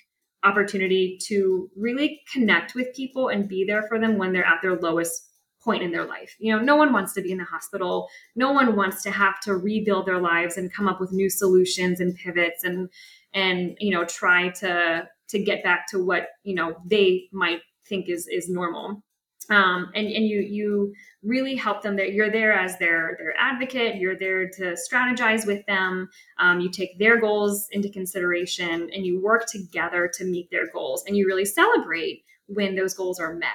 opportunity 0.44 1.18
to 1.26 1.70
really 1.76 2.20
connect 2.32 2.74
with 2.74 2.94
people 2.94 3.28
and 3.28 3.48
be 3.48 3.64
there 3.64 3.82
for 3.88 3.98
them 3.98 4.16
when 4.18 4.32
they're 4.32 4.44
at 4.44 4.62
their 4.62 4.76
lowest 4.76 5.26
point 5.62 5.82
in 5.82 5.92
their 5.92 6.06
life. 6.06 6.34
You 6.38 6.56
know, 6.56 6.62
no 6.62 6.76
one 6.76 6.92
wants 6.92 7.12
to 7.14 7.22
be 7.22 7.32
in 7.32 7.38
the 7.38 7.44
hospital. 7.44 8.08
No 8.34 8.52
one 8.52 8.76
wants 8.76 9.02
to 9.02 9.10
have 9.10 9.40
to 9.40 9.56
rebuild 9.56 10.06
their 10.06 10.20
lives 10.20 10.56
and 10.56 10.72
come 10.72 10.88
up 10.88 11.00
with 11.00 11.12
new 11.12 11.28
solutions 11.28 12.00
and 12.00 12.14
pivots 12.16 12.64
and 12.64 12.88
and 13.32 13.76
you 13.78 13.92
know 13.92 14.04
try 14.04 14.48
to 14.48 15.08
to 15.30 15.38
get 15.42 15.62
back 15.62 15.86
to 15.88 16.04
what, 16.04 16.28
you 16.42 16.54
know, 16.54 16.76
they 16.84 17.28
might 17.32 17.60
think 17.86 18.08
is 18.08 18.28
is 18.30 18.48
normal 18.48 19.02
um, 19.50 19.90
and 19.94 20.06
and 20.06 20.26
you 20.26 20.40
you 20.40 20.94
really 21.22 21.56
help 21.56 21.82
them 21.82 21.96
that 21.96 22.12
you're 22.12 22.30
there 22.30 22.52
as 22.52 22.78
their 22.78 23.16
their 23.18 23.34
advocate. 23.36 23.96
You're 23.96 24.18
there 24.18 24.48
to 24.48 24.76
strategize 24.90 25.46
with 25.46 25.66
them. 25.66 26.08
Um, 26.38 26.60
you 26.60 26.70
take 26.70 26.98
their 26.98 27.20
goals 27.20 27.68
into 27.72 27.90
consideration 27.90 28.88
and 28.94 29.04
you 29.04 29.20
work 29.20 29.46
together 29.46 30.10
to 30.14 30.24
meet 30.24 30.50
their 30.50 30.70
goals. 30.72 31.04
And 31.06 31.16
you 31.16 31.26
really 31.26 31.44
celebrate 31.44 32.24
when 32.46 32.76
those 32.76 32.94
goals 32.94 33.18
are 33.18 33.34
met. 33.34 33.50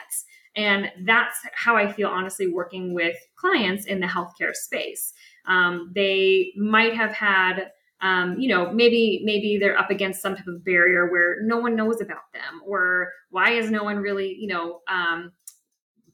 And 0.57 0.89
that's 1.05 1.37
how 1.53 1.75
i 1.75 1.91
feel 1.91 2.07
honestly 2.07 2.47
working 2.47 2.93
with 2.93 3.17
clients 3.35 3.85
in 3.85 3.99
the 3.99 4.07
healthcare 4.07 4.53
space. 4.53 5.13
Um, 5.47 5.91
they 5.93 6.53
might 6.55 6.93
have 6.93 7.11
had 7.11 7.71
um, 8.01 8.37
you 8.37 8.49
know 8.49 8.71
maybe 8.73 9.21
maybe 9.23 9.57
they're 9.57 9.79
up 9.79 9.89
against 9.89 10.21
some 10.21 10.35
type 10.35 10.47
of 10.47 10.65
barrier 10.65 11.09
where 11.09 11.41
no 11.43 11.57
one 11.57 11.75
knows 11.75 12.01
about 12.01 12.31
them 12.33 12.61
or 12.65 13.11
why 13.29 13.51
is 13.51 13.71
no 13.71 13.83
one 13.83 13.97
really 13.97 14.35
you 14.37 14.47
know 14.47 14.81
um, 14.89 15.31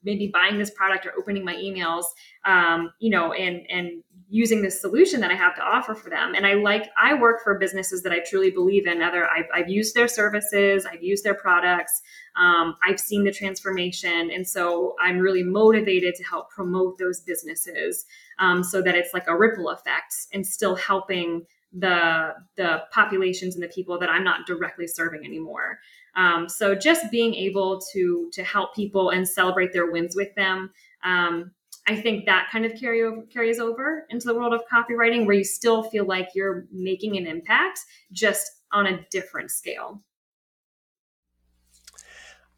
maybe 0.04 0.30
buying 0.34 0.58
this 0.58 0.72
product 0.72 1.06
or 1.06 1.14
opening 1.18 1.45
my 1.45 1.56
emails, 1.56 2.06
um, 2.45 2.91
you 2.99 3.10
know, 3.10 3.34
and 3.34 3.66
and 3.70 4.04
using 4.34 4.62
this 4.62 4.80
solution 4.80 5.20
that 5.20 5.30
I 5.30 5.36
have 5.36 5.56
to 5.56 5.62
offer 5.62 5.93
for 5.93 6.10
them. 6.10 6.34
And 6.36 6.47
I 6.47 6.54
like 6.54 6.89
I 7.02 7.14
work 7.14 7.43
for 7.43 7.60
businesses 7.60 8.02
that 8.04 8.14
I 8.14 8.20
truly 8.20 8.49
believe 8.49 8.88
in. 8.88 9.02
Either 9.02 9.30
I've, 9.30 9.45
I've 9.54 9.70
used 9.70 9.93
their 9.93 10.08
services, 10.08 10.86
I've 10.86 11.04
used 11.04 11.26
their 11.26 11.34
products, 11.34 12.02
um, 12.38 12.76
I've 12.88 12.99
seen 12.99 13.26
the 13.26 13.32
transformation, 13.32 14.32
and 14.32 14.47
so 14.47 14.95
I'm 15.02 15.20
really 15.20 15.43
motivated 15.43 16.16
to 16.16 16.24
help 16.24 16.49
promote 16.49 16.97
those 16.97 17.20
businesses 17.20 18.06
um, 18.39 18.64
so 18.64 18.82
that 18.82 18.95
it's 18.95 19.14
like 19.14 19.28
a 19.28 19.38
ripple 19.38 19.70
effect 19.70 20.16
and 20.34 20.47
still 20.47 20.76
helping 20.76 21.45
the 21.74 22.34
the 22.58 22.84
populations 22.91 23.56
and 23.56 23.64
the 23.64 23.68
people 23.70 23.97
that 23.99 24.10
I'm 24.10 24.24
not 24.24 24.45
directly 24.45 24.88
serving 24.88 25.26
anymore. 25.26 25.80
Um, 26.16 26.49
so 26.49 26.76
just 26.76 27.09
being 27.12 27.34
able 27.36 27.82
to 27.93 28.30
to 28.34 28.43
help 28.43 28.76
people 28.76 29.09
and 29.09 29.28
celebrate 29.28 29.74
their 29.74 29.91
wins 29.91 30.16
with 30.16 30.34
them, 30.36 30.72
um, 31.03 31.51
I 31.88 31.95
think 31.95 32.26
that 32.26 32.49
kind 32.51 32.66
of 32.66 32.76
carry 32.76 33.01
over, 33.03 33.22
carries 33.24 33.59
over 33.59 34.05
into 34.09 34.28
the 34.28 34.36
world 34.36 34.53
of 34.53 34.62
copywriting, 34.72 35.26
where 35.26 35.36
you 35.36 35.43
still 35.43 35.84
feel 35.84 36.05
like 36.05 36.30
you're 36.36 36.66
making 36.72 37.18
an 37.18 37.26
impact, 37.26 37.80
just 38.12 38.49
on 38.72 38.88
a 38.88 39.05
different 39.09 39.51
scale. 39.51 40.01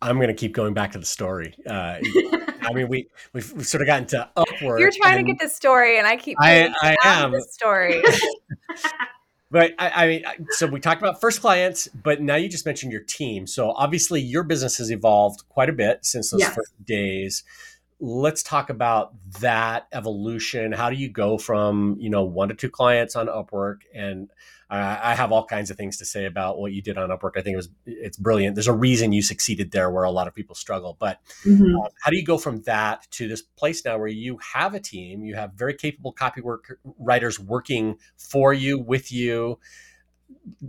I'm 0.02 0.18
going 0.18 0.28
to 0.28 0.34
keep 0.34 0.54
going 0.54 0.74
back 0.74 0.92
to 0.92 1.00
the 1.00 1.06
story. 1.06 1.56
Uh, 1.66 2.00
I 2.62 2.74
mean, 2.74 2.90
we 2.90 3.08
we've, 3.32 3.54
we've, 3.54 3.66
sort 3.66 3.82
of 3.82 3.88
gotten 3.88 4.06
to 4.08 4.30
Upwork. 4.38 4.80
You're 4.80 4.92
trying 4.92 5.18
to 5.18 5.32
get 5.32 5.40
the 5.40 5.48
story, 5.48 5.98
and 5.98 6.06
I 6.06 6.18
keep. 6.18 6.38
I, 6.42 6.74
I 6.82 6.98
am 7.04 7.32
the 7.32 7.42
story. 7.42 8.04
but 9.54 9.76
I, 9.78 9.90
I, 9.92 10.08
mean, 10.08 10.24
so 10.50 10.66
we 10.66 10.80
talked 10.80 11.00
about 11.00 11.22
first 11.22 11.40
clients, 11.40 11.88
but 11.90 12.20
now 12.20 12.34
you 12.34 12.50
just 12.50 12.66
mentioned 12.66 12.92
your 12.92 13.04
team. 13.04 13.46
So 13.46 13.72
obviously, 13.74 14.20
your 14.20 14.42
business 14.42 14.80
has 14.80 14.92
evolved 14.92 15.48
quite 15.48 15.70
a 15.70 15.74
bit 15.74 16.04
since 16.04 16.32
those 16.32 16.40
yes. 16.40 16.56
first 16.56 16.74
days. 16.84 17.44
Let's 18.00 18.42
talk 18.42 18.72
about 18.72 19.14
that 19.42 19.88
evolution. 19.92 20.72
How 20.72 20.90
do 20.90 20.96
you 20.96 21.08
go 21.08 21.38
from 21.38 21.98
you 22.00 22.10
know 22.10 22.24
one 22.24 22.48
to 22.48 22.56
two 22.56 22.72
clients 22.72 23.16
on 23.16 23.28
Upwork 23.28 23.82
and 23.94 24.32
I 24.70 25.16
have 25.16 25.32
all 25.32 25.46
kinds 25.46 25.70
of 25.70 25.78
things 25.78 25.98
to 25.98 26.06
say 26.06 26.26
about 26.26 26.58
what 26.58 26.72
you 26.72 26.82
did 26.82 26.98
on 26.98 27.10
Upwork. 27.10 27.32
I 27.36 27.42
think 27.42 27.54
it 27.54 27.58
was 27.58 27.70
it's 27.86 28.18
brilliant. 28.18 28.56
There's 28.56 28.68
a 28.68 28.74
reason 28.74 29.12
you 29.12 29.22
succeeded 29.22 29.72
there 29.72 29.92
where 29.92 30.04
a 30.04 30.12
lot 30.12 30.28
of 30.28 30.34
people 30.34 30.56
struggle. 30.56 30.98
But 31.00 31.20
mm-hmm. 31.46 31.76
uh, 31.76 31.90
how 32.02 32.10
do 32.10 32.18
you 32.18 32.26
go 32.26 32.38
from 32.38 32.62
that 32.64 33.06
to 33.12 33.28
this 33.28 33.42
place 33.42 33.86
now 33.86 33.98
where 33.98 34.08
you 34.08 34.40
have 34.54 34.74
a 34.74 34.80
team, 34.80 35.24
you 35.24 35.36
have 35.36 35.54
very 35.54 35.74
capable 35.74 36.12
copy 36.12 36.42
work 36.42 36.78
writers 36.98 37.40
working 37.40 37.98
for 38.18 38.54
you, 38.54 38.80
with 38.80 39.12
you? 39.12 39.60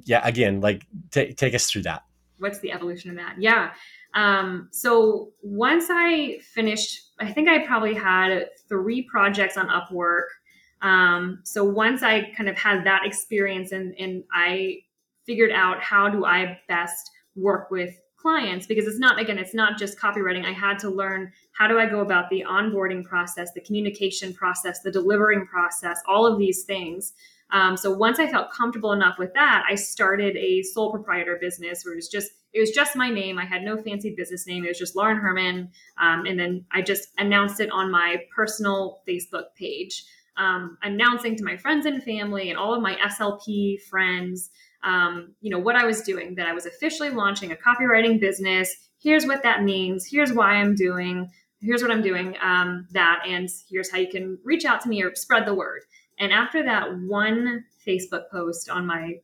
Yeah, 0.05 0.26
again, 0.26 0.61
like 0.61 0.86
t- 1.11 1.32
take 1.32 1.55
us 1.55 1.70
through 1.70 1.82
that. 1.82 2.03
What's 2.38 2.59
the 2.59 2.72
evolution 2.72 3.11
of 3.11 3.16
that? 3.16 3.36
Yeah. 3.38 3.72
Um, 4.14 4.68
so 4.70 5.32
once 5.42 5.86
I 5.90 6.38
finished, 6.42 7.11
I 7.18 7.32
think 7.32 7.49
I 7.49 7.66
probably 7.66 7.95
had 7.95 8.49
three 8.68 9.03
projects 9.03 9.57
on 9.57 9.68
Upwork 9.68 10.26
um, 10.85 11.41
so 11.45 11.64
once 11.64 12.03
I 12.03 12.30
kind 12.37 12.49
of 12.49 12.59
had 12.59 12.85
that 12.85 13.07
experience 13.07 13.72
and, 13.72 13.95
and 13.99 14.22
I 14.32 14.80
figured 15.24 15.51
out 15.51 15.82
how 15.82 16.11
do 16.11 16.26
I 16.26 16.61
best 16.68 17.11
work 17.35 17.70
with 17.70 17.99
clients 18.18 18.66
because 18.66 18.87
it's 18.87 18.99
not 18.99 19.18
again 19.18 19.39
it's 19.39 19.55
not 19.55 19.78
just 19.78 19.99
copywriting. 19.99 20.45
I 20.45 20.53
had 20.53 20.78
to 20.80 20.91
learn 20.91 21.32
how 21.53 21.68
do 21.68 21.78
i 21.78 21.87
go 21.87 22.01
about 22.01 22.30
the 22.30 22.45
onboarding 22.49 23.05
process 23.05 23.53
the 23.53 23.61
communication 23.61 24.32
process 24.32 24.80
the 24.80 24.91
delivering 24.91 25.47
process 25.47 26.01
all 26.07 26.26
of 26.26 26.39
these 26.39 26.64
things. 26.64 27.14
Um, 27.51 27.76
so 27.76 27.91
once 27.93 28.18
i 28.18 28.26
felt 28.26 28.51
comfortable 28.51 28.93
enough 28.93 29.18
with 29.18 29.32
that 29.35 29.64
i 29.68 29.74
started 29.74 30.37
a 30.37 30.62
sole 30.62 30.91
proprietor 30.91 31.39
business 31.41 31.85
where 31.85 31.93
it 31.95 31.97
was 31.97 32.09
just 32.09 32.30
it 32.53 32.61
was 32.61 32.70
just 32.70 32.95
my 32.95 33.11
name. 33.11 33.37
I 33.37 33.45
had 33.45 33.62
no 33.62 33.76
fancy 33.76 34.14
business 34.14 34.47
name. 34.47 34.64
It 34.64 34.68
was 34.68 34.78
just 34.78 34.95
Lauren 34.95 35.16
Hermann. 35.16 35.70
Um, 35.99 36.24
and 36.26 36.39
then 36.39 36.66
i 36.72 36.82
just 36.82 37.09
announced 37.18 37.61
it 37.61 37.70
on 37.70 37.91
my 37.91 38.22
personal 38.35 39.03
facebook 39.09 39.55
page 39.57 40.05
um, 40.37 40.78
announcing 40.82 41.37
to 41.37 41.45
my 41.45 41.57
friends 41.57 41.87
and 41.87 42.03
family 42.03 42.51
and 42.51 42.59
all 42.59 42.74
of 42.74 42.82
my 42.82 42.97
SLP 42.97 43.80
friends, 43.82 44.51
um, 44.82 45.35
you 45.41 45.51
know, 45.51 45.59
what 45.59 45.76
I 45.76 45.85
was 45.85 46.03
doing, 46.03 46.35
that 46.37 46.47
I 46.47 46.53
was 46.53 46.66
officially 46.66 47.11
launching 47.11 47.53
a 47.53 47.57
copywriting 47.57 48.20
business. 48.20 48.74
Here's 49.01 49.26
what 49.26 49.43
that 49.43 49.62
means. 49.62 50.07
Here's 50.07 50.32
why 50.32 50.55
I'm 50.55 50.74
doing. 50.74 51.30
Here's 51.61 51.82
what 51.82 51.91
I'm 51.91 52.03
doing 52.03 52.37
um, 52.43 52.87
that. 52.93 53.22
And 53.26 53.49
here's 53.68 53.91
how 53.91 53.99
you 53.99 54.09
can 54.09 54.39
reach 54.45 54.64
out 54.64 54.80
to 54.82 54.89
me 54.89 55.03
or 55.03 55.14
spread 55.14 55.47
the 55.47 55.55
word. 55.55 55.82
And 56.18 56.32
after 56.32 56.62
that 56.64 56.99
one 57.01 57.64
Facebook 57.87 58.30
post 58.30 58.68
on 58.68 58.87
my 58.87 59.20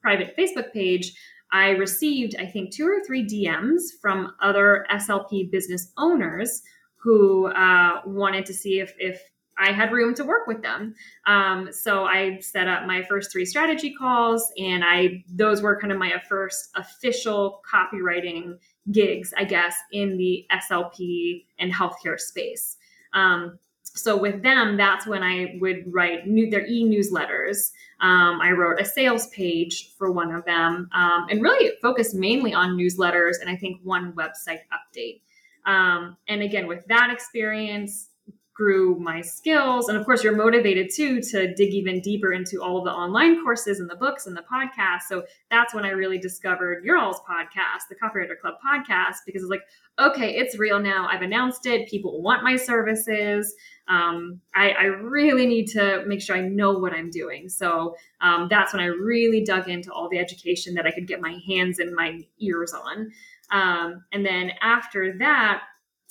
private 0.00 0.36
Facebook 0.36 0.72
page, 0.72 1.14
I 1.52 1.70
received, 1.70 2.34
I 2.38 2.46
think, 2.46 2.72
two 2.72 2.86
or 2.86 3.04
three 3.06 3.26
DMs 3.26 3.82
from 4.00 4.32
other 4.40 4.86
SLP 4.90 5.50
business 5.50 5.92
owners 5.98 6.62
who 6.96 7.48
uh, 7.48 8.00
wanted 8.06 8.46
to 8.46 8.54
see 8.54 8.80
if, 8.80 8.94
if 8.98 9.20
I 9.62 9.72
had 9.72 9.92
room 9.92 10.14
to 10.14 10.24
work 10.24 10.46
with 10.46 10.62
them. 10.62 10.94
Um, 11.26 11.68
so 11.72 12.04
I 12.04 12.38
set 12.40 12.68
up 12.68 12.86
my 12.86 13.02
first 13.02 13.30
three 13.30 13.44
strategy 13.44 13.94
calls, 13.98 14.50
and 14.58 14.82
I 14.84 15.24
those 15.28 15.62
were 15.62 15.80
kind 15.80 15.92
of 15.92 15.98
my 15.98 16.12
first 16.28 16.70
official 16.74 17.62
copywriting 17.72 18.58
gigs, 18.90 19.32
I 19.36 19.44
guess, 19.44 19.76
in 19.92 20.16
the 20.16 20.46
SLP 20.50 21.44
and 21.58 21.72
healthcare 21.72 22.18
space. 22.18 22.76
Um, 23.14 23.58
so 23.94 24.16
with 24.16 24.42
them, 24.42 24.76
that's 24.76 25.06
when 25.06 25.22
I 25.22 25.58
would 25.60 25.84
write 25.86 26.26
new, 26.26 26.50
their 26.50 26.66
e-newsletters. 26.66 27.70
Um, 28.00 28.40
I 28.40 28.50
wrote 28.52 28.80
a 28.80 28.84
sales 28.84 29.28
page 29.28 29.92
for 29.98 30.10
one 30.10 30.32
of 30.32 30.44
them, 30.44 30.88
um, 30.92 31.26
and 31.30 31.42
really 31.42 31.72
focused 31.82 32.14
mainly 32.14 32.54
on 32.54 32.76
newsletters 32.76 33.34
and 33.40 33.50
I 33.50 33.56
think 33.56 33.80
one 33.82 34.12
website 34.14 34.60
update. 34.72 35.20
Um, 35.66 36.16
and 36.26 36.42
again, 36.42 36.66
with 36.66 36.84
that 36.86 37.10
experience, 37.12 38.08
grew 38.54 38.98
my 38.98 39.20
skills. 39.20 39.88
And 39.88 39.96
of 39.96 40.04
course, 40.04 40.22
you're 40.22 40.36
motivated 40.36 40.90
too 40.94 41.20
to 41.22 41.54
dig 41.54 41.72
even 41.72 42.00
deeper 42.00 42.32
into 42.32 42.62
all 42.62 42.78
of 42.78 42.84
the 42.84 42.90
online 42.90 43.42
courses 43.42 43.80
and 43.80 43.88
the 43.88 43.96
books 43.96 44.26
and 44.26 44.36
the 44.36 44.42
podcasts. 44.42 45.02
So 45.08 45.24
that's 45.50 45.74
when 45.74 45.84
I 45.84 45.90
really 45.90 46.18
discovered 46.18 46.84
your 46.84 46.98
all's 46.98 47.20
podcast, 47.20 47.88
the 47.88 47.96
Copywriter 47.96 48.38
Club 48.38 48.54
podcast, 48.64 49.18
because 49.24 49.42
it's 49.42 49.50
like, 49.50 49.62
okay, 49.98 50.36
it's 50.36 50.58
real 50.58 50.78
now. 50.78 51.08
I've 51.10 51.22
announced 51.22 51.66
it. 51.66 51.88
People 51.88 52.20
want 52.22 52.42
my 52.42 52.56
services. 52.56 53.54
Um, 53.88 54.40
I, 54.54 54.70
I, 54.70 54.84
really 54.84 55.44
need 55.44 55.66
to 55.70 56.04
make 56.06 56.22
sure 56.22 56.36
I 56.36 56.40
know 56.40 56.78
what 56.78 56.92
I'm 56.92 57.10
doing. 57.10 57.48
So 57.48 57.96
um, 58.20 58.46
that's 58.48 58.72
when 58.72 58.80
I 58.80 58.86
really 58.86 59.44
dug 59.44 59.68
into 59.68 59.92
all 59.92 60.08
the 60.08 60.18
education 60.18 60.74
that 60.74 60.86
I 60.86 60.92
could 60.92 61.08
get 61.08 61.20
my 61.20 61.38
hands 61.46 61.80
and 61.80 61.92
my 61.92 62.20
ears 62.38 62.72
on. 62.72 63.10
Um, 63.50 64.04
and 64.12 64.24
then 64.24 64.52
after 64.62 65.18
that, 65.18 65.62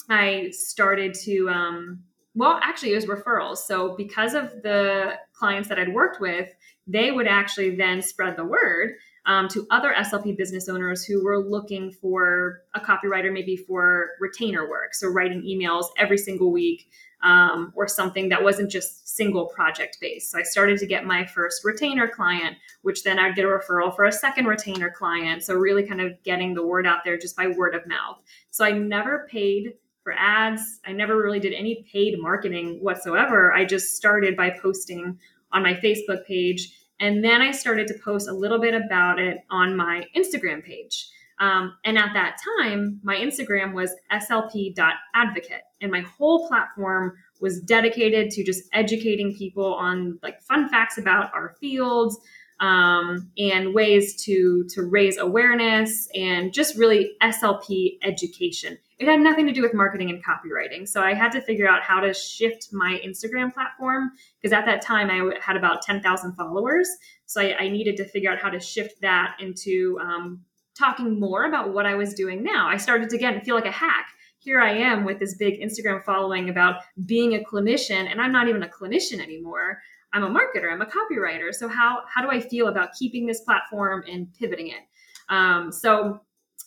I 0.09 0.49
started 0.51 1.13
to 1.23 1.49
um, 1.49 2.03
well, 2.33 2.59
actually, 2.63 2.93
it 2.93 2.95
was 2.95 3.05
referrals. 3.05 3.57
So, 3.57 3.95
because 3.97 4.33
of 4.33 4.61
the 4.63 5.15
clients 5.33 5.67
that 5.69 5.77
I'd 5.77 5.93
worked 5.93 6.21
with, 6.21 6.49
they 6.87 7.11
would 7.11 7.27
actually 7.27 7.75
then 7.75 8.01
spread 8.01 8.37
the 8.37 8.45
word 8.45 8.93
um, 9.25 9.47
to 9.49 9.67
other 9.69 9.93
SLP 9.97 10.37
business 10.37 10.69
owners 10.69 11.03
who 11.03 11.23
were 11.23 11.39
looking 11.43 11.91
for 11.91 12.61
a 12.73 12.79
copywriter, 12.79 13.31
maybe 13.31 13.57
for 13.57 14.11
retainer 14.19 14.69
work. 14.69 14.93
So, 14.93 15.09
writing 15.09 15.41
emails 15.41 15.87
every 15.97 16.17
single 16.17 16.53
week 16.53 16.89
um, 17.21 17.73
or 17.75 17.85
something 17.85 18.29
that 18.29 18.41
wasn't 18.41 18.71
just 18.71 19.09
single 19.09 19.47
project 19.47 19.97
based. 19.99 20.31
So, 20.31 20.39
I 20.39 20.43
started 20.43 20.79
to 20.79 20.85
get 20.85 21.05
my 21.05 21.25
first 21.25 21.65
retainer 21.65 22.07
client, 22.07 22.55
which 22.81 23.03
then 23.03 23.19
I'd 23.19 23.35
get 23.35 23.43
a 23.43 23.49
referral 23.49 23.93
for 23.93 24.05
a 24.05 24.11
second 24.11 24.45
retainer 24.45 24.89
client. 24.89 25.43
So, 25.43 25.55
really 25.55 25.83
kind 25.83 25.99
of 25.99 26.13
getting 26.23 26.53
the 26.53 26.65
word 26.65 26.87
out 26.87 26.99
there 27.03 27.17
just 27.17 27.35
by 27.35 27.47
word 27.47 27.75
of 27.75 27.85
mouth. 27.87 28.19
So, 28.51 28.63
I 28.63 28.71
never 28.71 29.27
paid 29.29 29.73
for 30.11 30.17
ads. 30.17 30.79
I 30.85 30.91
never 30.91 31.17
really 31.17 31.39
did 31.39 31.53
any 31.53 31.85
paid 31.91 32.19
marketing 32.19 32.79
whatsoever. 32.81 33.53
I 33.53 33.65
just 33.65 33.95
started 33.95 34.35
by 34.35 34.49
posting 34.49 35.17
on 35.51 35.63
my 35.63 35.73
Facebook 35.73 36.25
page. 36.25 36.77
And 36.99 37.23
then 37.23 37.41
I 37.41 37.51
started 37.51 37.87
to 37.87 37.95
post 38.03 38.27
a 38.27 38.33
little 38.33 38.59
bit 38.59 38.73
about 38.73 39.19
it 39.19 39.39
on 39.49 39.75
my 39.75 40.05
Instagram 40.15 40.63
page. 40.63 41.09
Um, 41.39 41.75
and 41.85 41.97
at 41.97 42.13
that 42.13 42.37
time, 42.59 42.99
my 43.03 43.15
Instagram 43.15 43.73
was 43.73 43.95
slp.advocate. 44.11 45.63
And 45.81 45.91
my 45.91 46.01
whole 46.01 46.47
platform 46.47 47.13
was 47.39 47.59
dedicated 47.61 48.29
to 48.31 48.43
just 48.43 48.63
educating 48.73 49.35
people 49.35 49.73
on 49.73 50.19
like 50.21 50.41
fun 50.41 50.69
facts 50.69 50.99
about 50.99 51.33
our 51.33 51.55
fields, 51.59 52.19
um, 52.61 53.31
and 53.39 53.73
ways 53.73 54.23
to 54.23 54.63
to 54.69 54.83
raise 54.83 55.17
awareness 55.17 56.07
and 56.13 56.53
just 56.53 56.77
really 56.77 57.13
SLP 57.21 57.97
education. 58.03 58.77
It 59.01 59.07
had 59.07 59.19
nothing 59.19 59.47
to 59.47 59.51
do 59.51 59.63
with 59.63 59.73
marketing 59.73 60.11
and 60.11 60.23
copywriting. 60.23 60.87
So 60.87 61.01
I 61.01 61.15
had 61.15 61.31
to 61.31 61.41
figure 61.41 61.67
out 61.67 61.81
how 61.81 61.99
to 62.01 62.13
shift 62.13 62.67
my 62.71 63.01
Instagram 63.03 63.51
platform 63.51 64.11
because 64.39 64.53
at 64.53 64.65
that 64.65 64.83
time 64.83 65.09
I 65.09 65.35
had 65.41 65.57
about 65.57 65.81
10,000 65.81 66.35
followers. 66.35 66.87
So 67.25 67.41
I, 67.41 67.55
I, 67.61 67.69
needed 67.69 67.97
to 67.97 68.05
figure 68.05 68.29
out 68.29 68.37
how 68.37 68.49
to 68.49 68.59
shift 68.59 69.01
that 69.01 69.37
into 69.39 69.97
um, 69.99 70.41
talking 70.77 71.19
more 71.19 71.45
about 71.45 71.73
what 71.73 71.87
I 71.87 71.95
was 71.95 72.13
doing 72.13 72.43
now. 72.43 72.67
I 72.67 72.77
started 72.77 73.09
to 73.09 73.15
again 73.15 73.41
feel 73.41 73.55
like 73.55 73.65
a 73.65 73.71
hack 73.71 74.05
here 74.37 74.59
I 74.59 74.71
am 74.71 75.03
with 75.03 75.19
this 75.19 75.35
big 75.35 75.61
Instagram 75.61 76.03
following 76.03 76.49
about 76.49 76.81
being 77.05 77.35
a 77.35 77.39
clinician, 77.39 78.09
and 78.09 78.19
I'm 78.19 78.31
not 78.31 78.47
even 78.47 78.63
a 78.63 78.67
clinician 78.67 79.19
anymore. 79.19 79.79
I'm 80.13 80.23
a 80.23 80.29
marketer, 80.29 80.71
I'm 80.71 80.81
a 80.81 80.85
copywriter. 80.85 81.53
So 81.53 81.67
how 81.67 82.03
how 82.13 82.21
do 82.21 82.29
I 82.29 82.39
feel 82.39 82.67
about 82.67 82.93
keeping 82.93 83.25
this 83.25 83.41
platform 83.41 84.03
and 84.11 84.33
pivoting 84.33 84.67
it? 84.67 84.81
Um, 85.29 85.71
so 85.71 86.21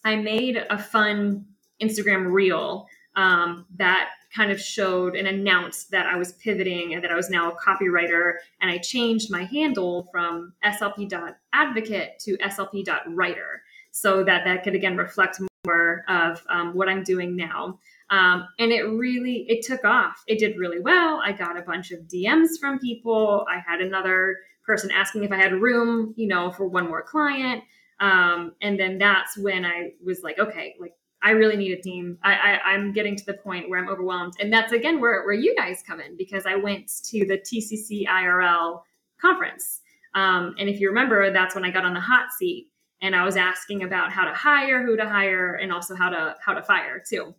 I 0.04 0.16
made 0.16 0.64
a 0.70 0.78
fun 0.78 1.46
Instagram 1.82 2.32
reel 2.32 2.86
um, 3.16 3.66
that 3.76 4.10
kind 4.34 4.50
of 4.50 4.60
showed 4.60 5.14
and 5.14 5.28
announced 5.28 5.90
that 5.90 6.06
I 6.06 6.16
was 6.16 6.32
pivoting 6.32 6.94
and 6.94 7.04
that 7.04 7.10
I 7.10 7.14
was 7.14 7.30
now 7.30 7.52
a 7.52 7.56
copywriter. 7.56 8.34
And 8.60 8.70
I 8.70 8.78
changed 8.78 9.30
my 9.30 9.44
handle 9.44 10.08
from 10.10 10.52
slp.advocate 10.64 12.18
to 12.20 12.36
slp.writer 12.38 13.62
so 13.92 14.24
that 14.24 14.44
that 14.44 14.64
could 14.64 14.74
again 14.74 14.96
reflect 14.96 15.40
more 15.66 16.04
of 16.08 16.42
um, 16.48 16.74
what 16.74 16.88
I'm 16.88 17.04
doing 17.04 17.36
now. 17.36 17.78
Um, 18.10 18.46
and 18.58 18.72
it 18.72 18.82
really 18.82 19.46
it 19.48 19.64
took 19.64 19.84
off. 19.84 20.22
It 20.26 20.38
did 20.38 20.58
really 20.58 20.80
well. 20.80 21.20
I 21.24 21.32
got 21.32 21.56
a 21.56 21.62
bunch 21.62 21.92
of 21.92 22.00
DMs 22.00 22.58
from 22.60 22.78
people. 22.78 23.46
I 23.48 23.60
had 23.66 23.80
another 23.80 24.38
person 24.66 24.90
asking 24.90 25.24
if 25.24 25.32
I 25.32 25.36
had 25.36 25.52
room, 25.52 26.12
you 26.16 26.26
know, 26.26 26.50
for 26.50 26.66
one 26.66 26.88
more 26.88 27.02
client. 27.02 27.62
Um, 28.00 28.54
and 28.60 28.78
then 28.78 28.98
that's 28.98 29.38
when 29.38 29.64
I 29.64 29.92
was 30.04 30.22
like, 30.22 30.38
okay, 30.38 30.74
like 30.80 30.94
I 31.24 31.30
really 31.30 31.56
need 31.56 31.72
a 31.72 31.80
team. 31.80 32.18
I, 32.22 32.60
I 32.64 32.74
am 32.74 32.92
getting 32.92 33.16
to 33.16 33.24
the 33.24 33.34
point 33.34 33.68
where 33.68 33.80
I'm 33.80 33.88
overwhelmed, 33.88 34.34
and 34.40 34.52
that's 34.52 34.72
again 34.72 35.00
where 35.00 35.24
where 35.24 35.34
you 35.34 35.56
guys 35.56 35.82
come 35.86 36.00
in 36.00 36.16
because 36.16 36.46
I 36.46 36.54
went 36.54 36.88
to 37.04 37.26
the 37.26 37.38
TCC 37.38 38.06
IRL 38.06 38.82
conference, 39.20 39.80
um, 40.14 40.54
and 40.58 40.68
if 40.68 40.80
you 40.80 40.88
remember, 40.88 41.32
that's 41.32 41.54
when 41.54 41.64
I 41.64 41.70
got 41.70 41.84
on 41.84 41.94
the 41.94 42.00
hot 42.00 42.32
seat 42.38 42.68
and 43.02 43.14
I 43.14 43.24
was 43.24 43.36
asking 43.36 43.82
about 43.82 44.12
how 44.12 44.24
to 44.24 44.32
hire, 44.32 44.84
who 44.84 44.96
to 44.96 45.08
hire, 45.08 45.54
and 45.54 45.72
also 45.72 45.94
how 45.94 46.08
to 46.10 46.36
how 46.44 46.54
to 46.54 46.62
fire 46.62 47.02
too. 47.06 47.34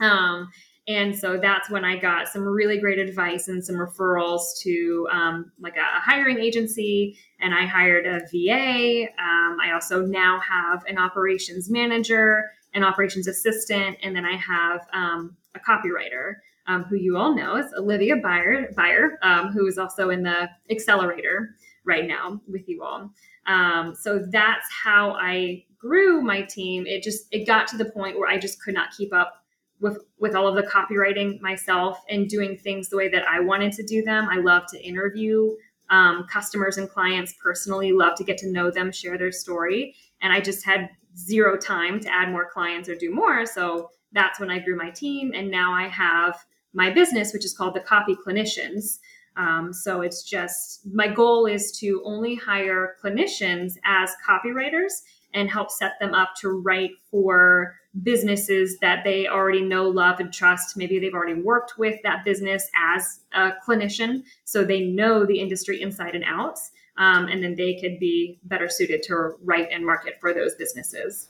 Um, 0.00 0.50
and 0.86 1.16
so 1.16 1.38
that's 1.38 1.70
when 1.70 1.84
I 1.84 1.96
got 1.96 2.28
some 2.28 2.42
really 2.42 2.78
great 2.78 2.98
advice 2.98 3.48
and 3.48 3.64
some 3.64 3.76
referrals 3.76 4.42
to 4.62 5.08
um, 5.10 5.52
like 5.58 5.76
a, 5.76 6.00
hiring 6.00 6.38
agency. 6.38 7.16
And 7.40 7.54
I 7.54 7.64
hired 7.64 8.06
a 8.06 8.20
VA. 8.30 9.06
Um, 9.18 9.58
I 9.62 9.72
also 9.72 10.04
now 10.04 10.40
have 10.40 10.84
an 10.86 10.98
operations 10.98 11.70
manager, 11.70 12.50
an 12.74 12.84
operations 12.84 13.28
assistant, 13.28 13.96
and 14.02 14.14
then 14.14 14.24
I 14.24 14.36
have 14.36 14.86
um, 14.92 15.36
a 15.54 15.60
copywriter 15.60 16.34
um, 16.66 16.84
who 16.84 16.96
you 16.96 17.16
all 17.16 17.34
know 17.34 17.56
is 17.56 17.72
Olivia 17.76 18.16
Beyer, 18.16 18.70
Beyer 18.76 19.18
um, 19.22 19.52
who 19.52 19.66
is 19.66 19.78
also 19.78 20.10
in 20.10 20.22
the 20.22 20.48
accelerator 20.70 21.54
right 21.84 22.06
now 22.06 22.40
with 22.48 22.68
you 22.68 22.82
all. 22.82 23.10
Um, 23.46 23.94
so 23.94 24.24
that's 24.30 24.66
how 24.70 25.12
I 25.12 25.64
grew 25.78 26.22
my 26.22 26.42
team. 26.42 26.86
It 26.86 27.02
just 27.02 27.26
it 27.30 27.46
got 27.46 27.68
to 27.68 27.76
the 27.76 27.84
point 27.84 28.18
where 28.18 28.28
I 28.28 28.38
just 28.38 28.62
could 28.62 28.74
not 28.74 28.90
keep 28.96 29.12
up 29.12 29.44
with 29.80 29.98
with 30.18 30.34
all 30.34 30.48
of 30.48 30.54
the 30.54 30.62
copywriting 30.62 31.40
myself 31.40 31.98
and 32.08 32.28
doing 32.28 32.56
things 32.56 32.88
the 32.88 32.96
way 32.96 33.08
that 33.08 33.26
I 33.28 33.40
wanted 33.40 33.72
to 33.74 33.82
do 33.82 34.02
them. 34.02 34.28
I 34.30 34.36
love 34.36 34.64
to 34.72 34.82
interview 34.82 35.54
um, 35.90 36.26
customers 36.32 36.78
and 36.78 36.88
clients 36.88 37.34
personally. 37.42 37.92
Love 37.92 38.14
to 38.16 38.24
get 38.24 38.38
to 38.38 38.50
know 38.50 38.70
them, 38.70 38.90
share 38.90 39.18
their 39.18 39.32
story, 39.32 39.94
and 40.22 40.32
I 40.32 40.40
just 40.40 40.64
had 40.64 40.88
zero 41.16 41.56
time 41.56 42.00
to 42.00 42.12
add 42.12 42.30
more 42.30 42.48
clients 42.50 42.88
or 42.88 42.94
do 42.94 43.12
more. 43.12 43.46
So 43.46 43.90
that's 44.12 44.38
when 44.38 44.50
I 44.50 44.58
grew 44.58 44.76
my 44.76 44.90
team, 44.90 45.32
and 45.34 45.50
now 45.50 45.72
I 45.72 45.88
have 45.88 46.44
my 46.72 46.90
business, 46.90 47.32
which 47.32 47.44
is 47.44 47.56
called 47.56 47.74
the 47.74 47.80
Copy 47.80 48.16
Clinicians. 48.16 48.98
Um, 49.36 49.72
so 49.72 50.02
it's 50.02 50.22
just 50.22 50.86
my 50.92 51.08
goal 51.08 51.46
is 51.46 51.72
to 51.80 52.00
only 52.04 52.36
hire 52.36 52.94
clinicians 53.02 53.76
as 53.84 54.12
copywriters 54.28 55.02
and 55.32 55.50
help 55.50 55.70
set 55.70 55.94
them 56.00 56.14
up 56.14 56.30
to 56.40 56.50
write 56.50 56.92
for 57.10 57.74
businesses 58.02 58.78
that 58.78 59.02
they 59.02 59.26
already 59.26 59.62
know, 59.62 59.88
love, 59.88 60.20
and 60.20 60.32
trust. 60.32 60.76
Maybe 60.76 61.00
they've 61.00 61.14
already 61.14 61.40
worked 61.40 61.76
with 61.76 62.00
that 62.04 62.24
business 62.24 62.68
as 62.76 63.20
a 63.32 63.52
clinician, 63.66 64.22
so 64.44 64.64
they 64.64 64.82
know 64.82 65.26
the 65.26 65.40
industry 65.40 65.82
inside 65.82 66.14
and 66.14 66.24
out. 66.24 66.58
Um, 66.96 67.26
and 67.26 67.42
then 67.42 67.56
they 67.56 67.74
could 67.74 67.98
be 67.98 68.38
better 68.44 68.68
suited 68.68 69.02
to 69.04 69.32
write 69.42 69.68
and 69.72 69.84
market 69.84 70.14
for 70.20 70.32
those 70.32 70.54
businesses. 70.54 71.28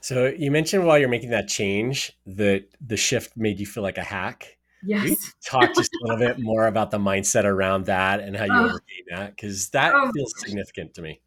So 0.00 0.26
you 0.26 0.50
mentioned 0.50 0.86
while 0.86 0.98
you're 0.98 1.08
making 1.08 1.30
that 1.30 1.48
change 1.48 2.12
that 2.26 2.64
the 2.84 2.96
shift 2.96 3.36
made 3.36 3.58
you 3.58 3.66
feel 3.66 3.82
like 3.82 3.98
a 3.98 4.04
hack. 4.04 4.56
Yes. 4.84 5.34
talk 5.44 5.74
just 5.74 5.90
a 5.92 6.06
little 6.06 6.18
bit 6.18 6.38
more 6.42 6.66
about 6.66 6.90
the 6.90 6.98
mindset 6.98 7.44
around 7.44 7.86
that 7.86 8.20
and 8.20 8.36
how 8.36 8.44
you 8.44 8.52
oh. 8.52 8.64
overcame 8.66 9.04
that 9.10 9.34
because 9.34 9.70
that 9.70 9.92
oh. 9.94 10.10
feels 10.12 10.32
significant 10.38 10.94
to 10.94 11.02
me. 11.02 11.20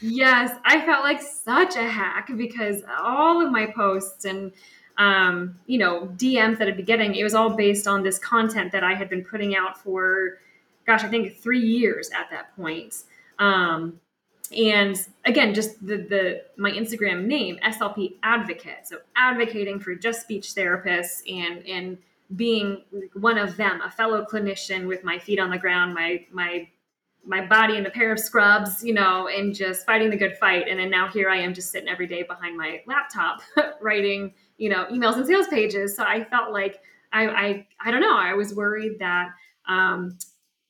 Yes, 0.00 0.56
I 0.64 0.84
felt 0.84 1.04
like 1.04 1.22
such 1.22 1.76
a 1.76 1.88
hack 1.88 2.28
because 2.36 2.82
all 2.98 3.44
of 3.44 3.52
my 3.52 3.66
posts 3.66 4.24
and 4.24 4.52
um, 4.98 5.58
you 5.66 5.78
know 5.78 6.08
DMs 6.16 6.58
that 6.58 6.68
I'd 6.68 6.76
be 6.76 6.82
getting, 6.82 7.14
it 7.14 7.22
was 7.22 7.34
all 7.34 7.56
based 7.56 7.86
on 7.86 8.02
this 8.02 8.18
content 8.18 8.72
that 8.72 8.82
I 8.82 8.94
had 8.94 9.08
been 9.08 9.24
putting 9.24 9.54
out 9.54 9.78
for, 9.78 10.38
gosh, 10.86 11.04
I 11.04 11.08
think 11.08 11.36
three 11.36 11.60
years 11.60 12.10
at 12.10 12.30
that 12.30 12.54
point. 12.56 12.94
Um, 13.42 14.00
and 14.56 14.96
again, 15.24 15.54
just 15.54 15.84
the 15.84 15.96
the 15.96 16.42
my 16.56 16.70
Instagram 16.70 17.24
name 17.24 17.58
SLP 17.64 18.14
Advocate, 18.22 18.86
so 18.86 18.98
advocating 19.16 19.80
for 19.80 19.94
just 19.94 20.20
speech 20.20 20.54
therapists 20.54 21.22
and 21.28 21.66
and 21.66 21.98
being 22.36 22.82
one 23.14 23.38
of 23.38 23.56
them, 23.56 23.80
a 23.82 23.90
fellow 23.90 24.24
clinician 24.30 24.86
with 24.86 25.04
my 25.04 25.18
feet 25.18 25.40
on 25.40 25.50
the 25.50 25.58
ground, 25.58 25.94
my 25.94 26.24
my 26.30 26.68
my 27.24 27.44
body 27.44 27.76
in 27.76 27.86
a 27.86 27.90
pair 27.90 28.12
of 28.12 28.18
scrubs, 28.18 28.84
you 28.84 28.92
know, 28.94 29.28
and 29.28 29.54
just 29.54 29.86
fighting 29.86 30.10
the 30.10 30.16
good 30.16 30.36
fight. 30.38 30.66
And 30.68 30.78
then 30.78 30.90
now 30.90 31.08
here 31.08 31.30
I 31.30 31.36
am 31.36 31.54
just 31.54 31.70
sitting 31.70 31.88
every 31.88 32.06
day 32.06 32.24
behind 32.24 32.56
my 32.56 32.82
laptop 32.86 33.42
writing, 33.80 34.34
you 34.58 34.68
know, 34.68 34.86
emails 34.86 35.16
and 35.16 35.26
sales 35.26 35.46
pages. 35.46 35.94
So 35.96 36.02
I 36.02 36.24
felt 36.24 36.52
like 36.52 36.80
I, 37.12 37.28
I, 37.28 37.66
I 37.80 37.90
don't 37.92 38.00
know. 38.00 38.16
I 38.16 38.34
was 38.34 38.54
worried 38.54 38.98
that, 38.98 39.28
um, 39.68 40.18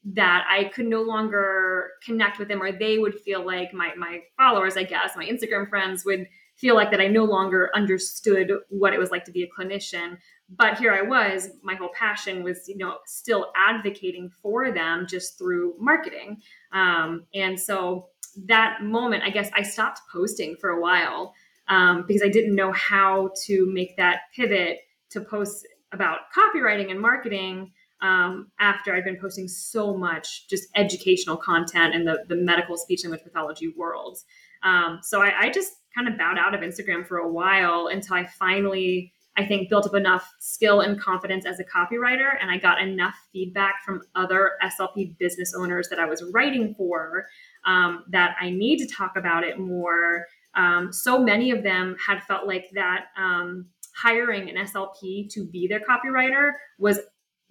that 0.05 0.45
I 0.51 0.65
could 0.65 0.87
no 0.87 1.03
longer 1.03 1.91
connect 2.05 2.39
with 2.39 2.49
them 2.49 2.63
or 2.63 2.73
they 2.73 2.99
would 2.99 3.21
feel 3.21 3.45
like 3.45 3.73
my, 3.73 3.95
my 3.97 4.21
followers, 4.37 4.77
I 4.77 4.83
guess, 4.83 5.13
my 5.17 5.25
Instagram 5.25 5.69
friends 5.69 6.05
would 6.05 6.27
feel 6.57 6.75
like 6.75 6.91
that 6.91 7.01
I 7.01 7.07
no 7.07 7.25
longer 7.25 7.71
understood 7.75 8.53
what 8.69 8.93
it 8.93 8.99
was 8.99 9.11
like 9.11 9.25
to 9.25 9.33
be 9.33 9.43
a 9.43 9.49
clinician 9.49 10.19
but 10.57 10.79
here 10.79 10.93
I 10.93 11.03
was, 11.03 11.51
my 11.63 11.75
whole 11.75 11.91
passion 11.95 12.43
was, 12.43 12.69
you 12.69 12.77
know, 12.77 12.99
still 13.07 13.53
advocating 13.57 14.31
for 14.43 14.71
them 14.71 15.07
just 15.09 15.39
through 15.39 15.75
marketing. 15.79 16.43
Um, 16.73 17.27
and 17.35 17.59
so 17.59 18.09
that 18.47 18.83
moment, 18.83 19.23
I 19.25 19.31
guess 19.31 19.51
I 19.55 19.63
stopped 19.63 20.01
posting 20.13 20.57
for 20.57 20.71
a 20.71 20.81
while 20.81 21.35
um, 21.69 22.05
because 22.07 22.23
I 22.23 22.29
didn't 22.29 22.55
know 22.55 22.73
how 22.73 23.31
to 23.47 23.67
make 23.73 23.97
that 23.97 24.23
pivot 24.37 24.81
to 25.11 25.21
post 25.21 25.67
about 25.93 26.21
copywriting 26.37 26.91
and 26.91 27.01
marketing 27.01 27.73
um, 28.03 28.51
after 28.61 28.95
I'd 28.95 29.05
been 29.05 29.19
posting 29.19 29.49
so 29.49 29.97
much 29.97 30.49
just 30.49 30.69
educational 30.77 31.37
content 31.37 31.95
in 31.95 32.05
the, 32.05 32.25
the 32.29 32.37
medical 32.37 32.77
speech 32.77 33.05
language 33.05 33.23
pathology 33.23 33.73
world. 33.77 34.19
Um, 34.63 34.99
so 35.03 35.23
I, 35.23 35.33
I 35.43 35.51
just 35.51 35.73
kind 35.95 36.09
of 36.09 36.19
bowed 36.19 36.39
out 36.39 36.55
of 36.55 36.61
Instagram 36.61 37.07
for 37.07 37.19
a 37.19 37.31
while 37.31 37.87
until 37.87 38.17
I 38.17 38.27
finally 38.27 39.13
I 39.37 39.47
think 39.47 39.71
built 39.71 39.87
up 39.87 39.95
enough 39.95 40.31
skill 40.41 40.81
and 40.81 41.01
confidence 41.01 41.47
as 41.47 41.59
a 41.59 41.65
copywriter, 41.65 42.33
and 42.41 42.51
I 42.51 42.59
got 42.59 42.83
enough 42.83 43.15
feedback 43.33 43.83
from 43.85 44.03
other 44.15 44.53
SLP 44.63 45.17
business 45.19 45.55
owners 45.57 45.89
that 45.89 45.99
I 45.99 46.05
was 46.05 46.23
writing 46.35 46.75
for 46.75 47.25
um, 47.65 48.05
that 48.11 48.37
I 48.39 48.51
need 48.51 48.79
to 48.79 48.95
talk 48.95 49.17
about 49.17 49.43
it 49.43 49.59
more. 49.59 50.27
Um, 50.55 50.93
so 50.93 51.19
many 51.19 51.51
of 51.51 51.63
them 51.63 51.97
had 52.05 52.23
felt 52.25 52.47
like 52.47 52.67
that 52.75 53.07
um, 53.17 53.67
hiring 53.97 54.51
an 54.51 54.57
SLP 54.67 55.31
to 55.31 55.47
be 55.47 55.67
their 55.67 55.81
copywriter 55.81 56.53
was 56.79 57.01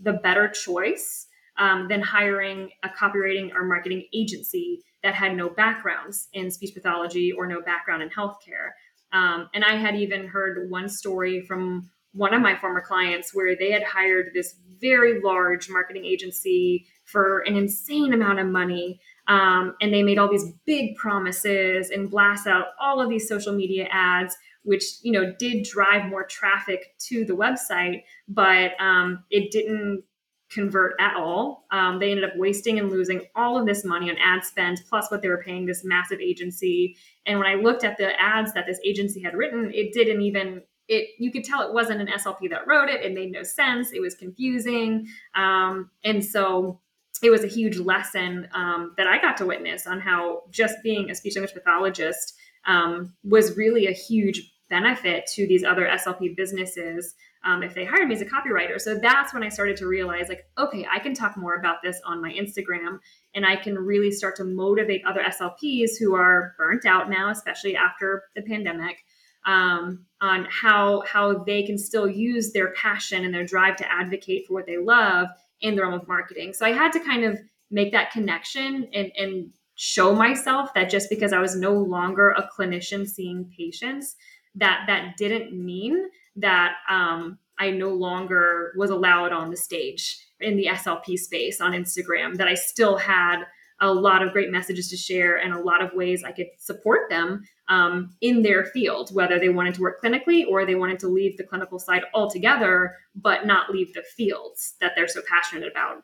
the 0.02 0.14
better 0.14 0.47
choice 0.47 1.28
um, 1.58 1.88
than 1.88 2.02
hiring 2.02 2.70
a 2.84 2.89
copywriting 2.89 3.54
or 3.54 3.64
marketing 3.64 4.06
agency 4.14 4.84
that 5.04 5.14
had 5.14 5.36
no 5.36 5.49
backgrounds 5.49 6.28
in 6.34 6.52
speech 6.52 6.74
pathology 6.74 7.32
or 7.32 7.47
no 7.47 7.62
background 7.62 8.04
in 8.04 8.10
healthcare. 8.10 8.72
Um, 9.14 9.49
and 9.54 9.64
I 9.64 9.76
had 9.76 9.95
even 9.95 10.28
heard 10.28 10.70
one 10.70 10.88
story 10.88 11.41
from 11.41 11.89
one 12.14 12.34
of 12.34 12.41
my 12.41 12.58
former 12.58 12.82
clients 12.82 13.34
where 13.34 13.56
they 13.56 13.72
had 13.72 13.84
hired 13.84 14.32
this 14.34 14.56
very 14.80 15.22
large 15.22 15.70
marketing 15.70 16.06
agency 16.06 16.86
for 17.06 17.39
an 17.39 17.56
insane 17.56 18.14
amount 18.14 18.39
of 18.39 18.47
money. 18.47 18.99
Um, 19.28 19.76
and 19.82 19.93
they 19.93 20.04
made 20.04 20.18
all 20.18 20.30
these 20.30 20.52
big 20.66 20.95
promises 20.95 21.89
and 21.89 22.10
blast 22.10 22.47
out 22.47 22.68
all 22.80 22.99
of 22.99 23.10
these 23.10 23.28
social 23.28 23.54
media 23.54 23.88
ads, 23.91 24.36
which 24.64 24.84
you 25.01 25.12
know 25.12 25.34
did 25.38 25.64
drive 25.64 26.09
more 26.09 26.26
traffic 26.26 26.95
to 27.07 27.26
the 27.26 27.34
website, 27.34 28.03
but 28.28 28.72
um, 28.80 29.24
it 29.30 29.51
didn't 29.51 30.03
convert 30.51 30.93
at 30.99 31.16
all. 31.16 31.66
Um, 31.72 31.99
they 31.99 32.12
ended 32.12 32.26
up 32.26 32.36
wasting 32.36 32.78
and 32.78 32.91
losing 32.91 33.22
all 33.36 33.57
of 33.57 33.66
this 33.66 33.86
money 33.86 34.09
on 34.09 34.18
ad 34.18 34.43
spend, 34.43 34.82
plus 34.89 35.09
what 35.09 35.22
they 35.22 35.30
were 35.30 35.41
paying 35.41 35.66
this 35.66 35.84
massive 35.84 36.20
agency. 36.20 36.97
And 37.26 37.39
when 37.39 37.47
I 37.47 37.55
looked 37.55 37.84
at 37.84 37.97
the 37.97 38.20
ads 38.22 38.53
that 38.53 38.66
this 38.66 38.80
agency 38.86 39.22
had 39.22 39.34
written, 39.34 39.72
it 39.74 39.93
didn't 39.93 40.22
even 40.22 40.62
it. 40.88 41.09
You 41.18 41.32
could 41.32 41.43
tell 41.43 41.62
it 41.62 41.74
wasn't 41.74 42.01
an 42.01 42.07
SLP 42.07 42.49
that 42.49 42.68
wrote 42.68 42.89
it. 42.89 43.01
It 43.01 43.14
made 43.14 43.32
no 43.32 43.43
sense. 43.43 43.91
It 43.93 44.01
was 44.01 44.16
confusing, 44.16 45.07
um, 45.36 45.89
and 46.03 46.24
so 46.24 46.82
it 47.24 47.30
was 47.30 47.43
a 47.43 47.47
huge 47.47 47.78
lesson 47.78 48.47
um, 48.53 48.93
that 48.97 49.07
I 49.07 49.22
got 49.22 49.38
to 49.38 49.45
witness 49.45 49.86
on 49.86 49.99
how 49.99 50.43
just 50.49 50.76
being 50.84 51.09
a 51.09 51.16
speech 51.16 51.36
language 51.36 51.53
pathologist 51.53 52.34
um, 52.66 53.14
was 53.24 53.57
really 53.57 53.88
a 53.88 53.91
huge 53.91 54.51
benefit 54.72 55.28
to 55.36 55.45
these 55.45 55.63
other 55.63 55.86
SLP 55.86 56.36
businesses 56.36 57.13
um, 57.43 57.61
if 57.61 57.76
they 57.76 57.86
hired 57.86 58.07
me 58.07 58.15
as 58.15 58.22
a 58.22 58.26
copywriter. 58.26 58.80
So 58.80 58.95
that's 58.95 59.34
when 59.34 59.43
I 59.43 59.49
started 59.49 59.76
to 59.78 59.88
realize, 59.88 60.30
like, 60.30 60.45
okay, 60.57 60.88
I 60.91 60.99
can 60.99 61.13
talk 61.13 61.36
more 61.38 61.55
about 61.55 61.78
this 61.84 61.99
on 62.05 62.22
my 62.22 62.32
Instagram 62.32 62.99
and 63.36 63.45
I 63.45 63.57
can 63.57 63.76
really 63.76 64.11
start 64.11 64.38
to 64.38 64.43
motivate 64.43 65.03
other 65.05 65.22
SLPs 65.22 65.91
who 65.99 66.15
are 66.15 66.55
burnt 66.57 66.86
out 66.86 67.09
now, 67.09 67.30
especially 67.30 67.76
after 67.76 68.24
the 68.36 68.41
pandemic, 68.43 68.97
um, 69.45 70.05
on 70.22 70.47
how 70.49 71.03
how 71.07 71.43
they 71.43 71.63
can 71.63 71.78
still 71.78 72.07
use 72.07 72.53
their 72.53 72.72
passion 72.74 73.26
and 73.26 73.34
their 73.34 73.45
drive 73.45 73.76
to 73.78 73.91
advocate 73.91 74.47
for 74.47 74.53
what 74.53 74.65
they 74.65 74.78
love 74.78 75.28
in 75.61 75.76
the 75.76 75.82
realm 75.82 75.95
of 75.95 76.07
marketing. 76.07 76.53
So 76.53 76.65
I 76.65 76.72
had 76.72 76.91
to 76.93 76.99
kind 76.99 77.24
of 77.26 77.38
make 77.72 77.91
that 77.91 78.11
connection 78.11 78.88
and, 78.93 79.11
and 79.17 79.51
show 79.76 80.13
myself 80.13 80.74
that 80.76 80.91
just 80.91 81.09
because 81.09 81.34
I 81.34 81.39
was 81.39 81.55
no 81.55 81.74
longer 81.74 82.30
a 82.30 82.47
clinician 82.55 83.07
seeing 83.07 83.51
patients, 83.57 84.15
that 84.56 84.84
that 84.88 85.18
didn't 85.18 85.54
mean 85.54 86.10
that 86.36 86.76
um, 86.89 87.38
I 87.58 87.72
no 87.72 87.89
longer 87.89 88.74
was 88.78 88.89
allowed 88.89 89.32
on 89.32 89.49
the 89.49 89.58
stage 89.58 90.26
in 90.39 90.58
the 90.58 90.68
SLP 90.68 91.18
space 91.18 91.62
on 91.62 91.74
Instagram. 91.74 92.36
That 92.38 92.47
I 92.47 92.56
still 92.56 92.97
had 92.97 93.43
a 93.82 93.91
lot 93.91 94.22
of 94.22 94.32
great 94.32 94.52
messages 94.52 94.89
to 94.89 94.95
share 94.95 95.38
and 95.38 95.54
a 95.54 95.60
lot 95.60 95.84
of 95.84 95.93
ways 95.93 96.24
I 96.24 96.32
could 96.32 96.47
support 96.60 97.10
them 97.10 97.43
um, 97.68 98.16
in 98.22 98.43
their 98.43 98.66
field, 98.66 99.14
whether 99.14 99.39
they 99.39 99.49
wanted 99.49 99.74
to 99.76 99.82
work 99.82 100.02
clinically 100.02 100.45
or 100.47 100.66
they 100.66 100.76
wanted 100.76 100.99
to 100.99 101.08
leave 101.08 101.36
the 101.36 101.43
clinical 101.43 101.80
side 101.80 102.04
altogether, 102.14 102.95
but 103.16 103.47
not 103.47 103.72
leave 103.72 103.93
the 103.93 104.04
fields 104.04 104.76
that 104.82 104.91
they're 104.95 105.08
so 105.08 105.22
passionate 105.28 105.70
about. 105.70 106.04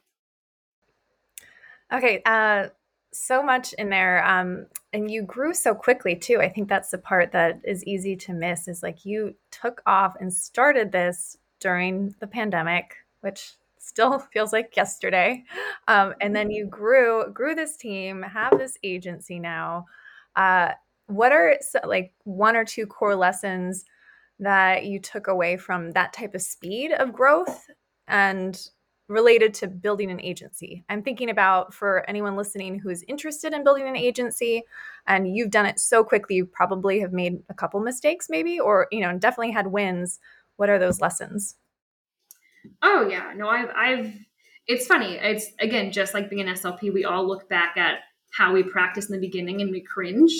Okay, 1.94 2.22
uh, 2.26 2.70
so 3.14 3.44
much 3.44 3.74
in 3.74 3.90
there, 3.90 4.26
um, 4.26 4.66
and 4.98 5.12
you 5.12 5.22
grew 5.22 5.54
so 5.54 5.76
quickly 5.76 6.16
too. 6.16 6.42
I 6.42 6.50
think 6.50 6.68
that's 6.68 6.90
the 6.90 6.98
part 6.98 7.32
that 7.32 7.62
is 7.64 7.84
easy 7.84 8.16
to 8.16 8.34
miss. 8.34 8.68
Is 8.68 8.82
like 8.82 9.06
you 9.06 9.36
took 9.52 9.80
off 9.86 10.16
and 10.20 10.34
started 10.34 10.92
this 10.92 11.38
during 11.60 12.16
the 12.20 12.26
pandemic, 12.26 12.96
which 13.22 13.52
still 13.78 14.18
feels 14.34 14.52
like 14.52 14.76
yesterday. 14.76 15.44
Um, 15.88 16.16
and 16.20 16.36
then 16.36 16.50
you 16.50 16.66
grew 16.66 17.32
grew 17.32 17.54
this 17.54 17.78
team, 17.78 18.24
have 18.24 18.58
this 18.58 18.76
agency 18.84 19.38
now. 19.38 19.86
Uh, 20.36 20.72
what 21.06 21.32
are 21.32 21.60
like 21.86 22.12
one 22.24 22.56
or 22.56 22.66
two 22.66 22.88
core 22.88 23.16
lessons 23.16 23.86
that 24.40 24.86
you 24.86 25.00
took 25.00 25.28
away 25.28 25.58
from 25.58 25.92
that 25.92 26.12
type 26.12 26.34
of 26.34 26.42
speed 26.42 26.92
of 26.92 27.14
growth 27.14 27.68
and 28.08 28.70
related 29.08 29.54
to 29.56 29.68
building 29.68 30.12
an 30.12 30.22
agency? 30.22 30.84
I'm 30.90 31.02
thinking 31.02 31.30
about 31.30 31.74
for 31.74 32.08
anyone 32.10 32.36
listening 32.36 32.80
who 32.80 32.90
is 32.90 33.04
interested 33.08 33.54
in 33.54 33.64
building 33.64 33.88
an 33.88 33.96
agency 33.96 34.64
and 35.06 35.36
you've 35.36 35.52
done 35.52 35.66
it 35.66 35.80
so 35.80 36.04
quickly, 36.04 36.36
you 36.36 36.46
probably 36.46 37.00
have 37.00 37.14
made 37.14 37.40
a 37.50 37.54
couple 37.54 37.80
mistakes, 37.80 38.28
maybe, 38.30 38.60
or 38.60 38.88
you 38.92 39.00
know, 39.00 39.18
definitely 39.18 39.52
had 39.52 39.68
wins. 39.68 40.20
What 40.58 40.70
are 40.70 40.80
those 40.80 41.02
lessons? 41.02 41.56
Oh 42.82 43.08
yeah, 43.10 43.34
no, 43.36 43.48
I've, 43.48 43.70
I've. 43.76 44.14
It's 44.68 44.86
funny. 44.86 45.16
It's 45.16 45.48
again 45.60 45.92
just 45.92 46.14
like 46.14 46.30
being 46.30 46.48
an 46.48 46.54
SLP. 46.56 46.94
We 46.94 47.06
all 47.06 47.26
look 47.26 47.48
back 47.48 47.78
at 47.78 48.00
how 48.32 48.54
we 48.54 48.64
practiced 48.64 49.10
in 49.10 49.20
the 49.20 49.26
beginning 49.26 49.62
and 49.62 49.72
we 49.72 49.82
cringe 49.82 50.32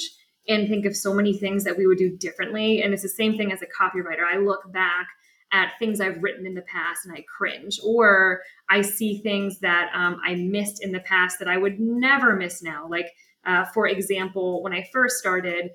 and 0.48 0.68
think 0.68 0.86
of 0.86 0.96
so 0.96 1.14
many 1.14 1.38
things 1.38 1.64
that 1.64 1.78
we 1.78 1.88
would 1.88 1.98
do 1.98 2.16
differently. 2.18 2.82
And 2.82 2.94
it's 2.94 3.04
the 3.04 3.10
same 3.10 3.38
thing 3.38 3.52
as 3.52 3.62
a 3.62 3.66
copywriter. 3.66 4.24
I 4.26 4.38
look 4.38 4.72
back 4.72 5.08
at 5.52 5.74
things 5.80 6.02
I've 6.02 6.22
written 6.22 6.46
in 6.46 6.54
the 6.54 6.62
past 6.64 7.06
and 7.06 7.16
I 7.16 7.24
cringe, 7.28 7.80
or 7.84 8.42
I 8.70 8.82
see 8.82 9.20
things 9.20 9.60
that 9.60 9.90
um, 9.94 10.20
I 10.26 10.36
missed 10.36 10.84
in 10.84 10.92
the 10.92 11.00
past 11.02 11.40
that 11.40 11.48
I 11.48 11.58
would 11.58 11.80
never 11.80 12.36
miss 12.36 12.62
now. 12.62 12.88
Like, 12.90 13.12
uh, 13.46 13.66
for 13.66 13.88
example, 13.88 14.62
when 14.62 14.74
I 14.74 14.88
first 14.92 15.18
started, 15.18 15.72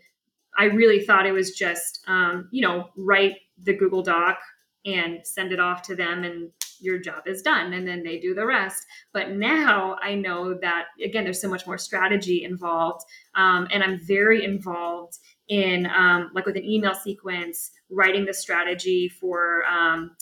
I 0.58 0.64
really 0.64 1.04
thought 1.04 1.26
it 1.26 1.32
was 1.32 1.52
just, 1.52 2.00
um, 2.06 2.48
you 2.50 2.60
know, 2.60 2.90
write 2.96 3.36
the 3.62 3.74
Google 3.74 4.02
Doc 4.02 4.38
and 4.84 5.26
send 5.26 5.52
it 5.52 5.60
off 5.60 5.82
to 5.82 5.96
them 5.96 6.24
and 6.24 6.50
your 6.80 6.98
job 6.98 7.22
is 7.26 7.42
done 7.42 7.72
and 7.72 7.86
then 7.86 8.02
they 8.02 8.18
do 8.18 8.34
the 8.34 8.44
rest 8.44 8.84
but 9.12 9.30
now 9.30 9.96
i 10.02 10.14
know 10.14 10.52
that 10.54 10.86
again 11.02 11.22
there's 11.22 11.40
so 11.40 11.48
much 11.48 11.66
more 11.66 11.78
strategy 11.78 12.42
involved 12.44 13.02
um, 13.36 13.68
and 13.70 13.82
i'm 13.84 14.00
very 14.04 14.44
involved 14.44 15.18
in 15.52 15.86
um, 15.94 16.30
like 16.34 16.46
with 16.46 16.56
an 16.56 16.64
email 16.64 16.94
sequence 16.94 17.72
writing 17.90 18.24
the 18.24 18.32
strategy 18.32 19.06
for 19.06 19.64
um, 19.66 20.16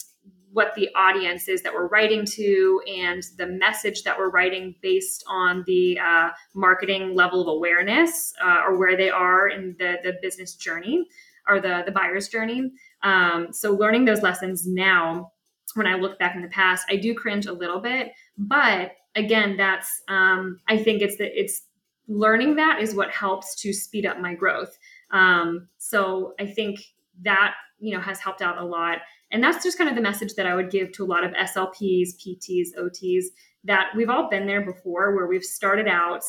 what 0.51 0.75
the 0.75 0.89
audience 0.93 1.47
is 1.47 1.61
that 1.61 1.73
we're 1.73 1.87
writing 1.87 2.25
to 2.25 2.81
and 2.85 3.23
the 3.37 3.47
message 3.47 4.03
that 4.03 4.17
we're 4.17 4.29
writing 4.29 4.75
based 4.81 5.23
on 5.29 5.63
the 5.67 5.97
uh, 5.99 6.29
marketing 6.53 7.15
level 7.15 7.39
of 7.39 7.47
awareness 7.47 8.33
uh, 8.43 8.59
or 8.65 8.77
where 8.77 8.97
they 8.97 9.09
are 9.09 9.47
in 9.47 9.73
the, 9.79 9.95
the 10.03 10.17
business 10.21 10.55
journey 10.55 11.07
or 11.47 11.61
the, 11.61 11.83
the 11.85 11.91
buyer's 11.93 12.27
journey. 12.27 12.69
Um, 13.01 13.53
so 13.53 13.71
learning 13.71 14.03
those 14.03 14.21
lessons 14.21 14.67
now, 14.67 15.31
when 15.75 15.87
I 15.87 15.95
look 15.95 16.19
back 16.19 16.35
in 16.35 16.41
the 16.41 16.49
past, 16.49 16.85
I 16.89 16.97
do 16.97 17.15
cringe 17.15 17.45
a 17.45 17.53
little 17.53 17.79
bit, 17.79 18.11
but 18.37 18.91
again, 19.15 19.55
that's, 19.55 20.01
um, 20.09 20.59
I 20.67 20.77
think 20.77 21.01
it's 21.01 21.15
that 21.15 21.39
it's 21.39 21.61
learning 22.11 22.55
that 22.55 22.81
is 22.81 22.93
what 22.93 23.09
helps 23.11 23.55
to 23.55 23.71
speed 23.71 24.05
up 24.05 24.19
my 24.19 24.33
growth. 24.33 24.77
Um, 25.11 25.67
so 25.77 26.33
I 26.39 26.45
think 26.45 26.79
that, 27.23 27.53
you 27.79 27.95
know, 27.95 28.01
has 28.01 28.19
helped 28.19 28.41
out 28.41 28.57
a 28.57 28.65
lot 28.65 28.99
and 29.31 29.43
that's 29.43 29.63
just 29.63 29.77
kind 29.77 29.89
of 29.89 29.95
the 29.95 30.01
message 30.01 30.33
that 30.35 30.45
I 30.45 30.55
would 30.55 30.69
give 30.69 30.91
to 30.93 31.03
a 31.03 31.07
lot 31.07 31.23
of 31.23 31.31
SLPs, 31.31 32.09
PTs, 32.19 32.69
OTs 32.77 33.25
that 33.63 33.87
we've 33.95 34.09
all 34.09 34.29
been 34.29 34.45
there 34.45 34.61
before 34.61 35.15
where 35.15 35.27
we've 35.27 35.43
started 35.43 35.87
out 35.87 36.23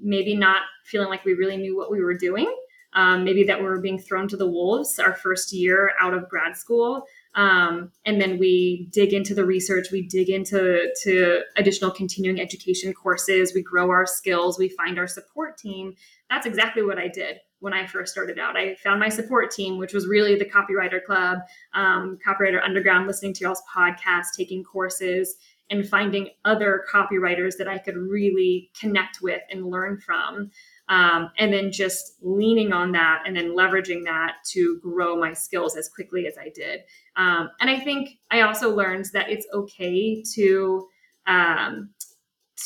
maybe 0.00 0.34
not 0.34 0.62
feeling 0.84 1.08
like 1.08 1.24
we 1.24 1.34
really 1.34 1.56
knew 1.56 1.76
what 1.76 1.90
we 1.90 2.02
were 2.02 2.16
doing. 2.16 2.52
Um, 2.92 3.24
maybe 3.24 3.44
that 3.44 3.58
we 3.58 3.64
were 3.64 3.80
being 3.80 3.98
thrown 3.98 4.26
to 4.28 4.38
the 4.38 4.48
wolves 4.48 4.98
our 4.98 5.14
first 5.14 5.52
year 5.52 5.92
out 6.00 6.14
of 6.14 6.30
grad 6.30 6.56
school. 6.56 7.04
Um, 7.34 7.92
and 8.06 8.18
then 8.18 8.38
we 8.38 8.88
dig 8.90 9.12
into 9.12 9.34
the 9.34 9.44
research, 9.44 9.88
we 9.92 10.06
dig 10.06 10.30
into 10.30 10.90
to 11.02 11.42
additional 11.56 11.90
continuing 11.90 12.40
education 12.40 12.94
courses, 12.94 13.52
we 13.54 13.62
grow 13.62 13.90
our 13.90 14.06
skills, 14.06 14.58
we 14.58 14.70
find 14.70 14.98
our 14.98 15.06
support 15.06 15.58
team. 15.58 15.94
That's 16.30 16.46
exactly 16.46 16.82
what 16.82 16.98
I 16.98 17.08
did 17.08 17.40
when 17.60 17.72
I 17.72 17.86
first 17.86 18.12
started 18.12 18.38
out. 18.38 18.56
I 18.56 18.74
found 18.76 19.00
my 19.00 19.08
support 19.08 19.50
team, 19.50 19.78
which 19.78 19.92
was 19.92 20.06
really 20.06 20.36
the 20.36 20.44
Copywriter 20.44 21.02
Club, 21.02 21.38
um, 21.74 22.18
Copywriter 22.26 22.62
Underground, 22.62 23.06
listening 23.06 23.32
to 23.34 23.44
y'all's 23.44 23.62
podcast, 23.74 24.26
taking 24.36 24.62
courses, 24.62 25.36
and 25.70 25.88
finding 25.88 26.28
other 26.44 26.84
copywriters 26.92 27.56
that 27.58 27.66
I 27.66 27.78
could 27.78 27.96
really 27.96 28.70
connect 28.78 29.18
with 29.20 29.40
and 29.50 29.70
learn 29.70 29.98
from. 29.98 30.50
Um, 30.88 31.30
and 31.38 31.52
then 31.52 31.72
just 31.72 32.12
leaning 32.22 32.72
on 32.72 32.92
that 32.92 33.24
and 33.26 33.36
then 33.36 33.56
leveraging 33.56 34.04
that 34.04 34.36
to 34.52 34.78
grow 34.80 35.16
my 35.16 35.32
skills 35.32 35.76
as 35.76 35.88
quickly 35.88 36.28
as 36.28 36.38
I 36.38 36.50
did. 36.54 36.82
Um, 37.16 37.50
and 37.60 37.68
I 37.68 37.80
think 37.80 38.10
I 38.30 38.42
also 38.42 38.72
learned 38.74 39.06
that 39.12 39.28
it's 39.28 39.46
okay 39.52 40.22
to 40.34 40.86
um, 41.26 41.90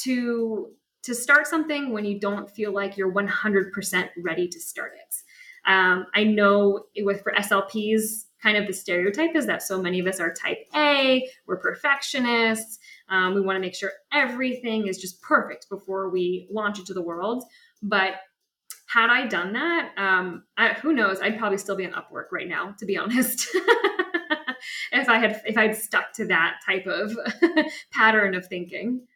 to 0.03 0.71
to 1.03 1.15
start 1.15 1.47
something 1.47 1.93
when 1.93 2.05
you 2.05 2.21
don't 2.21 2.51
feel 2.51 2.73
like 2.73 2.97
you're 2.97 3.13
100% 3.13 4.09
ready 4.23 4.49
to 4.49 4.61
start 4.61 4.93
it. 4.95 5.71
Um, 5.71 6.07
I 6.15 6.25
know 6.25 6.85
with 6.99 7.23
for 7.23 7.33
SLPs, 7.33 8.25
kind 8.43 8.57
of 8.57 8.67
the 8.67 8.73
stereotype 8.73 9.35
is 9.35 9.47
that 9.47 9.63
so 9.63 9.81
many 9.81 9.99
of 10.01 10.07
us 10.07 10.19
are 10.19 10.33
type 10.33 10.59
A, 10.75 11.29
we're 11.47 11.59
perfectionists. 11.59 12.79
Um, 13.09 13.35
we 13.35 13.41
want 13.41 13.57
to 13.57 13.61
make 13.61 13.75
sure 13.75 13.93
everything 14.13 14.87
is 14.87 14.99
just 14.99 15.21
perfect 15.21 15.69
before 15.69 16.09
we 16.09 16.49
launch 16.51 16.79
into 16.79 16.95
the 16.95 17.03
world. 17.03 17.45
But 17.83 18.15
had 18.89 19.11
I 19.11 19.27
done 19.27 19.53
that, 19.53 19.93
um, 19.97 20.45
I, 20.57 20.71
who 20.75 20.93
knows? 20.93 21.21
I'd 21.21 21.39
probably 21.39 21.59
still 21.59 21.77
be 21.77 21.85
an 21.85 21.93
Upwork 21.93 22.33
right 22.33 22.49
now, 22.49 22.75
to 22.79 22.87
be 22.87 22.97
honest. 22.99 23.47
if 24.93 25.09
I 25.09 25.19
had 25.19 25.41
if 25.45 25.57
I'd 25.57 25.77
stuck 25.77 26.13
to 26.15 26.27
that 26.27 26.61
type 26.65 26.87
of 26.87 27.17
pattern 27.93 28.35
of 28.35 28.47
thinking. 28.47 29.07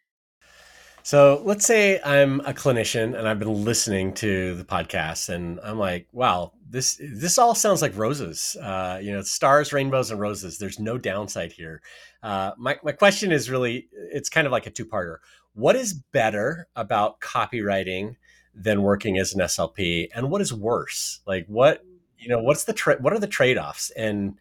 So 1.05 1.43
let's 1.45 1.67
say 1.67 2.01
I'm 2.03 2.39
a 2.39 2.53
clinician 2.53 3.15
and 3.15 3.27
I've 3.27 3.37
been 3.37 3.63
listening 3.63 4.11
to 4.15 4.55
the 4.55 4.63
podcast 4.63 5.29
and 5.29 5.59
I'm 5.63 5.77
like, 5.77 6.07
wow, 6.13 6.53
this 6.67 6.99
this 6.99 7.37
all 7.37 7.53
sounds 7.53 7.83
like 7.83 7.95
roses. 7.95 8.57
Uh, 8.59 8.99
you 8.99 9.11
know, 9.11 9.21
stars, 9.21 9.71
rainbows, 9.71 10.09
and 10.09 10.19
roses. 10.19 10.57
There's 10.57 10.79
no 10.79 10.97
downside 10.97 11.51
here. 11.51 11.83
Uh, 12.23 12.53
my 12.57 12.79
my 12.83 12.91
question 12.91 13.31
is 13.31 13.51
really, 13.51 13.87
it's 14.11 14.29
kind 14.29 14.47
of 14.47 14.51
like 14.51 14.65
a 14.65 14.71
two 14.71 14.83
parter. 14.83 15.17
What 15.53 15.75
is 15.75 15.93
better 15.93 16.67
about 16.75 17.19
copywriting 17.19 18.15
than 18.55 18.81
working 18.81 19.19
as 19.19 19.35
an 19.35 19.41
SLP, 19.41 20.07
and 20.15 20.31
what 20.31 20.41
is 20.41 20.51
worse? 20.51 21.19
Like 21.27 21.45
what 21.45 21.83
you 22.17 22.29
know, 22.29 22.39
what's 22.39 22.63
the 22.63 22.73
tra- 22.73 22.97
what 22.99 23.13
are 23.13 23.19
the 23.19 23.27
trade 23.27 23.59
offs? 23.59 23.91
And 23.91 24.39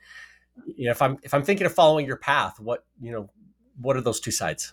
you 0.65 0.87
know, 0.87 0.93
if 0.93 1.03
I'm 1.03 1.19
if 1.23 1.35
I'm 1.35 1.43
thinking 1.43 1.67
of 1.67 1.75
following 1.75 2.07
your 2.07 2.17
path, 2.17 2.59
what 2.59 2.87
you 3.03 3.13
know, 3.13 3.29
what 3.79 3.99
are 3.99 4.01
those 4.01 4.19
two 4.19 4.31
sides? 4.31 4.73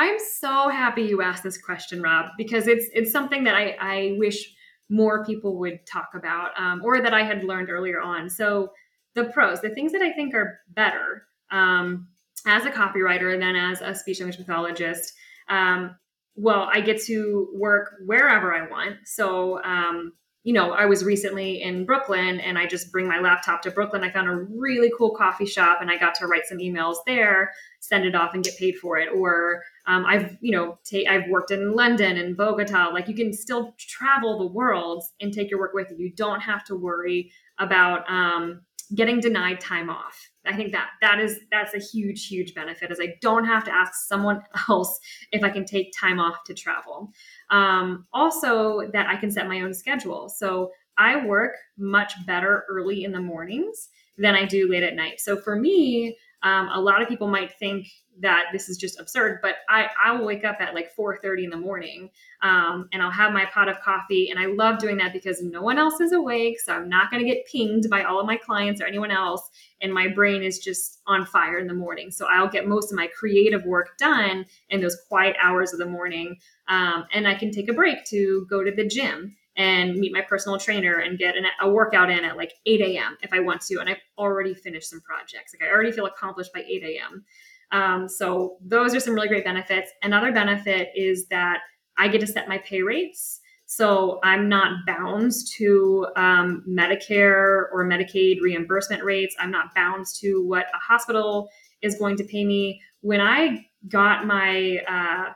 I'm 0.00 0.18
so 0.18 0.70
happy 0.70 1.02
you 1.02 1.20
asked 1.20 1.42
this 1.42 1.58
question, 1.58 2.00
Rob, 2.00 2.30
because 2.38 2.68
it's 2.68 2.86
it's 2.94 3.12
something 3.12 3.44
that 3.44 3.54
I, 3.54 3.76
I 3.78 4.14
wish 4.16 4.50
more 4.88 5.26
people 5.26 5.58
would 5.58 5.86
talk 5.86 6.08
about 6.14 6.58
um, 6.58 6.80
or 6.82 7.02
that 7.02 7.12
I 7.12 7.22
had 7.22 7.44
learned 7.44 7.68
earlier 7.68 8.00
on. 8.00 8.30
So 8.30 8.72
the 9.14 9.24
pros, 9.24 9.60
the 9.60 9.68
things 9.68 9.92
that 9.92 10.00
I 10.00 10.10
think 10.12 10.34
are 10.34 10.58
better 10.70 11.26
um, 11.50 12.08
as 12.46 12.64
a 12.64 12.70
copywriter 12.70 13.38
than 13.38 13.54
as 13.56 13.82
a 13.82 13.94
speech 13.94 14.20
language 14.20 14.38
pathologist. 14.38 15.12
Um, 15.50 15.96
well, 16.34 16.70
I 16.72 16.80
get 16.80 17.02
to 17.02 17.50
work 17.54 17.92
wherever 18.06 18.54
I 18.54 18.70
want. 18.70 18.96
So 19.04 19.62
um, 19.64 20.14
you 20.42 20.54
know, 20.54 20.72
I 20.72 20.86
was 20.86 21.04
recently 21.04 21.60
in 21.62 21.84
Brooklyn 21.84 22.40
and 22.40 22.56
I 22.56 22.66
just 22.66 22.90
bring 22.90 23.06
my 23.06 23.20
laptop 23.20 23.60
to 23.62 23.70
Brooklyn. 23.70 24.02
I 24.02 24.10
found 24.10 24.28
a 24.28 24.36
really 24.36 24.90
cool 24.96 25.14
coffee 25.14 25.44
shop 25.44 25.82
and 25.82 25.90
I 25.90 25.98
got 25.98 26.14
to 26.16 26.26
write 26.26 26.46
some 26.46 26.58
emails 26.58 26.96
there, 27.06 27.52
send 27.80 28.06
it 28.06 28.14
off 28.14 28.32
and 28.32 28.42
get 28.42 28.56
paid 28.56 28.76
for 28.78 28.96
it. 28.96 29.10
Or 29.14 29.62
Um, 29.90 30.06
I've, 30.06 30.36
you 30.40 30.52
know, 30.52 30.78
ta- 30.88 31.10
I've 31.10 31.28
worked 31.28 31.50
in 31.50 31.74
London 31.74 32.16
and 32.16 32.36
Bogota. 32.36 32.90
Like 32.94 33.08
you 33.08 33.14
can 33.14 33.32
still 33.32 33.74
travel 33.76 34.38
the 34.38 34.46
world 34.46 35.02
and 35.20 35.32
take 35.32 35.50
your 35.50 35.58
work 35.58 35.74
with 35.74 35.90
you. 35.90 35.96
You 35.98 36.12
don't 36.12 36.38
have 36.40 36.62
to 36.66 36.76
worry 36.76 37.32
about 37.58 38.08
um, 38.08 38.60
getting 38.94 39.18
denied 39.18 39.58
time 39.58 39.90
off. 39.90 40.30
I 40.46 40.54
think 40.54 40.70
that 40.72 40.90
that 41.00 41.18
is 41.18 41.40
that's 41.50 41.74
a 41.74 41.78
huge 41.78 42.28
huge 42.28 42.54
benefit. 42.54 42.92
Is 42.92 43.00
I 43.00 43.16
don't 43.20 43.44
have 43.44 43.64
to 43.64 43.74
ask 43.74 44.06
someone 44.06 44.42
else 44.68 45.00
if 45.32 45.42
I 45.42 45.50
can 45.50 45.64
take 45.64 45.92
time 45.98 46.20
off 46.20 46.44
to 46.44 46.54
travel. 46.54 47.10
Um, 47.50 48.06
also, 48.12 48.88
that 48.92 49.08
I 49.08 49.16
can 49.16 49.32
set 49.32 49.48
my 49.48 49.60
own 49.60 49.74
schedule. 49.74 50.28
So 50.28 50.70
I 50.98 51.26
work 51.26 51.56
much 51.76 52.14
better 52.26 52.64
early 52.68 53.02
in 53.02 53.10
the 53.10 53.20
mornings 53.20 53.88
than 54.18 54.36
I 54.36 54.44
do 54.44 54.70
late 54.70 54.84
at 54.84 54.94
night. 54.94 55.18
So 55.18 55.36
for 55.36 55.56
me, 55.56 56.16
um, 56.42 56.68
a 56.72 56.80
lot 56.80 57.02
of 57.02 57.08
people 57.08 57.28
might 57.28 57.52
think 57.58 57.86
that 58.20 58.46
this 58.52 58.68
is 58.68 58.76
just 58.76 59.00
absurd, 59.00 59.40
but 59.42 59.56
I, 59.68 59.88
I 60.02 60.12
will 60.12 60.26
wake 60.26 60.44
up 60.44 60.56
at 60.60 60.74
like 60.74 60.94
4:30 60.94 61.44
in 61.44 61.50
the 61.50 61.56
morning, 61.56 62.10
um, 62.42 62.88
and 62.92 63.02
I'll 63.02 63.10
have 63.10 63.32
my 63.32 63.46
pot 63.46 63.68
of 63.68 63.80
coffee, 63.80 64.30
and 64.30 64.38
I 64.38 64.46
love 64.46 64.78
doing 64.78 64.96
that 64.98 65.12
because 65.12 65.42
no 65.42 65.62
one 65.62 65.78
else 65.78 66.00
is 66.00 66.12
awake, 66.12 66.60
so 66.60 66.72
I'm 66.72 66.88
not 66.88 67.10
going 67.10 67.22
to 67.24 67.28
get 67.28 67.46
pinged 67.46 67.88
by 67.90 68.04
all 68.04 68.20
of 68.20 68.26
my 68.26 68.36
clients 68.36 68.80
or 68.80 68.86
anyone 68.86 69.10
else, 69.10 69.48
and 69.80 69.92
my 69.92 70.08
brain 70.08 70.42
is 70.42 70.58
just 70.58 71.00
on 71.06 71.26
fire 71.26 71.58
in 71.58 71.66
the 71.66 71.74
morning. 71.74 72.10
So 72.10 72.26
I'll 72.26 72.48
get 72.48 72.66
most 72.66 72.92
of 72.92 72.96
my 72.96 73.06
creative 73.08 73.64
work 73.64 73.96
done 73.98 74.46
in 74.68 74.80
those 74.80 74.96
quiet 75.08 75.36
hours 75.42 75.72
of 75.72 75.78
the 75.78 75.86
morning, 75.86 76.36
um, 76.68 77.06
and 77.12 77.26
I 77.26 77.34
can 77.34 77.50
take 77.50 77.68
a 77.70 77.74
break 77.74 78.04
to 78.06 78.46
go 78.50 78.62
to 78.62 78.70
the 78.70 78.86
gym 78.86 79.36
and 79.60 79.98
meet 79.98 80.10
my 80.10 80.22
personal 80.22 80.58
trainer 80.58 81.00
and 81.00 81.18
get 81.18 81.36
an, 81.36 81.44
a 81.60 81.70
workout 81.70 82.08
in 82.08 82.24
at 82.24 82.38
like 82.38 82.54
8 82.64 82.80
a.m. 82.80 83.18
if 83.20 83.30
I 83.30 83.40
want 83.40 83.60
to. 83.66 83.78
And 83.78 83.90
I've 83.90 84.00
already 84.16 84.54
finished 84.54 84.88
some 84.88 85.02
projects. 85.02 85.52
Like 85.52 85.68
I 85.68 85.70
already 85.70 85.92
feel 85.92 86.06
accomplished 86.06 86.54
by 86.54 86.60
8 86.60 86.82
a.m. 86.82 87.24
Um, 87.70 88.08
so 88.08 88.56
those 88.64 88.94
are 88.94 89.00
some 89.00 89.14
really 89.14 89.28
great 89.28 89.44
benefits. 89.44 89.90
Another 90.02 90.32
benefit 90.32 90.88
is 90.96 91.26
that 91.28 91.58
I 91.98 92.08
get 92.08 92.22
to 92.22 92.26
set 92.26 92.48
my 92.48 92.56
pay 92.56 92.80
rates. 92.80 93.40
So 93.66 94.18
I'm 94.22 94.48
not 94.48 94.86
bound 94.86 95.32
to 95.58 96.06
um, 96.16 96.64
Medicare 96.66 97.66
or 97.70 97.86
Medicaid 97.86 98.40
reimbursement 98.40 99.04
rates. 99.04 99.36
I'm 99.38 99.50
not 99.50 99.74
bound 99.74 100.06
to 100.20 100.42
what 100.46 100.68
a 100.74 100.78
hospital 100.78 101.50
is 101.82 101.98
going 101.98 102.16
to 102.16 102.24
pay 102.24 102.46
me. 102.46 102.80
When 103.02 103.20
I 103.20 103.66
got 103.88 104.26
my 104.26 104.78
uh, 104.88 105.32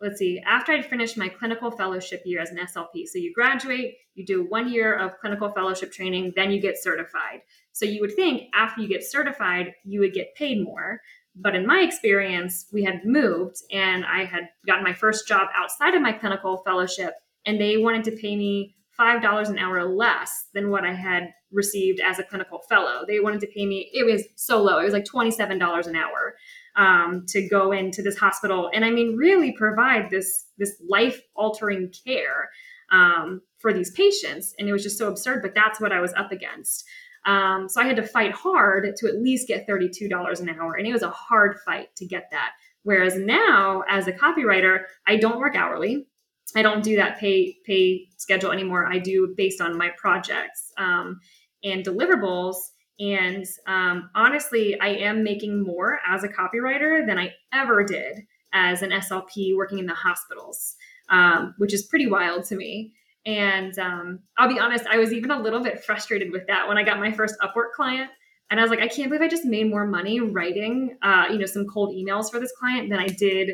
let's 0.00 0.18
see, 0.18 0.40
after 0.46 0.72
I'd 0.72 0.84
finished 0.84 1.16
my 1.16 1.28
clinical 1.28 1.70
fellowship 1.70 2.22
year 2.24 2.40
as 2.40 2.50
an 2.50 2.58
SLP. 2.58 3.06
So 3.06 3.18
you 3.18 3.32
graduate, 3.32 3.94
you 4.14 4.24
do 4.24 4.46
one 4.48 4.70
year 4.70 4.94
of 4.94 5.18
clinical 5.20 5.50
fellowship 5.52 5.92
training, 5.92 6.32
then 6.36 6.50
you 6.50 6.60
get 6.60 6.82
certified. 6.82 7.40
So 7.72 7.84
you 7.84 8.00
would 8.00 8.14
think 8.14 8.44
after 8.54 8.82
you 8.82 8.88
get 8.88 9.04
certified, 9.04 9.74
you 9.84 10.00
would 10.00 10.12
get 10.12 10.34
paid 10.34 10.62
more. 10.62 11.00
But 11.34 11.54
in 11.54 11.66
my 11.66 11.80
experience, 11.80 12.66
we 12.72 12.84
had 12.84 13.04
moved 13.04 13.56
and 13.70 14.04
I 14.04 14.24
had 14.24 14.48
gotten 14.66 14.84
my 14.84 14.94
first 14.94 15.28
job 15.28 15.48
outside 15.54 15.94
of 15.94 16.02
my 16.02 16.12
clinical 16.12 16.62
fellowship, 16.64 17.14
and 17.44 17.60
they 17.60 17.76
wanted 17.76 18.04
to 18.04 18.16
pay 18.16 18.36
me 18.36 18.74
$5 18.98 19.48
an 19.50 19.58
hour 19.58 19.84
less 19.84 20.46
than 20.54 20.70
what 20.70 20.84
I 20.84 20.94
had 20.94 21.28
received 21.52 22.00
as 22.00 22.18
a 22.18 22.24
clinical 22.24 22.60
fellow. 22.68 23.04
They 23.06 23.20
wanted 23.20 23.40
to 23.40 23.46
pay 23.48 23.66
me, 23.66 23.90
it 23.92 24.04
was 24.04 24.24
so 24.36 24.62
low, 24.62 24.78
it 24.78 24.84
was 24.84 24.94
like 24.94 25.04
$27 25.04 25.86
an 25.86 25.96
hour 25.96 26.34
um, 26.76 27.24
to 27.28 27.48
go 27.48 27.72
into 27.72 28.02
this 28.02 28.18
hospital. 28.18 28.70
And 28.72 28.84
I 28.84 28.90
mean, 28.90 29.16
really 29.16 29.52
provide 29.52 30.10
this, 30.10 30.46
this 30.58 30.80
life 30.88 31.20
altering 31.34 31.92
care 32.06 32.50
um, 32.92 33.40
for 33.58 33.72
these 33.72 33.90
patients. 33.90 34.54
And 34.58 34.68
it 34.68 34.72
was 34.72 34.82
just 34.82 34.98
so 34.98 35.08
absurd, 35.08 35.42
but 35.42 35.54
that's 35.54 35.80
what 35.80 35.92
I 35.92 36.00
was 36.00 36.12
up 36.14 36.32
against. 36.32 36.84
Um, 37.24 37.68
so 37.68 37.80
I 37.80 37.86
had 37.86 37.96
to 37.96 38.06
fight 38.06 38.32
hard 38.32 38.94
to 38.96 39.08
at 39.08 39.20
least 39.20 39.48
get 39.48 39.66
$32 39.68 40.40
an 40.40 40.48
hour. 40.48 40.74
And 40.74 40.86
it 40.86 40.92
was 40.92 41.02
a 41.02 41.10
hard 41.10 41.58
fight 41.64 41.88
to 41.96 42.06
get 42.06 42.28
that. 42.30 42.52
Whereas 42.84 43.16
now, 43.16 43.82
as 43.88 44.06
a 44.06 44.12
copywriter, 44.12 44.82
I 45.08 45.16
don't 45.16 45.40
work 45.40 45.56
hourly. 45.56 46.06
I 46.54 46.62
don't 46.62 46.84
do 46.84 46.94
that 46.96 47.18
pay 47.18 47.56
pay 47.66 48.06
schedule 48.16 48.52
anymore. 48.52 48.86
I 48.86 48.98
do 48.98 49.34
based 49.36 49.60
on 49.60 49.76
my 49.76 49.90
projects 49.98 50.72
um, 50.78 51.18
and 51.64 51.84
deliverables. 51.84 52.54
And 52.98 53.44
um, 53.66 54.10
honestly, 54.14 54.78
I 54.80 54.88
am 54.88 55.22
making 55.22 55.62
more 55.62 56.00
as 56.06 56.24
a 56.24 56.28
copywriter 56.28 57.06
than 57.06 57.18
I 57.18 57.32
ever 57.52 57.84
did 57.84 58.26
as 58.52 58.82
an 58.82 58.90
SLP 58.90 59.54
working 59.56 59.78
in 59.78 59.86
the 59.86 59.94
hospitals, 59.94 60.76
um, 61.10 61.54
which 61.58 61.74
is 61.74 61.84
pretty 61.84 62.06
wild 62.06 62.44
to 62.46 62.56
me. 62.56 62.94
And 63.26 63.78
um, 63.78 64.20
I'll 64.38 64.48
be 64.48 64.58
honest, 64.58 64.86
I 64.86 64.98
was 64.98 65.12
even 65.12 65.30
a 65.30 65.40
little 65.40 65.62
bit 65.62 65.84
frustrated 65.84 66.30
with 66.32 66.46
that 66.46 66.68
when 66.68 66.78
I 66.78 66.84
got 66.84 66.98
my 66.98 67.12
first 67.12 67.34
Upwork 67.42 67.72
client. 67.74 68.10
And 68.50 68.60
I 68.60 68.62
was 68.62 68.70
like, 68.70 68.80
I 68.80 68.86
can't 68.86 69.08
believe 69.10 69.22
I 69.22 69.28
just 69.28 69.44
made 69.44 69.68
more 69.68 69.86
money 69.86 70.20
writing, 70.20 70.96
uh, 71.02 71.24
you 71.30 71.38
know, 71.38 71.46
some 71.46 71.66
cold 71.66 71.94
emails 71.94 72.30
for 72.30 72.38
this 72.38 72.52
client 72.58 72.88
than 72.88 73.00
I 73.00 73.08
did 73.08 73.50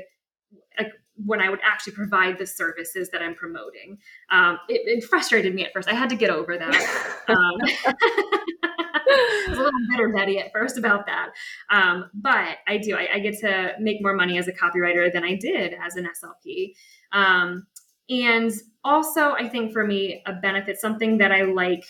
like, 0.78 0.92
when 1.24 1.40
I 1.40 1.48
would 1.48 1.60
actually 1.64 1.94
provide 1.94 2.38
the 2.38 2.46
services 2.46 3.08
that 3.10 3.22
I'm 3.22 3.34
promoting. 3.34 3.98
Um, 4.30 4.58
it, 4.68 4.82
it, 4.84 5.04
frustrated 5.04 5.54
me 5.54 5.64
at 5.64 5.72
first. 5.72 5.88
I 5.88 5.94
had 5.94 6.10
to 6.10 6.16
get 6.16 6.28
over 6.28 6.58
that. 6.58 7.24
I 9.08 9.46
was 9.48 9.58
a 9.58 9.62
little 9.62 9.80
bitter 9.90 10.08
Betty 10.08 10.38
at 10.38 10.52
first 10.52 10.78
about 10.78 11.06
that. 11.06 11.30
Um, 11.70 12.10
but 12.14 12.58
I 12.66 12.78
do. 12.78 12.96
I, 12.96 13.08
I, 13.14 13.18
get 13.18 13.38
to 13.40 13.74
make 13.78 14.02
more 14.02 14.14
money 14.14 14.38
as 14.38 14.48
a 14.48 14.52
copywriter 14.52 15.12
than 15.12 15.24
I 15.24 15.36
did 15.36 15.74
as 15.82 15.96
an 15.96 16.06
SLP. 16.06 16.74
Um, 17.12 17.66
and 18.08 18.52
also, 18.84 19.32
I 19.32 19.48
think 19.48 19.72
for 19.72 19.86
me, 19.86 20.22
a 20.26 20.32
benefit, 20.32 20.78
something 20.78 21.18
that 21.18 21.32
I 21.32 21.42
like 21.42 21.84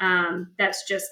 um, 0.00 0.52
that's 0.58 0.86
just, 0.88 1.06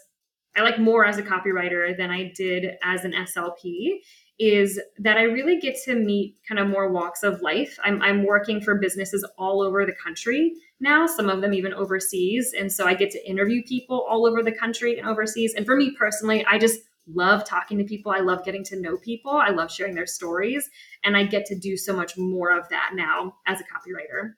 I 0.56 0.62
like 0.62 0.78
more 0.78 1.04
as 1.04 1.18
a 1.18 1.22
copywriter 1.22 1.96
than 1.96 2.10
I 2.10 2.32
did 2.34 2.76
as 2.82 3.04
an 3.04 3.12
SLP 3.12 3.98
is 4.38 4.80
that 4.98 5.16
I 5.16 5.22
really 5.22 5.58
get 5.58 5.76
to 5.84 5.94
meet 5.94 6.36
kind 6.46 6.58
of 6.58 6.68
more 6.68 6.92
walks 6.92 7.22
of 7.22 7.40
life. 7.40 7.78
I'm, 7.82 8.02
I'm 8.02 8.24
working 8.24 8.60
for 8.60 8.74
businesses 8.74 9.26
all 9.38 9.62
over 9.62 9.86
the 9.86 9.94
country 9.94 10.52
now, 10.80 11.06
some 11.06 11.30
of 11.30 11.40
them 11.40 11.54
even 11.54 11.72
overseas. 11.72 12.52
And 12.58 12.70
so 12.70 12.86
I 12.86 12.94
get 12.94 13.10
to 13.12 13.28
interview 13.28 13.62
people 13.62 14.06
all 14.08 14.26
over 14.26 14.42
the 14.42 14.52
country 14.52 14.98
and 14.98 15.08
overseas. 15.08 15.54
And 15.54 15.64
for 15.64 15.74
me 15.76 15.92
personally, 15.98 16.44
I 16.44 16.58
just 16.58 16.80
love 17.08 17.44
talking 17.44 17.78
to 17.78 17.84
people. 17.84 18.12
I 18.12 18.20
love 18.20 18.44
getting 18.44 18.64
to 18.64 18.80
know 18.80 18.96
people. 18.98 19.32
I 19.32 19.50
love 19.50 19.70
sharing 19.70 19.94
their 19.94 20.06
stories. 20.06 20.68
And 21.04 21.16
I 21.16 21.24
get 21.24 21.46
to 21.46 21.58
do 21.58 21.76
so 21.76 21.94
much 21.94 22.18
more 22.18 22.56
of 22.56 22.68
that 22.68 22.90
now 22.94 23.36
as 23.46 23.60
a 23.60 23.64
copywriter. 23.64 24.32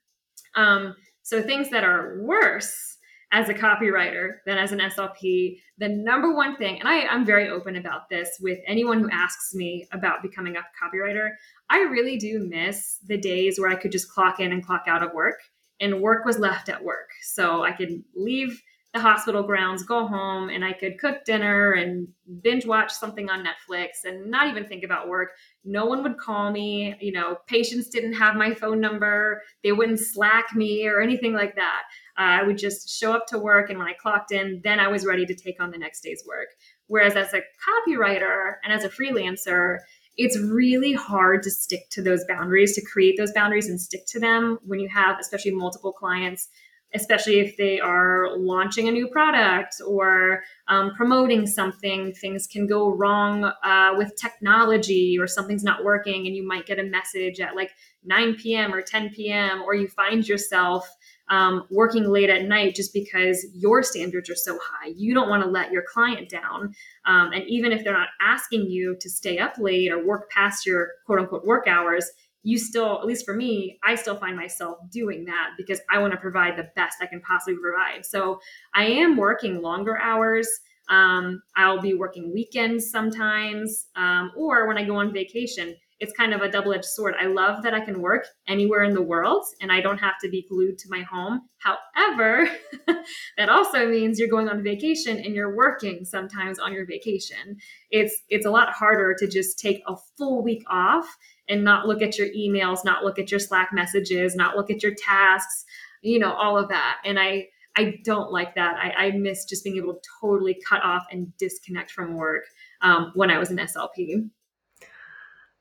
Um, 0.55 0.95
so 1.23 1.43
things 1.43 1.71
that 1.71 1.83
are 1.83 2.21
worse 2.23 2.98
as 3.31 3.49
a 3.49 3.55
copywriter 3.55 4.37
than 4.47 4.57
as 4.57 4.73
an 4.73 4.79
SLP, 4.79 5.61
the 5.77 5.89
number 5.89 6.35
one 6.35 6.57
thing, 6.57 6.81
and 6.81 6.89
I, 6.89 7.03
I'm 7.07 7.27
very 7.27 7.51
open 7.51 7.77
about 7.77 8.09
this 8.09 8.39
with 8.41 8.59
anyone 8.67 9.01
who 9.01 9.11
asks 9.11 9.55
me 9.55 9.87
about 9.93 10.23
becoming 10.23 10.57
a 10.57 10.61
copywriter, 10.83 11.31
I 11.69 11.81
really 11.81 12.17
do 12.17 12.47
miss 12.49 12.99
the 13.07 13.19
days 13.19 13.59
where 13.59 13.71
I 13.71 13.75
could 13.75 13.93
just 13.93 14.11
clock 14.11 14.41
in 14.41 14.53
and 14.53 14.65
clock 14.65 14.85
out 14.87 15.03
of 15.03 15.13
work 15.13 15.41
and 15.81 16.01
work 16.01 16.25
was 16.25 16.39
left 16.39 16.69
at 16.69 16.83
work. 16.83 17.11
So 17.23 17.63
I 17.65 17.73
could 17.73 18.03
leave 18.17 18.63
the 18.95 19.01
hospital 19.01 19.43
grounds, 19.43 19.83
go 19.83 20.07
home, 20.07 20.49
and 20.49 20.65
I 20.65 20.73
could 20.73 20.99
cook 20.99 21.25
dinner 21.27 21.73
and 21.73 22.09
binge 22.41 22.65
watch 22.65 22.91
something 22.91 23.29
on 23.29 23.45
Netflix 23.45 24.05
and 24.05 24.31
not 24.31 24.49
even 24.49 24.67
think 24.67 24.83
about 24.83 25.09
work. 25.09 25.33
No 25.63 25.85
one 25.85 26.03
would 26.03 26.17
call 26.17 26.51
me. 26.51 26.97
You 26.99 27.13
know, 27.13 27.37
patients 27.47 27.89
didn't 27.89 28.15
have 28.15 28.35
my 28.35 28.55
phone 28.55 28.81
number. 28.81 29.43
They 29.63 29.73
wouldn't 29.73 30.01
Slack 30.01 30.55
me 30.55 30.87
or 30.89 31.03
anything 31.03 31.35
like 31.35 31.55
that. 31.57 31.83
I 32.19 32.43
would 32.43 32.59
just 32.59 32.91
show 32.91 33.13
up 33.13 33.27
to 33.29 33.39
work, 33.39 33.71
and 33.71 33.79
when 33.79 33.87
I 33.87 33.93
clocked 33.93 34.33
in, 34.33 34.61
then 34.65 34.81
I 34.81 34.89
was 34.89 35.07
ready 35.07 35.25
to 35.25 35.35
take 35.35 35.63
on 35.63 35.71
the 35.71 35.79
next 35.79 36.01
day's 36.01 36.25
work. 36.27 36.49
Whereas 36.89 37.15
as 37.15 37.33
a 37.33 37.43
copywriter 37.65 38.55
and 38.65 38.73
as 38.73 38.83
a 38.83 38.89
freelancer, 38.89 39.79
it's 40.17 40.37
really 40.37 40.93
hard 40.93 41.45
to 41.45 41.51
stick 41.51 41.89
to 41.91 42.03
those 42.03 42.25
boundaries, 42.27 42.75
to 42.75 42.85
create 42.85 43.15
those 43.17 43.33
boundaries 43.33 43.69
and 43.69 43.81
stick 43.81 44.05
to 44.09 44.19
them 44.19 44.59
when 44.67 44.81
you 44.81 44.89
have, 44.89 45.21
especially 45.21 45.53
multiple 45.53 45.93
clients, 45.93 46.49
especially 46.93 47.39
if 47.39 47.57
they 47.57 47.79
are 47.79 48.37
launching 48.37 48.89
a 48.89 48.91
new 48.91 49.07
product 49.07 49.77
or 49.87 50.43
um, 50.67 50.93
promoting 50.97 51.47
something. 51.47 52.13
Things 52.15 52.49
can 52.49 52.67
go 52.67 52.91
wrong 52.91 53.45
uh, 53.45 53.93
with 53.97 54.17
technology 54.17 55.17
or 55.21 55.29
something's 55.29 55.63
not 55.63 55.85
working, 55.85 56.27
and 56.27 56.35
you 56.35 56.45
might 56.45 56.67
get 56.67 56.81
a 56.81 56.85
message 56.85 57.39
at 57.39 57.55
like 57.55 57.71
9 58.05 58.35
p.m. 58.35 58.75
or 58.75 58.83
10 58.83 59.11
p.m., 59.11 59.63
or 59.63 59.75
you 59.75 59.87
find 59.87 60.27
yourself 60.27 60.89
um, 61.31 61.67
working 61.71 62.05
late 62.05 62.31
at 62.31 62.45
night 62.45 62.75
just 62.75 62.93
because 62.93 63.47
your 63.55 63.83
standards 63.83 64.31
are 64.31 64.37
so 64.37 64.59
high. 64.63 64.93
You 64.97 65.15
don't 65.15 65.29
want 65.29 65.43
to 65.43 65.49
let 65.49 65.71
your 65.71 65.83
client 65.83 66.29
down. 66.29 66.75
Um, 67.05 67.33
and 67.33 67.45
even 67.49 67.73
if 67.73 67.85
they're 67.85 67.93
not 67.93 68.09
asking 68.21 68.67
you 68.67 68.97
to 69.01 69.11
stay 69.11 69.39
up 69.39 69.59
late 69.59 69.93
or 69.93 70.05
work 70.05 70.31
past 70.31 70.67
your 70.67 70.89
quote 71.07 71.21
unquote 71.21 71.45
work 71.45 71.67
hours, 71.67 72.11
you 72.43 72.57
still, 72.57 72.99
at 72.99 73.05
least 73.05 73.27
for 73.27 73.35
me, 73.35 73.79
I 73.85 73.95
still 73.95 74.17
find 74.17 74.37
myself 74.37 74.79
doing 74.91 75.25
that 75.27 75.51
because 75.57 75.81
I 75.91 75.99
want 75.99 76.13
to 76.13 76.19
provide 76.19 76.57
the 76.57 76.71
best 76.77 76.99
I 77.03 77.07
can 77.07 77.21
possibly 77.21 77.59
provide. 77.61 78.07
So 78.07 78.41
I 78.75 78.85
am 78.85 79.17
working 79.17 79.61
longer 79.61 79.99
hours. 79.99 80.49
Um, 80.89 81.43
I'll 81.57 81.81
be 81.81 81.95
working 81.95 82.33
weekends 82.33 82.91
sometimes, 82.91 83.87
um, 83.97 84.33
or 84.37 84.67
when 84.67 84.79
I 84.79 84.85
go 84.85 84.97
on 84.97 85.13
vacation, 85.13 85.77
it's 86.01 86.13
kind 86.13 86.33
of 86.33 86.43
a 86.43 86.51
double 86.51 86.73
edged 86.73 86.85
sword. 86.85 87.15
I 87.21 87.27
love 87.27 87.63
that 87.65 87.75
I 87.75 87.81
can 87.81 88.01
work 88.01 88.27
anywhere 88.47 88.83
in 88.85 88.95
the 88.95 89.03
world 89.03 89.45
and 89.61 89.73
I 89.73 89.81
don't 89.81 89.99
have 89.99 90.15
to 90.23 90.29
be 90.29 90.47
glued 90.49 90.79
to 90.79 90.89
my 90.89 91.03
home. 91.03 91.49
However, 91.59 92.49
that 93.37 93.49
also 93.49 93.89
means 93.89 94.19
you're 94.19 94.29
going 94.29 94.49
on 94.49 94.63
vacation 94.63 95.19
and 95.19 95.35
you're 95.35 95.57
working 95.57 96.05
sometimes 96.05 96.59
on 96.59 96.73
your 96.73 96.87
vacation. 96.87 97.57
It's 97.91 98.15
it's 98.29 98.47
a 98.47 98.51
lot 98.51 98.73
harder 98.73 99.15
to 99.19 99.27
just 99.27 99.59
take 99.59 99.83
a 99.89 99.97
full 100.17 100.43
week 100.43 100.63
off 100.71 101.07
and 101.49 101.65
not 101.65 101.87
look 101.87 102.03
at 102.03 102.17
your 102.17 102.29
emails, 102.29 102.85
not 102.85 103.05
look 103.05 103.19
at 103.19 103.31
your 103.31 103.41
Slack 103.41 103.71
messages, 103.73 104.37
not 104.37 104.57
look 104.57 104.71
at 104.71 104.83
your 104.83 104.95
tasks, 104.95 105.65
you 106.03 106.19
know, 106.19 106.33
all 106.33 106.57
of 106.57 106.69
that. 106.69 106.99
And 107.05 107.19
I 107.19 107.49
I 107.77 107.99
don't 108.05 108.33
like 108.33 108.57
that. 108.57 108.77
I, 108.77 109.07
I 109.07 109.11
miss 109.13 109.45
just 109.45 109.63
being 109.63 109.77
able 109.77 109.95
to 109.95 110.01
totally 110.21 110.61
cut 110.69 110.83
off 110.83 111.07
and 111.13 111.33
disconnect 111.39 111.93
from 111.93 112.17
work 112.17 112.43
um, 112.83 113.13
when 113.15 113.31
I 113.31 113.39
was 113.39 113.51
an 113.51 113.59
SLP. 113.59 114.29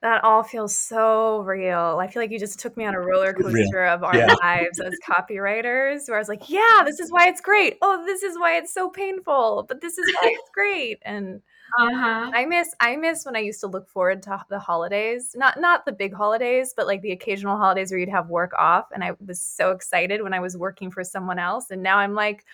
That 0.03 0.23
all 0.23 0.43
feels 0.43 0.77
so 0.77 1.39
real. 1.39 1.97
I 1.99 2.07
feel 2.07 2.21
like 2.21 2.29
you 2.29 2.37
just 2.37 2.59
took 2.59 2.77
me 2.77 2.85
on 2.85 2.93
a 2.93 2.99
roller 2.99 3.33
coaster 3.33 3.85
of 3.85 4.03
our 4.03 4.15
yeah. 4.15 4.35
lives 4.43 4.79
as 4.79 4.93
copywriters, 5.07 6.07
where 6.07 6.17
I 6.17 6.19
was 6.19 6.29
like, 6.29 6.49
"Yeah, 6.49 6.83
this 6.85 6.99
is 6.99 7.11
why 7.11 7.27
it's 7.27 7.41
great. 7.41 7.77
Oh, 7.81 8.03
this 8.05 8.21
is 8.21 8.37
why 8.37 8.57
it's 8.57 8.71
so 8.71 8.91
painful, 8.91 9.65
but 9.67 9.81
this 9.81 9.97
is 9.97 10.05
why 10.21 10.29
it's 10.33 10.49
great." 10.53 10.99
And 11.01 11.41
uh-huh. 11.79 12.31
I 12.31 12.45
miss 12.45 12.69
I 12.79 12.95
miss 12.95 13.25
when 13.25 13.35
I 13.35 13.39
used 13.39 13.59
to 13.61 13.67
look 13.67 13.89
forward 13.89 14.21
to 14.23 14.39
the 14.49 14.59
holidays. 14.59 15.31
Not 15.35 15.59
not 15.59 15.85
the 15.85 15.93
big 15.93 16.13
holidays, 16.13 16.75
but 16.77 16.85
like 16.85 17.01
the 17.01 17.11
occasional 17.11 17.57
holidays 17.57 17.89
where 17.89 17.99
you'd 17.99 18.09
have 18.09 18.29
work 18.29 18.53
off 18.57 18.85
and 18.93 19.03
I 19.03 19.13
was 19.25 19.41
so 19.41 19.71
excited 19.71 20.21
when 20.21 20.33
I 20.33 20.39
was 20.41 20.55
working 20.55 20.91
for 20.91 21.03
someone 21.03 21.39
else 21.39 21.71
and 21.71 21.81
now 21.81 21.97
I'm 21.97 22.13
like 22.13 22.45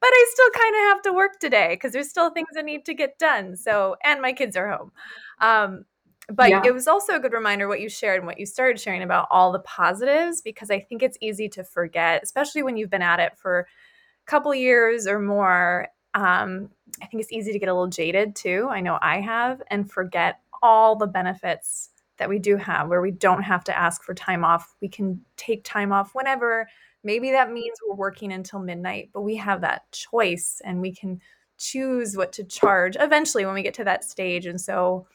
but 0.00 0.10
I 0.12 0.26
still 0.30 0.50
kind 0.50 0.74
of 0.74 0.80
have 0.80 1.02
to 1.02 1.12
work 1.12 1.40
today 1.40 1.68
because 1.70 1.92
there's 1.92 2.08
still 2.08 2.30
things 2.30 2.48
that 2.54 2.64
need 2.64 2.84
to 2.84 2.94
get 2.94 3.18
done. 3.18 3.56
So, 3.56 3.96
and 4.04 4.20
my 4.20 4.32
kids 4.32 4.56
are 4.56 4.70
home. 4.70 4.92
Um, 5.40 5.84
but 6.32 6.50
yeah. 6.50 6.62
it 6.64 6.74
was 6.74 6.88
also 6.88 7.14
a 7.14 7.20
good 7.20 7.32
reminder 7.32 7.68
what 7.68 7.80
you 7.80 7.88
shared 7.88 8.18
and 8.18 8.26
what 8.26 8.38
you 8.38 8.46
started 8.46 8.80
sharing 8.80 9.02
about 9.02 9.28
all 9.30 9.52
the 9.52 9.60
positives 9.60 10.40
because 10.40 10.70
I 10.70 10.80
think 10.80 11.02
it's 11.02 11.18
easy 11.20 11.48
to 11.50 11.62
forget, 11.62 12.22
especially 12.22 12.62
when 12.62 12.76
you've 12.76 12.90
been 12.90 13.02
at 13.02 13.20
it 13.20 13.38
for 13.38 13.60
a 13.60 14.30
couple 14.30 14.54
years 14.54 15.06
or 15.06 15.20
more. 15.20 15.88
Um, 16.14 16.70
I 17.00 17.06
think 17.06 17.22
it's 17.22 17.32
easy 17.32 17.52
to 17.52 17.58
get 17.58 17.68
a 17.68 17.74
little 17.74 17.88
jaded 17.88 18.34
too. 18.34 18.68
I 18.70 18.80
know 18.80 18.98
I 19.00 19.20
have, 19.20 19.62
and 19.68 19.90
forget 19.90 20.40
all 20.62 20.96
the 20.96 21.06
benefits 21.06 21.90
that 22.18 22.28
we 22.28 22.38
do 22.38 22.56
have 22.56 22.88
where 22.88 23.02
we 23.02 23.10
don't 23.10 23.42
have 23.42 23.62
to 23.64 23.78
ask 23.78 24.02
for 24.02 24.14
time 24.14 24.44
off. 24.44 24.74
We 24.80 24.88
can 24.88 25.20
take 25.36 25.62
time 25.64 25.92
off 25.92 26.14
whenever. 26.14 26.66
Maybe 27.04 27.30
that 27.32 27.52
means 27.52 27.78
we're 27.86 27.94
working 27.94 28.32
until 28.32 28.58
midnight, 28.58 29.10
but 29.12 29.20
we 29.20 29.36
have 29.36 29.60
that 29.60 29.90
choice 29.92 30.60
and 30.64 30.80
we 30.80 30.92
can 30.92 31.20
choose 31.58 32.16
what 32.16 32.32
to 32.32 32.44
charge 32.44 32.96
eventually 32.98 33.44
when 33.44 33.54
we 33.54 33.62
get 33.62 33.74
to 33.74 33.84
that 33.84 34.04
stage. 34.04 34.46
And 34.46 34.60
so 34.60 35.06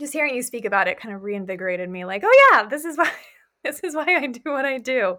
just 0.00 0.12
hearing 0.12 0.34
you 0.34 0.42
speak 0.42 0.64
about 0.64 0.88
it 0.88 0.98
kind 0.98 1.14
of 1.14 1.22
reinvigorated 1.22 1.88
me 1.88 2.04
like, 2.04 2.22
oh 2.24 2.50
yeah, 2.52 2.66
this 2.66 2.84
is 2.84 2.96
why 2.98 3.10
this 3.62 3.80
is 3.80 3.94
why 3.94 4.06
I 4.08 4.26
do 4.26 4.50
what 4.50 4.64
I 4.64 4.78
do. 4.78 5.18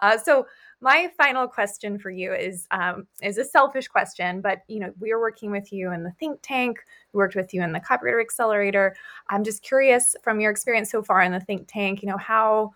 Uh, 0.00 0.16
so 0.16 0.46
my 0.80 1.10
final 1.16 1.46
question 1.46 1.98
for 1.98 2.10
you 2.10 2.32
is 2.32 2.66
um, 2.70 3.06
is 3.22 3.38
a 3.38 3.44
selfish 3.44 3.88
question, 3.88 4.40
but 4.40 4.60
you 4.68 4.80
know 4.80 4.92
we 4.98 5.12
are 5.12 5.20
working 5.20 5.50
with 5.50 5.72
you 5.72 5.92
in 5.92 6.02
the 6.02 6.12
think 6.18 6.40
tank. 6.42 6.78
We 7.12 7.18
worked 7.18 7.36
with 7.36 7.52
you 7.52 7.62
in 7.62 7.72
the 7.72 7.80
Copywriter 7.80 8.20
Accelerator. 8.20 8.96
I'm 9.28 9.44
just 9.44 9.62
curious 9.62 10.16
from 10.22 10.40
your 10.40 10.50
experience 10.50 10.90
so 10.90 11.02
far 11.02 11.22
in 11.22 11.32
the 11.32 11.40
think 11.40 11.68
tank, 11.68 12.02
you 12.02 12.08
know 12.08 12.16
how 12.16 12.72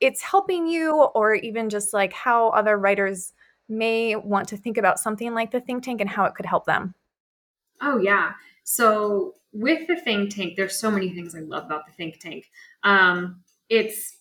it's 0.00 0.22
helping 0.22 0.66
you, 0.66 1.02
or 1.14 1.34
even 1.34 1.68
just 1.70 1.92
like 1.92 2.12
how 2.12 2.48
other 2.50 2.78
writers 2.78 3.32
may 3.68 4.16
want 4.16 4.48
to 4.48 4.56
think 4.56 4.76
about 4.78 4.98
something 4.98 5.34
like 5.34 5.50
the 5.50 5.60
think 5.60 5.84
tank 5.84 6.00
and 6.00 6.10
how 6.10 6.24
it 6.24 6.34
could 6.34 6.46
help 6.46 6.66
them. 6.66 6.94
Oh 7.80 7.98
yeah. 7.98 8.32
So 8.64 9.34
with 9.52 9.86
the 9.86 9.96
think 9.96 10.34
tank, 10.34 10.54
there's 10.56 10.78
so 10.78 10.90
many 10.90 11.10
things 11.10 11.34
I 11.34 11.40
love 11.40 11.64
about 11.64 11.86
the 11.86 11.92
think 11.92 12.20
tank. 12.20 12.50
Um, 12.82 13.42
it's 13.68 14.16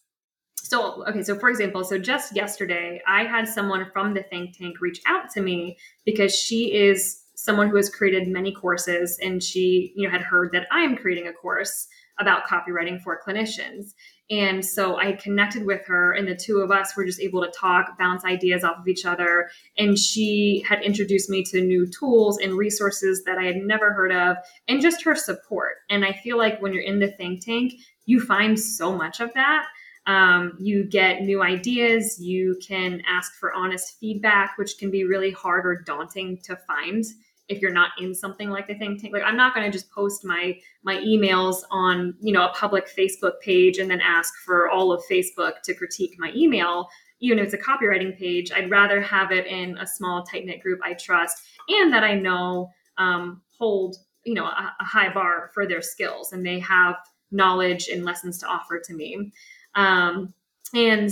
so 0.69 1.03
okay 1.07 1.23
so 1.23 1.35
for 1.35 1.49
example 1.49 1.83
so 1.83 1.97
just 1.97 2.35
yesterday 2.35 3.01
i 3.07 3.23
had 3.23 3.47
someone 3.47 3.89
from 3.91 4.13
the 4.13 4.21
think 4.23 4.55
tank 4.57 4.81
reach 4.81 5.01
out 5.07 5.29
to 5.29 5.41
me 5.41 5.77
because 6.05 6.35
she 6.35 6.73
is 6.75 7.23
someone 7.33 7.69
who 7.69 7.77
has 7.77 7.89
created 7.89 8.27
many 8.27 8.51
courses 8.51 9.17
and 9.21 9.41
she 9.41 9.93
you 9.95 10.05
know 10.05 10.11
had 10.11 10.21
heard 10.21 10.51
that 10.51 10.67
i 10.71 10.81
am 10.81 10.95
creating 10.95 11.27
a 11.27 11.33
course 11.33 11.87
about 12.19 12.45
copywriting 12.45 13.01
for 13.01 13.19
clinicians 13.25 13.93
and 14.29 14.65
so 14.65 14.97
i 14.97 15.13
connected 15.13 15.65
with 15.65 15.85
her 15.85 16.13
and 16.13 16.27
the 16.27 16.35
two 16.35 16.59
of 16.59 16.71
us 16.71 16.95
were 16.95 17.05
just 17.05 17.19
able 17.19 17.41
to 17.41 17.51
talk 17.51 17.97
bounce 17.97 18.23
ideas 18.25 18.63
off 18.63 18.79
of 18.79 18.87
each 18.87 19.05
other. 19.05 19.49
And 19.77 19.97
she 19.97 20.63
had 20.67 20.81
introduced 20.83 21.29
me 21.29 21.43
to 21.45 21.61
new 21.61 21.87
tools 21.87 22.37
and 22.37 22.53
resources 22.53 23.23
that 23.25 23.37
i 23.37 23.43
had 23.43 23.57
never 23.57 23.93
heard 23.93 24.11
of 24.11 24.37
and 24.67 24.81
just 24.81 25.03
her 25.03 25.15
support. 25.15 25.77
And 25.89 26.05
i 26.05 26.13
feel 26.13 26.37
like 26.37 26.61
when 26.61 26.73
you're 26.73 26.83
in 26.83 26.99
the 26.99 27.11
think 27.11 27.45
tank 27.45 27.73
you 28.05 28.19
find 28.19 28.59
so 28.59 28.95
much 28.95 29.19
of 29.19 29.31
that. 29.35 29.67
Um, 30.07 30.53
you 30.57 30.83
get 30.83 31.21
new 31.21 31.43
ideas. 31.43 32.19
You 32.19 32.57
can 32.67 33.03
ask 33.07 33.31
for 33.35 33.53
honest 33.53 33.99
feedback, 33.99 34.57
which 34.57 34.79
can 34.79 34.89
be 34.89 35.03
really 35.03 35.29
hard 35.29 35.67
or 35.67 35.83
daunting 35.85 36.39
to 36.45 36.55
find 36.55 37.03
if 37.49 37.61
you're 37.61 37.73
not 37.73 37.91
in 37.99 38.13
something 38.13 38.49
like 38.49 38.67
the 38.67 38.75
think 38.75 39.01
tank. 39.01 39.11
Like 39.11 39.23
I'm 39.23 39.35
not 39.35 39.53
going 39.53 39.69
to 39.69 39.71
just 39.71 39.91
post 39.91 40.23
my 40.23 40.57
my 40.83 40.95
emails 40.97 41.57
on 41.71 42.13
you 42.21 42.31
know 42.31 42.45
a 42.45 42.53
public 42.53 42.87
Facebook 42.87 43.39
page 43.41 43.79
and 43.79 43.89
then 43.89 44.01
ask 44.01 44.33
for 44.45 44.69
all 44.69 44.91
of 44.91 45.03
Facebook 45.09 45.61
to 45.63 45.73
critique 45.73 46.15
my 46.17 46.31
email. 46.35 46.87
Even 47.19 47.39
if 47.39 47.45
it's 47.45 47.53
a 47.53 47.57
copywriting 47.57 48.17
page, 48.17 48.51
I'd 48.51 48.71
rather 48.71 49.01
have 49.01 49.31
it 49.31 49.45
in 49.45 49.77
a 49.77 49.85
small, 49.85 50.23
tight 50.23 50.45
knit 50.45 50.61
group 50.61 50.79
I 50.83 50.93
trust 50.93 51.43
and 51.67 51.91
that 51.91 52.03
I 52.03 52.13
know 52.13 52.69
um, 52.97 53.41
hold 53.57 53.97
you 54.23 54.35
know 54.35 54.45
a, 54.45 54.73
a 54.79 54.85
high 54.85 55.11
bar 55.11 55.49
for 55.53 55.67
their 55.67 55.81
skills 55.81 56.31
and 56.33 56.45
they 56.45 56.59
have 56.59 56.95
knowledge 57.31 57.89
and 57.89 58.05
lessons 58.05 58.37
to 58.39 58.47
offer 58.47 58.79
to 58.79 58.93
me. 58.93 59.31
Um, 59.75 60.33
and 60.73 61.11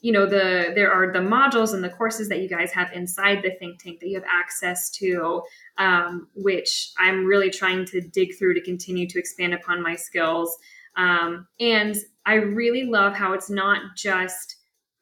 you 0.00 0.12
know 0.12 0.26
the 0.26 0.72
there 0.74 0.92
are 0.92 1.12
the 1.12 1.18
modules 1.18 1.74
and 1.74 1.82
the 1.82 1.88
courses 1.88 2.28
that 2.28 2.40
you 2.40 2.48
guys 2.48 2.72
have 2.72 2.92
inside 2.92 3.42
the 3.42 3.50
think 3.58 3.82
tank 3.82 4.00
that 4.00 4.08
you 4.08 4.14
have 4.14 4.28
access 4.28 4.90
to 4.90 5.42
um, 5.78 6.28
which 6.34 6.90
i'm 6.98 7.24
really 7.24 7.50
trying 7.50 7.84
to 7.84 8.00
dig 8.00 8.36
through 8.38 8.54
to 8.54 8.62
continue 8.62 9.06
to 9.08 9.18
expand 9.18 9.54
upon 9.54 9.82
my 9.82 9.96
skills. 9.96 10.56
Um, 10.96 11.46
and 11.60 11.96
i 12.26 12.34
really 12.34 12.84
love 12.84 13.14
how 13.14 13.32
it's 13.32 13.50
not 13.50 13.96
just 13.96 14.56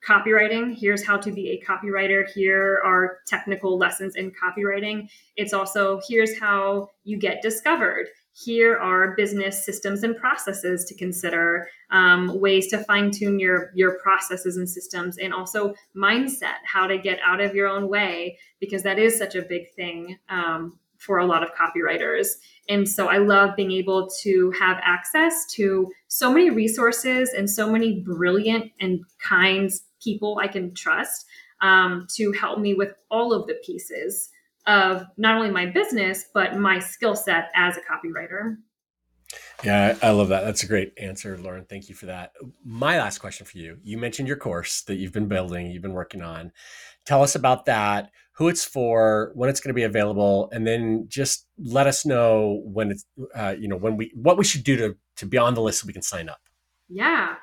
copywriting. 0.06 0.76
Here's 0.78 1.04
how 1.04 1.16
to 1.16 1.32
be 1.32 1.50
a 1.50 1.64
copywriter. 1.66 2.30
Here 2.32 2.80
are 2.84 3.18
technical 3.26 3.76
lessons 3.76 4.14
in 4.14 4.30
copywriting. 4.30 5.08
It's 5.36 5.52
also 5.52 6.00
here's 6.08 6.38
how 6.38 6.90
you 7.04 7.18
get 7.18 7.42
discovered 7.42 8.06
here 8.38 8.76
are 8.76 9.14
business 9.16 9.64
systems 9.64 10.02
and 10.02 10.14
processes 10.14 10.84
to 10.84 10.94
consider 10.94 11.68
um, 11.90 12.38
ways 12.38 12.68
to 12.68 12.78
fine 12.84 13.10
tune 13.10 13.38
your 13.38 13.70
your 13.74 13.98
processes 14.00 14.58
and 14.58 14.68
systems 14.68 15.16
and 15.16 15.32
also 15.32 15.74
mindset 15.96 16.58
how 16.70 16.86
to 16.86 16.98
get 16.98 17.18
out 17.24 17.40
of 17.40 17.54
your 17.54 17.66
own 17.66 17.88
way 17.88 18.36
because 18.60 18.82
that 18.82 18.98
is 18.98 19.16
such 19.16 19.34
a 19.34 19.42
big 19.42 19.72
thing 19.74 20.18
um, 20.28 20.78
for 20.98 21.18
a 21.18 21.24
lot 21.24 21.42
of 21.42 21.48
copywriters. 21.54 22.28
And 22.68 22.86
so 22.86 23.08
i 23.08 23.16
love 23.16 23.56
being 23.56 23.72
able 23.72 24.08
to 24.22 24.52
have 24.58 24.78
access 24.82 25.46
to 25.52 25.90
so 26.08 26.30
many 26.30 26.50
resources 26.50 27.30
and 27.30 27.48
so 27.48 27.70
many 27.70 28.00
brilliant 28.00 28.70
and 28.80 29.00
kind 29.18 29.70
people 30.02 30.38
i 30.42 30.48
can 30.48 30.74
trust 30.74 31.24
um, 31.62 32.06
to 32.16 32.32
help 32.32 32.58
me 32.58 32.74
with 32.74 32.92
all 33.10 33.32
of 33.32 33.46
the 33.46 33.54
pieces 33.64 34.28
of 34.66 35.06
not 35.16 35.36
only 35.36 35.50
my 35.50 35.66
business, 35.66 36.26
but 36.34 36.56
my 36.56 36.78
skill 36.78 37.14
set 37.14 37.50
as 37.54 37.76
a 37.76 37.80
copywriter. 37.80 38.56
Yeah, 39.64 39.96
I 40.02 40.10
love 40.10 40.28
that. 40.28 40.44
That's 40.44 40.62
a 40.62 40.66
great 40.66 40.92
answer, 40.98 41.36
Lauren. 41.38 41.64
Thank 41.64 41.88
you 41.88 41.94
for 41.94 42.06
that. 42.06 42.32
My 42.64 42.98
last 42.98 43.18
question 43.18 43.46
for 43.46 43.58
you 43.58 43.78
you 43.82 43.98
mentioned 43.98 44.28
your 44.28 44.36
course 44.36 44.82
that 44.82 44.96
you've 44.96 45.12
been 45.12 45.28
building, 45.28 45.70
you've 45.70 45.82
been 45.82 45.92
working 45.92 46.22
on. 46.22 46.52
Tell 47.04 47.22
us 47.22 47.34
about 47.34 47.66
that, 47.66 48.10
who 48.32 48.48
it's 48.48 48.64
for, 48.64 49.30
when 49.34 49.48
it's 49.48 49.60
going 49.60 49.70
to 49.70 49.74
be 49.74 49.84
available, 49.84 50.48
and 50.52 50.66
then 50.66 51.06
just 51.08 51.46
let 51.58 51.86
us 51.86 52.04
know 52.04 52.62
when 52.64 52.90
it's, 52.90 53.06
uh, 53.34 53.54
you 53.58 53.68
know, 53.68 53.76
when 53.76 53.96
we, 53.96 54.12
what 54.14 54.36
we 54.36 54.44
should 54.44 54.64
do 54.64 54.76
to, 54.76 54.96
to 55.16 55.26
be 55.26 55.38
on 55.38 55.54
the 55.54 55.62
list 55.62 55.80
so 55.80 55.86
we 55.86 55.92
can 55.92 56.02
sign 56.02 56.28
up. 56.28 56.40
Yeah. 56.88 57.36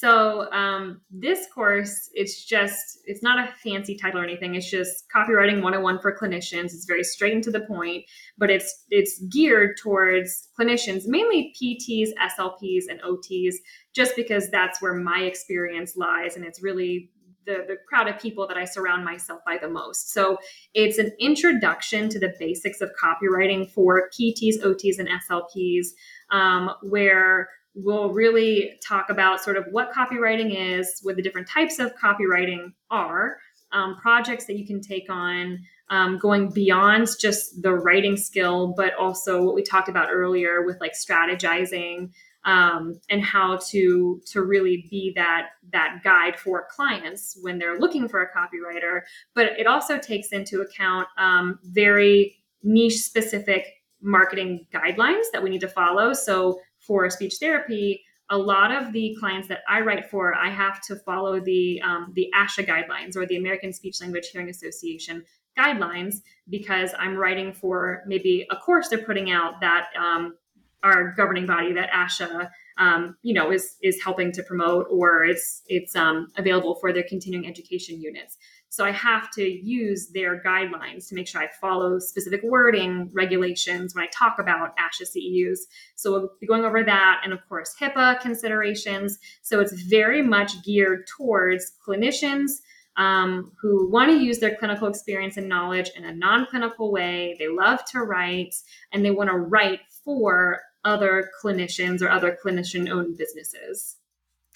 So 0.00 0.50
um, 0.50 1.02
this 1.10 1.46
course, 1.54 2.08
it's 2.14 2.46
just, 2.46 3.00
it's 3.04 3.22
not 3.22 3.38
a 3.38 3.52
fancy 3.62 3.98
title 3.98 4.22
or 4.22 4.24
anything. 4.24 4.54
It's 4.54 4.70
just 4.70 5.04
copywriting 5.14 5.56
101 5.56 5.98
for 6.00 6.16
clinicians. 6.16 6.72
It's 6.72 6.86
very 6.86 7.04
straight 7.04 7.34
and 7.34 7.44
to 7.44 7.50
the 7.50 7.60
point, 7.60 8.06
but 8.38 8.48
it's 8.48 8.86
it's 8.88 9.22
geared 9.24 9.76
towards 9.76 10.48
clinicians, 10.58 11.02
mainly 11.04 11.52
PTs, 11.60 12.12
SLPs, 12.14 12.84
and 12.88 12.98
OTs, 13.02 13.56
just 13.94 14.16
because 14.16 14.48
that's 14.48 14.80
where 14.80 14.94
my 14.94 15.18
experience 15.18 15.98
lies, 15.98 16.34
and 16.34 16.46
it's 16.46 16.62
really 16.62 17.10
the, 17.44 17.64
the 17.68 17.76
crowd 17.86 18.08
of 18.08 18.18
people 18.18 18.48
that 18.48 18.56
I 18.56 18.64
surround 18.64 19.04
myself 19.04 19.40
by 19.44 19.58
the 19.58 19.68
most. 19.68 20.12
So 20.12 20.38
it's 20.72 20.96
an 20.96 21.12
introduction 21.20 22.08
to 22.08 22.18
the 22.18 22.32
basics 22.38 22.80
of 22.80 22.90
copywriting 23.02 23.70
for 23.70 24.08
PTs, 24.18 24.62
OTs, 24.64 24.98
and 24.98 25.10
SLPs, 25.28 25.88
um, 26.30 26.70
where 26.82 27.50
we'll 27.74 28.10
really 28.10 28.78
talk 28.86 29.10
about 29.10 29.42
sort 29.42 29.56
of 29.56 29.64
what 29.70 29.92
copywriting 29.92 30.54
is, 30.54 31.00
what 31.02 31.16
the 31.16 31.22
different 31.22 31.48
types 31.48 31.78
of 31.78 31.94
copywriting 31.96 32.72
are, 32.90 33.38
um, 33.72 33.96
projects 33.96 34.46
that 34.46 34.56
you 34.56 34.66
can 34.66 34.80
take 34.80 35.08
on, 35.08 35.58
um, 35.88 36.18
going 36.18 36.50
beyond 36.50 37.08
just 37.20 37.62
the 37.62 37.72
writing 37.72 38.16
skill, 38.16 38.74
but 38.76 38.94
also 38.94 39.42
what 39.42 39.54
we 39.54 39.62
talked 39.62 39.88
about 39.88 40.08
earlier 40.10 40.64
with 40.64 40.80
like 40.80 40.92
strategizing, 40.92 42.10
um, 42.44 42.98
and 43.10 43.22
how 43.22 43.58
to 43.68 44.20
to 44.26 44.42
really 44.42 44.86
be 44.90 45.12
that 45.14 45.50
that 45.72 46.00
guide 46.02 46.38
for 46.38 46.66
clients 46.70 47.38
when 47.42 47.58
they're 47.58 47.78
looking 47.78 48.08
for 48.08 48.22
a 48.22 48.32
copywriter. 48.32 49.02
But 49.34 49.58
it 49.58 49.66
also 49.66 49.98
takes 49.98 50.28
into 50.28 50.62
account 50.62 51.08
um, 51.18 51.58
very 51.62 52.36
niche 52.62 52.98
specific 52.98 53.66
marketing 54.02 54.66
guidelines 54.72 55.24
that 55.32 55.42
we 55.42 55.50
need 55.50 55.60
to 55.60 55.68
follow. 55.68 56.14
So 56.14 56.60
for 56.90 57.08
speech 57.08 57.36
therapy, 57.38 58.04
a 58.30 58.36
lot 58.36 58.72
of 58.72 58.92
the 58.92 59.16
clients 59.20 59.46
that 59.46 59.60
I 59.68 59.80
write 59.80 60.10
for, 60.10 60.34
I 60.34 60.50
have 60.50 60.80
to 60.86 60.96
follow 60.96 61.38
the 61.38 61.80
um, 61.82 62.12
the 62.16 62.28
ASHA 62.36 62.66
guidelines 62.66 63.14
or 63.14 63.26
the 63.26 63.36
American 63.36 63.72
Speech 63.72 64.00
Language 64.00 64.30
Hearing 64.32 64.50
Association 64.50 65.24
guidelines 65.56 66.16
because 66.48 66.92
I'm 66.98 67.16
writing 67.16 67.52
for 67.52 68.02
maybe 68.08 68.44
a 68.50 68.56
course 68.56 68.88
they're 68.88 69.04
putting 69.04 69.30
out 69.30 69.60
that 69.60 69.90
um, 69.96 70.36
our 70.82 71.12
governing 71.12 71.46
body, 71.46 71.72
that 71.74 71.90
ASHA, 71.90 72.50
um, 72.80 73.16
you 73.22 73.34
know, 73.34 73.52
is 73.52 73.76
is 73.82 74.02
helping 74.02 74.32
to 74.32 74.42
promote, 74.42 74.86
or 74.90 75.22
it's 75.24 75.62
it's 75.68 75.94
um, 75.94 76.28
available 76.36 76.74
for 76.76 76.92
their 76.92 77.04
continuing 77.06 77.46
education 77.46 78.00
units. 78.00 78.38
So 78.70 78.84
I 78.84 78.90
have 78.90 79.30
to 79.32 79.42
use 79.42 80.10
their 80.14 80.42
guidelines 80.42 81.08
to 81.08 81.14
make 81.14 81.28
sure 81.28 81.42
I 81.42 81.48
follow 81.60 81.98
specific 81.98 82.40
wording 82.42 83.10
regulations 83.12 83.94
when 83.94 84.04
I 84.04 84.08
talk 84.08 84.38
about 84.38 84.76
ASHA 84.78 85.08
CEUs. 85.14 85.58
So 85.96 86.12
we'll 86.12 86.30
be 86.40 86.46
going 86.46 86.64
over 86.64 86.82
that, 86.82 87.20
and 87.22 87.34
of 87.34 87.46
course 87.48 87.74
HIPAA 87.78 88.18
considerations. 88.20 89.18
So 89.42 89.60
it's 89.60 89.74
very 89.82 90.22
much 90.22 90.64
geared 90.64 91.06
towards 91.06 91.72
clinicians 91.86 92.60
um, 92.96 93.52
who 93.60 93.90
want 93.90 94.10
to 94.10 94.16
use 94.16 94.38
their 94.38 94.56
clinical 94.56 94.88
experience 94.88 95.36
and 95.36 95.48
knowledge 95.48 95.90
in 95.96 96.04
a 96.04 96.14
non 96.14 96.46
clinical 96.46 96.90
way. 96.90 97.36
They 97.38 97.48
love 97.48 97.84
to 97.92 98.00
write 98.00 98.54
and 98.92 99.04
they 99.04 99.10
want 99.10 99.28
to 99.28 99.36
write 99.36 99.80
for 100.02 100.60
other 100.84 101.30
clinicians 101.42 102.02
or 102.02 102.10
other 102.10 102.36
clinician 102.44 102.90
owned 102.90 103.18
businesses. 103.18 103.96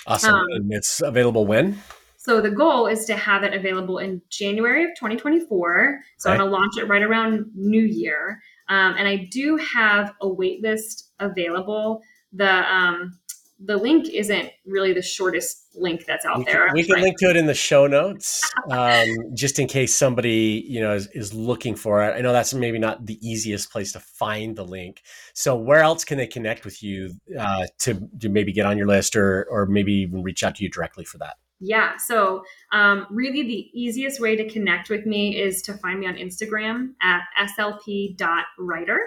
Awesome. 0.07 0.35
Um, 0.35 0.47
and 0.51 0.73
it's 0.73 1.01
available 1.01 1.47
when? 1.47 1.79
So 2.19 2.41
the 2.41 2.51
goal 2.51 2.87
is 2.87 3.05
to 3.07 3.17
have 3.17 3.43
it 3.43 3.53
available 3.53 3.99
in 3.99 4.23
January 4.31 4.85
of 4.85 4.91
2024. 4.97 6.01
So 6.19 6.31
okay. 6.31 6.35
I'm 6.35 6.41
going 6.41 6.51
to 6.51 6.57
launch 6.57 6.79
it 6.79 6.89
right 6.89 7.03
around 7.03 7.51
New 7.55 7.83
Year. 7.83 8.41
Um, 8.69 8.95
and 8.97 9.07
I 9.07 9.29
do 9.31 9.59
have 9.59 10.15
a 10.23 10.29
wait 10.29 10.63
list 10.63 11.13
available. 11.19 12.01
The 12.33 12.51
um, 12.51 13.19
the 13.59 13.77
link 13.77 14.09
isn't 14.09 14.51
really 14.67 14.93
the 14.93 15.03
shortest 15.03 15.69
link 15.75 16.05
that's 16.07 16.25
out 16.25 16.39
we 16.39 16.45
there. 16.45 16.67
Can, 16.67 16.75
we 16.75 16.85
can 16.85 17.01
link 17.01 17.19
to 17.19 17.31
it 17.31 17.37
in 17.37 17.47
the 17.47 17.55
show 17.55 17.87
notes, 17.87 18.43
um, 18.71 19.07
just 19.35 19.59
in 19.59 19.67
case 19.67 19.95
somebody 19.95 20.65
you 20.67 20.81
know 20.81 20.95
is, 20.95 21.09
is, 21.15 21.33
looking 21.33 21.75
for 21.75 22.03
it. 22.03 22.17
I 22.17 22.21
know 22.21 22.33
that's 22.33 22.53
maybe 22.55 22.79
not 22.79 23.07
the 23.07 23.19
easiest 23.27 23.71
place 23.71 23.93
to 23.93 24.01
find 24.01 24.57
the 24.57 24.65
link. 24.65 25.03
So 25.35 25.57
where 25.57 25.81
else 25.81 26.05
can 26.05 26.19
they 26.19 26.27
connect 26.27 26.65
with 26.65 26.83
you 26.83 27.15
uh, 27.39 27.67
to 27.81 28.09
to 28.21 28.29
maybe 28.29 28.53
get 28.53 28.67
on 28.67 28.77
your 28.77 28.87
list 28.87 29.17
or 29.17 29.47
or 29.51 29.67
maybe 29.67 29.93
even 29.93 30.23
reach 30.23 30.43
out 30.43 30.57
to 30.57 30.65
you 30.65 30.71
directly 30.71 31.05
for 31.05 31.19
that? 31.19 31.37
Yeah. 31.61 31.97
So, 31.97 32.45
um, 32.73 33.07
really, 33.11 33.43
the 33.43 33.71
easiest 33.73 34.21
way 34.21 34.37
to 34.37 34.49
connect 34.51 34.91
with 34.91 35.07
me 35.07 35.41
is 35.41 35.63
to 35.63 35.75
find 35.75 36.01
me 36.01 36.07
on 36.07 36.17
Instagram 36.17 36.95
at 37.01 37.23
slp.writer. 37.57 39.01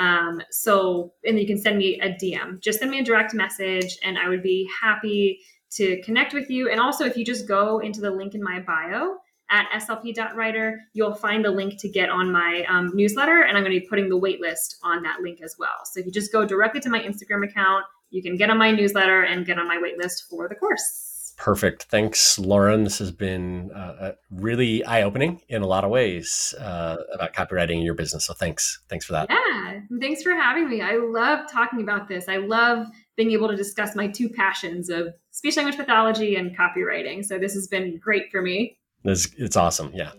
Um, 0.00 0.40
so, 0.50 1.12
and 1.24 1.38
you 1.38 1.46
can 1.46 1.58
send 1.58 1.76
me 1.76 2.00
a 2.00 2.08
DM. 2.08 2.60
Just 2.60 2.78
send 2.78 2.90
me 2.90 3.00
a 3.00 3.04
direct 3.04 3.34
message, 3.34 3.98
and 4.02 4.18
I 4.18 4.30
would 4.30 4.42
be 4.42 4.68
happy 4.80 5.40
to 5.72 6.00
connect 6.02 6.32
with 6.32 6.48
you. 6.50 6.70
And 6.70 6.80
also, 6.80 7.04
if 7.04 7.18
you 7.18 7.24
just 7.24 7.46
go 7.46 7.80
into 7.80 8.00
the 8.00 8.10
link 8.10 8.34
in 8.34 8.42
my 8.42 8.60
bio 8.60 9.16
at 9.50 9.66
slp.writer, 9.82 10.80
you'll 10.94 11.14
find 11.14 11.44
the 11.44 11.50
link 11.50 11.78
to 11.80 11.88
get 11.88 12.08
on 12.08 12.32
my 12.32 12.64
um, 12.66 12.92
newsletter, 12.94 13.42
and 13.42 13.58
I'm 13.58 13.62
going 13.62 13.74
to 13.74 13.80
be 13.80 13.86
putting 13.86 14.08
the 14.08 14.18
waitlist 14.18 14.76
on 14.82 15.02
that 15.02 15.20
link 15.20 15.40
as 15.42 15.56
well. 15.58 15.84
So, 15.84 16.00
if 16.00 16.06
you 16.06 16.12
just 16.12 16.32
go 16.32 16.46
directly 16.46 16.80
to 16.80 16.88
my 16.88 17.00
Instagram 17.00 17.44
account, 17.44 17.84
you 18.08 18.22
can 18.22 18.38
get 18.38 18.48
on 18.48 18.56
my 18.56 18.70
newsletter 18.70 19.24
and 19.24 19.44
get 19.44 19.58
on 19.58 19.68
my 19.68 19.76
waitlist 19.76 20.28
for 20.30 20.48
the 20.48 20.54
course. 20.54 21.09
Perfect. 21.40 21.84
Thanks, 21.84 22.38
Lauren. 22.38 22.84
This 22.84 22.98
has 22.98 23.10
been 23.10 23.72
uh, 23.72 24.12
really 24.30 24.84
eye 24.84 25.02
opening 25.02 25.40
in 25.48 25.62
a 25.62 25.66
lot 25.66 25.84
of 25.84 25.90
ways 25.90 26.54
uh, 26.60 26.98
about 27.14 27.32
copywriting 27.32 27.76
in 27.76 27.80
your 27.80 27.94
business. 27.94 28.26
So 28.26 28.34
thanks. 28.34 28.82
Thanks 28.90 29.06
for 29.06 29.12
that. 29.12 29.30
Yeah. 29.30 29.80
Thanks 30.00 30.22
for 30.22 30.34
having 30.34 30.68
me. 30.68 30.82
I 30.82 30.96
love 30.96 31.50
talking 31.50 31.80
about 31.80 32.08
this. 32.08 32.28
I 32.28 32.36
love 32.36 32.88
being 33.16 33.32
able 33.32 33.48
to 33.48 33.56
discuss 33.56 33.96
my 33.96 34.06
two 34.06 34.28
passions 34.28 34.90
of 34.90 35.14
speech 35.30 35.56
language 35.56 35.78
pathology 35.78 36.36
and 36.36 36.54
copywriting. 36.54 37.24
So 37.24 37.38
this 37.38 37.54
has 37.54 37.68
been 37.68 37.96
great 37.96 38.30
for 38.30 38.42
me. 38.42 38.76
It's, 39.04 39.26
it's 39.38 39.56
awesome. 39.56 39.92
Yeah. 39.94 40.12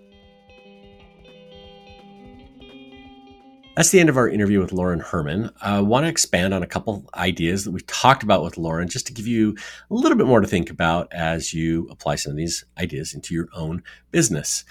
That's 3.81 3.89
the 3.89 3.99
end 3.99 4.09
of 4.09 4.17
our 4.17 4.29
interview 4.29 4.59
with 4.59 4.73
Lauren 4.73 4.99
Hermann. 4.99 5.49
I 5.59 5.81
want 5.81 6.03
to 6.03 6.07
expand 6.07 6.53
on 6.53 6.61
a 6.61 6.67
couple 6.67 7.09
ideas 7.15 7.65
that 7.65 7.71
we've 7.71 7.87
talked 7.87 8.21
about 8.21 8.43
with 8.43 8.59
Lauren 8.59 8.87
just 8.87 9.07
to 9.07 9.11
give 9.11 9.25
you 9.25 9.57
a 9.89 9.95
little 9.95 10.19
bit 10.19 10.27
more 10.27 10.39
to 10.39 10.45
think 10.45 10.69
about 10.69 11.11
as 11.11 11.51
you 11.51 11.87
apply 11.89 12.13
some 12.13 12.29
of 12.29 12.37
these 12.37 12.63
ideas 12.77 13.15
into 13.15 13.33
your 13.33 13.47
own 13.55 13.81
business. 14.11 14.65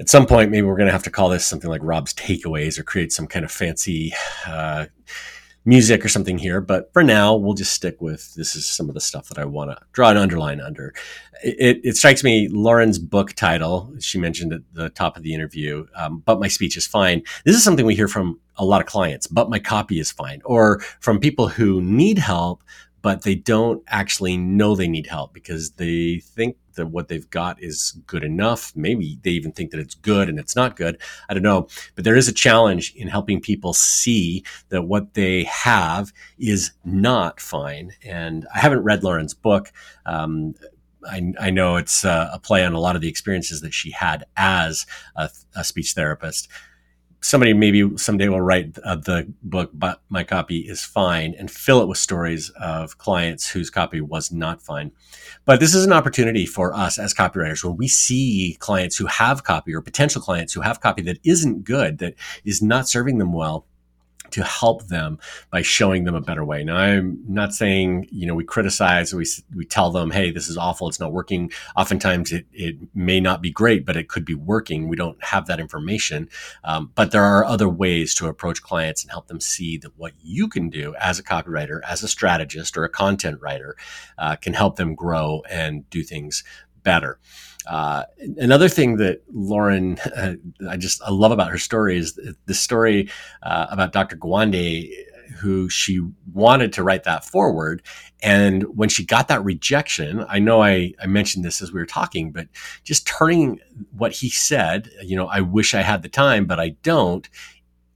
At 0.00 0.08
some 0.08 0.26
point, 0.26 0.50
maybe 0.50 0.66
we're 0.66 0.76
going 0.76 0.88
to 0.88 0.92
have 0.92 1.04
to 1.04 1.10
call 1.10 1.28
this 1.28 1.46
something 1.46 1.70
like 1.70 1.80
Rob's 1.84 2.12
Takeaways 2.12 2.76
or 2.76 2.82
create 2.82 3.12
some 3.12 3.28
kind 3.28 3.44
of 3.44 3.52
fancy 3.52 4.12
uh, 4.48 4.86
music 5.64 6.04
or 6.04 6.08
something 6.08 6.38
here. 6.38 6.60
But 6.60 6.92
for 6.92 7.02
now, 7.02 7.34
we'll 7.34 7.54
just 7.54 7.72
stick 7.72 8.00
with 8.00 8.34
this 8.34 8.56
is 8.56 8.66
some 8.66 8.88
of 8.88 8.94
the 8.94 9.00
stuff 9.00 9.28
that 9.28 9.38
I 9.38 9.44
want 9.44 9.70
to 9.70 9.78
draw 9.92 10.10
an 10.10 10.16
underline 10.16 10.60
under. 10.60 10.94
It, 11.42 11.80
it, 11.84 11.96
strikes 11.96 12.22
me 12.22 12.48
Lauren's 12.48 12.98
book 12.98 13.32
title, 13.32 13.92
she 13.98 14.18
mentioned 14.18 14.52
at 14.52 14.60
the 14.72 14.90
top 14.90 15.16
of 15.16 15.22
the 15.22 15.32
interview, 15.32 15.86
um, 15.94 16.22
but 16.26 16.38
my 16.38 16.48
speech 16.48 16.76
is 16.76 16.86
fine. 16.86 17.22
This 17.44 17.56
is 17.56 17.64
something 17.64 17.86
we 17.86 17.94
hear 17.94 18.08
from 18.08 18.38
a 18.56 18.64
lot 18.64 18.82
of 18.82 18.86
clients, 18.86 19.26
but 19.26 19.48
my 19.48 19.58
copy 19.58 19.98
is 19.98 20.12
fine, 20.12 20.42
or 20.44 20.80
from 21.00 21.18
people 21.18 21.48
who 21.48 21.80
need 21.80 22.18
help, 22.18 22.62
but 23.02 23.22
they 23.22 23.34
don't 23.34 23.82
actually 23.88 24.36
know 24.36 24.74
they 24.74 24.88
need 24.88 25.06
help 25.06 25.32
because 25.32 25.72
they 25.72 26.18
think 26.18 26.56
that 26.74 26.86
what 26.86 27.08
they've 27.08 27.28
got 27.30 27.62
is 27.62 27.98
good 28.06 28.24
enough. 28.24 28.72
Maybe 28.76 29.18
they 29.22 29.30
even 29.30 29.52
think 29.52 29.70
that 29.70 29.80
it's 29.80 29.94
good 29.94 30.28
and 30.28 30.38
it's 30.38 30.56
not 30.56 30.76
good. 30.76 31.00
I 31.28 31.34
don't 31.34 31.42
know. 31.42 31.68
But 31.94 32.04
there 32.04 32.16
is 32.16 32.28
a 32.28 32.32
challenge 32.32 32.94
in 32.94 33.08
helping 33.08 33.40
people 33.40 33.72
see 33.72 34.44
that 34.68 34.82
what 34.82 35.14
they 35.14 35.44
have 35.44 36.12
is 36.38 36.72
not 36.84 37.40
fine. 37.40 37.92
And 38.04 38.46
I 38.54 38.60
haven't 38.60 38.82
read 38.82 39.04
Lauren's 39.04 39.34
book. 39.34 39.72
Um, 40.06 40.54
I, 41.08 41.32
I, 41.40 41.50
know 41.50 41.76
it's 41.76 42.04
uh, 42.04 42.30
a 42.30 42.38
play 42.38 42.62
on 42.64 42.74
a 42.74 42.80
lot 42.80 42.94
of 42.94 43.00
the 43.00 43.08
experiences 43.08 43.62
that 43.62 43.72
she 43.72 43.90
had 43.90 44.24
as 44.36 44.84
a, 45.16 45.30
a 45.56 45.64
speech 45.64 45.94
therapist 45.94 46.48
somebody 47.20 47.52
maybe 47.52 47.96
someday 47.96 48.28
will 48.28 48.40
write 48.40 48.78
uh, 48.84 48.96
the 48.96 49.32
book, 49.42 49.70
but 49.74 50.00
my 50.08 50.24
copy 50.24 50.58
is 50.58 50.84
fine, 50.84 51.34
and 51.38 51.50
fill 51.50 51.82
it 51.82 51.88
with 51.88 51.98
stories 51.98 52.50
of 52.50 52.98
clients 52.98 53.48
whose 53.48 53.70
copy 53.70 54.00
was 54.00 54.32
not 54.32 54.62
fine. 54.62 54.92
But 55.44 55.60
this 55.60 55.74
is 55.74 55.84
an 55.84 55.92
opportunity 55.92 56.46
for 56.46 56.74
us 56.74 56.98
as 56.98 57.14
copywriters 57.14 57.64
when 57.64 57.76
we 57.76 57.88
see 57.88 58.56
clients 58.60 58.96
who 58.96 59.06
have 59.06 59.44
copy 59.44 59.74
or 59.74 59.80
potential 59.80 60.22
clients 60.22 60.52
who 60.52 60.60
have 60.60 60.80
copy 60.80 61.02
that 61.02 61.18
isn't 61.24 61.64
good, 61.64 61.98
that 61.98 62.14
is 62.44 62.62
not 62.62 62.88
serving 62.88 63.18
them 63.18 63.32
well 63.32 63.66
to 64.32 64.42
help 64.42 64.86
them 64.88 65.18
by 65.50 65.62
showing 65.62 66.04
them 66.04 66.14
a 66.14 66.20
better 66.20 66.44
way. 66.44 66.64
Now, 66.64 66.76
I'm 66.76 67.22
not 67.28 67.54
saying, 67.54 68.08
you 68.10 68.26
know, 68.26 68.34
we 68.34 68.44
criticize, 68.44 69.14
we, 69.14 69.26
we 69.54 69.64
tell 69.64 69.90
them, 69.90 70.10
hey, 70.10 70.30
this 70.30 70.48
is 70.48 70.56
awful, 70.56 70.88
it's 70.88 71.00
not 71.00 71.12
working. 71.12 71.50
Oftentimes 71.76 72.32
it, 72.32 72.46
it 72.52 72.76
may 72.94 73.20
not 73.20 73.42
be 73.42 73.50
great, 73.50 73.84
but 73.84 73.96
it 73.96 74.08
could 74.08 74.24
be 74.24 74.34
working. 74.34 74.88
We 74.88 74.96
don't 74.96 75.22
have 75.22 75.46
that 75.46 75.60
information. 75.60 76.28
Um, 76.64 76.92
but 76.94 77.10
there 77.10 77.24
are 77.24 77.44
other 77.44 77.68
ways 77.68 78.14
to 78.16 78.26
approach 78.26 78.62
clients 78.62 79.02
and 79.02 79.10
help 79.10 79.28
them 79.28 79.40
see 79.40 79.76
that 79.78 79.96
what 79.96 80.12
you 80.22 80.48
can 80.48 80.70
do 80.70 80.94
as 80.96 81.18
a 81.18 81.22
copywriter, 81.24 81.80
as 81.88 82.02
a 82.02 82.08
strategist, 82.08 82.76
or 82.76 82.84
a 82.84 82.88
content 82.88 83.40
writer 83.40 83.76
uh, 84.18 84.36
can 84.36 84.54
help 84.54 84.76
them 84.76 84.94
grow 84.94 85.42
and 85.48 85.88
do 85.90 86.02
things 86.02 86.44
better. 86.82 87.18
Uh, 87.70 88.02
another 88.38 88.68
thing 88.68 88.96
that 88.96 89.22
Lauren, 89.32 89.96
uh, 90.16 90.34
I 90.68 90.76
just 90.76 91.00
I 91.02 91.10
love 91.10 91.30
about 91.30 91.50
her 91.50 91.58
story 91.58 91.96
is 91.96 92.18
the 92.46 92.54
story 92.54 93.08
uh, 93.44 93.66
about 93.70 93.92
Dr. 93.92 94.16
Gawande, 94.16 94.92
who 95.38 95.68
she 95.68 96.00
wanted 96.32 96.72
to 96.72 96.82
write 96.82 97.04
that 97.04 97.24
foreword, 97.24 97.80
and 98.22 98.64
when 98.76 98.88
she 98.88 99.06
got 99.06 99.28
that 99.28 99.44
rejection, 99.44 100.24
I 100.28 100.40
know 100.40 100.60
I, 100.60 100.94
I 101.00 101.06
mentioned 101.06 101.44
this 101.44 101.62
as 101.62 101.72
we 101.72 101.78
were 101.78 101.86
talking, 101.86 102.32
but 102.32 102.48
just 102.82 103.06
turning 103.06 103.60
what 103.96 104.12
he 104.12 104.30
said, 104.30 104.90
you 105.02 105.14
know, 105.14 105.28
I 105.28 105.40
wish 105.40 105.72
I 105.72 105.82
had 105.82 106.02
the 106.02 106.08
time, 106.08 106.46
but 106.46 106.58
I 106.58 106.70
don't, 106.82 107.28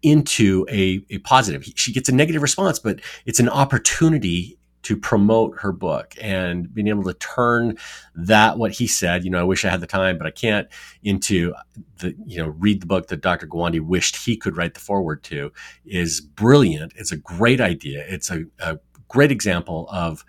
into 0.02 0.66
a, 0.70 1.04
a 1.10 1.18
positive. 1.18 1.64
She 1.76 1.92
gets 1.92 2.08
a 2.08 2.14
negative 2.14 2.42
response, 2.42 2.78
but 2.78 3.00
it's 3.24 3.40
an 3.40 3.48
opportunity 3.48 4.58
to 4.84 4.96
promote 4.96 5.58
her 5.58 5.72
book 5.72 6.14
and 6.20 6.72
being 6.72 6.88
able 6.88 7.04
to 7.04 7.14
turn 7.14 7.76
that 8.14 8.58
what 8.58 8.72
he 8.72 8.86
said 8.86 9.24
you 9.24 9.30
know 9.30 9.40
i 9.40 9.44
wish 9.44 9.64
i 9.64 9.68
had 9.68 9.80
the 9.80 9.86
time 9.86 10.16
but 10.16 10.26
i 10.26 10.30
can't 10.30 10.68
into 11.02 11.52
the 11.98 12.14
you 12.26 12.38
know 12.38 12.48
read 12.58 12.80
the 12.80 12.86
book 12.86 13.08
that 13.08 13.20
dr 13.20 13.46
gawande 13.48 13.80
wished 13.80 14.16
he 14.16 14.36
could 14.36 14.56
write 14.56 14.74
the 14.74 14.80
foreword 14.80 15.22
to 15.22 15.52
is 15.86 16.20
brilliant. 16.20 16.92
It's 16.96 17.12
a 17.12 17.16
great 17.16 17.60
idea. 17.60 18.04
It's 18.08 18.30
a, 18.30 18.44
a 18.58 18.78
great 19.08 19.30
example 19.30 19.88
of 19.90 20.24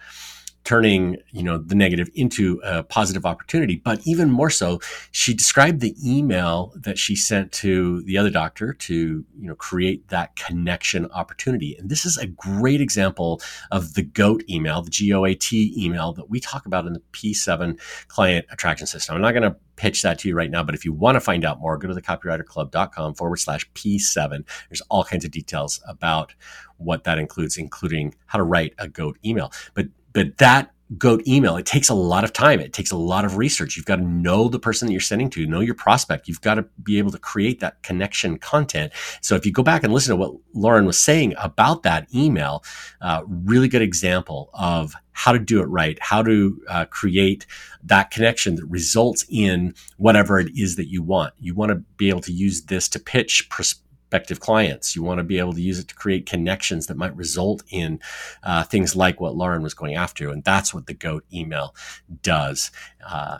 turning 0.66 1.18
you 1.32 1.43
know 1.43 1.57
the 1.57 1.76
negative 1.76 2.09
into 2.16 2.59
a 2.63 2.84
positive 2.84 3.26
opportunity. 3.26 3.78
But 3.78 4.01
even 4.05 4.30
more 4.30 4.49
so 4.49 4.82
she 5.11 5.34
described 5.34 5.80
the 5.80 5.95
email 6.03 6.74
that 6.76 6.97
she 6.97 7.16
sent 7.16 7.51
to 7.53 8.01
the 8.01 8.18
other 8.18 8.30
doctor 8.30 8.74
to 8.74 8.93
you 8.93 9.47
know 9.47 9.55
create 9.55 10.09
that 10.09 10.36
connection 10.36 11.09
opportunity. 11.11 11.76
And 11.78 11.89
this 11.89 12.05
is 12.05 12.18
a 12.18 12.28
great 12.28 12.82
example 12.82 13.41
of 13.72 13.93
the 13.93 14.03
goat 14.03 14.43
email 14.49 14.82
the 14.82 14.89
goat 15.09 15.38
email 15.53 16.13
that 16.13 16.30
we 16.30 16.39
talk 16.39 16.66
about 16.66 16.86
in 16.86 16.93
the 16.93 17.01
p7 17.13 17.80
client 18.07 18.45
attraction 18.51 18.88
system. 18.88 19.16
I'm 19.16 19.22
not 19.22 19.32
going 19.32 19.43
to 19.43 19.55
pitch 19.76 20.01
that 20.01 20.20
to 20.20 20.30
you 20.30 20.36
right 20.36 20.49
now 20.49 20.63
but 20.63 20.74
if 20.74 20.86
you 20.86 20.93
want 20.93 21.16
to 21.16 21.20
find 21.20 21.45
out 21.45 21.59
more 21.59 21.78
go 21.78 21.88
to 21.88 21.93
the 21.93 22.01
copywriterclub.com 22.01 23.13
forward 23.13 23.38
slash 23.38 23.70
p7 23.74 24.45
there's 24.70 24.82
all 24.89 25.03
kinds 25.03 25.26
of 25.26 25.32
details 25.32 25.82
about 25.88 26.34
what 26.78 27.03
that 27.03 27.20
includes 27.20 27.57
including 27.57 28.16
how 28.26 28.38
to 28.38 28.43
write 28.43 28.74
a 28.78 28.88
goat 28.88 29.18
email. 29.24 29.51
But 29.74 29.88
but 30.16 30.38
that 30.38 30.72
goat 30.97 31.28
email, 31.28 31.57
it 31.57 31.66
takes 31.66 31.89
a 31.89 31.93
lot 31.93 32.24
of 32.24 32.32
time. 32.32 32.61
It 32.61 32.72
takes 32.72 32.91
a 32.91 32.97
lot 32.97 33.26
of 33.26 33.36
research. 33.36 33.76
You've 33.76 33.86
got 33.86 33.97
to 33.97 34.03
know 34.03 34.47
the 34.47 34.59
person 34.59 34.86
that 34.86 34.93
you're 34.93 35.01
sending 35.01 35.30
to, 35.32 35.45
know 35.45 35.59
your 35.59 35.76
prospect. 35.76 36.30
You've 36.30 36.39
got 36.41 36.55
to 36.55 36.63
be 36.82 36.99
able 36.99 37.11
to 37.11 37.18
create 37.18 37.59
that 37.59 37.84
connection 37.84 38.38
content. 38.38 38.93
So 39.20 39.36
if 39.36 39.45
you 39.45 39.51
go 39.51 39.61
back 39.61 39.84
and 39.84 39.91
listen 39.91 40.11
to 40.11 40.16
what 40.16 40.34
Lauren 40.53 40.86
was 40.86 40.97
saying 40.97 41.34
about 41.38 41.84
that 41.84 42.07
email, 42.16 42.63
uh, 43.01 43.24
really 43.28 43.68
good 43.68 43.82
example 43.82 44.49
of 44.53 44.93
how 45.11 45.34
to 45.34 45.39
do 45.39 45.59
it 45.61 45.66
right, 45.66 45.97
how 46.01 46.22
to 46.22 46.61
uh, 46.70 46.86
create 46.86 47.45
that 47.84 48.11
connection 48.11 48.55
that 48.55 48.66
results 48.66 49.26
in 49.30 49.74
whatever 49.97 50.39
it 50.39 50.49
is 50.55 50.76
that 50.76 50.89
you 50.89 51.01
want. 51.01 51.34
You 51.39 51.55
want 51.55 51.72
to 51.72 51.76
be 51.97 52.09
able 52.09 52.22
to 52.22 52.32
use 52.32 52.63
this 52.63 52.88
to 52.89 52.99
pitch 52.99 53.49
pros- 53.49 53.82
prospective 54.10 54.39
clients. 54.39 54.95
You 54.95 55.03
want 55.03 55.18
to 55.18 55.24
be 55.24 55.39
able 55.39 55.53
to 55.53 55.62
use 55.62 55.80
it 55.80 55.88
to 55.88 55.95
create 55.95 56.26
connections 56.26 56.88
that 56.88 56.97
might 56.97 57.16
result 57.16 57.64
in 57.70 57.99
uh, 58.43 58.64
things 58.64 58.95
like 58.95 59.20
what 59.20 59.36
Lauren 59.36 59.62
was 59.62 59.74
going 59.74 59.95
after. 59.95 60.30
And 60.30 60.43
that's 60.43 60.74
what 60.74 60.86
the 60.86 60.93
GOAT 60.93 61.26
email 61.34 61.76
does. 62.22 62.72
Uh, 63.06 63.38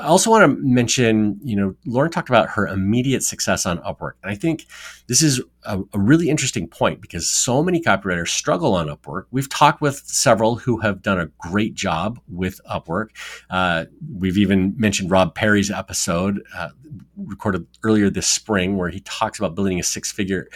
I 0.00 0.06
also 0.06 0.30
want 0.30 0.42
to 0.48 0.62
mention, 0.62 1.40
you 1.42 1.56
know, 1.56 1.74
Lauren 1.84 2.12
talked 2.12 2.28
about 2.28 2.48
her 2.50 2.68
immediate 2.68 3.24
success 3.24 3.66
on 3.66 3.78
Upwork. 3.78 4.12
And 4.22 4.30
I 4.30 4.36
think 4.36 4.66
this 5.08 5.20
is 5.20 5.42
a, 5.64 5.80
a, 5.92 5.98
really 5.98 6.30
interesting 6.30 6.68
point 6.68 7.00
because 7.00 7.28
so 7.28 7.60
many 7.60 7.82
copywriters 7.82 8.28
struggle 8.28 8.74
on 8.74 8.86
Upwork. 8.86 9.24
We've 9.32 9.48
talked 9.48 9.80
with 9.80 9.96
several 10.06 10.56
who 10.56 10.78
have 10.78 11.02
done 11.02 11.18
a 11.18 11.26
great 11.38 11.74
job 11.74 12.20
with 12.28 12.60
Upwork. 12.70 13.08
Uh, 13.50 13.86
we've 14.16 14.38
even 14.38 14.74
mentioned 14.76 15.10
Rob 15.10 15.34
Perry's 15.34 15.72
episode 15.72 16.40
uh, 16.56 16.68
recorded 17.16 17.66
earlier 17.82 18.10
this 18.10 18.28
spring 18.28 18.76
where 18.76 18.90
he 18.90 19.00
talks 19.00 19.40
about 19.40 19.56
building 19.56 19.80
a 19.80 19.82
six 19.82 20.12
figure 20.12 20.48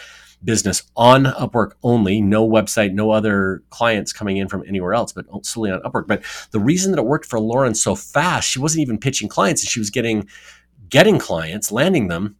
business 0.44 0.82
on 0.96 1.24
Upwork 1.24 1.72
only, 1.82 2.20
no 2.20 2.48
website, 2.48 2.92
no 2.92 3.10
other 3.10 3.62
clients 3.70 4.12
coming 4.12 4.36
in 4.36 4.48
from 4.48 4.64
anywhere 4.66 4.94
else, 4.94 5.12
but 5.12 5.26
solely 5.44 5.70
on 5.70 5.80
Upwork. 5.82 6.06
But 6.06 6.22
the 6.50 6.60
reason 6.60 6.92
that 6.92 6.98
it 6.98 7.06
worked 7.06 7.26
for 7.26 7.40
Lauren 7.40 7.74
so 7.74 7.94
fast, 7.94 8.48
she 8.48 8.58
wasn't 8.58 8.82
even 8.82 8.98
pitching 8.98 9.28
clients, 9.28 9.62
and 9.62 9.68
she 9.68 9.80
was 9.80 9.90
getting 9.90 10.28
getting 10.88 11.18
clients, 11.18 11.72
landing 11.72 12.08
them 12.08 12.36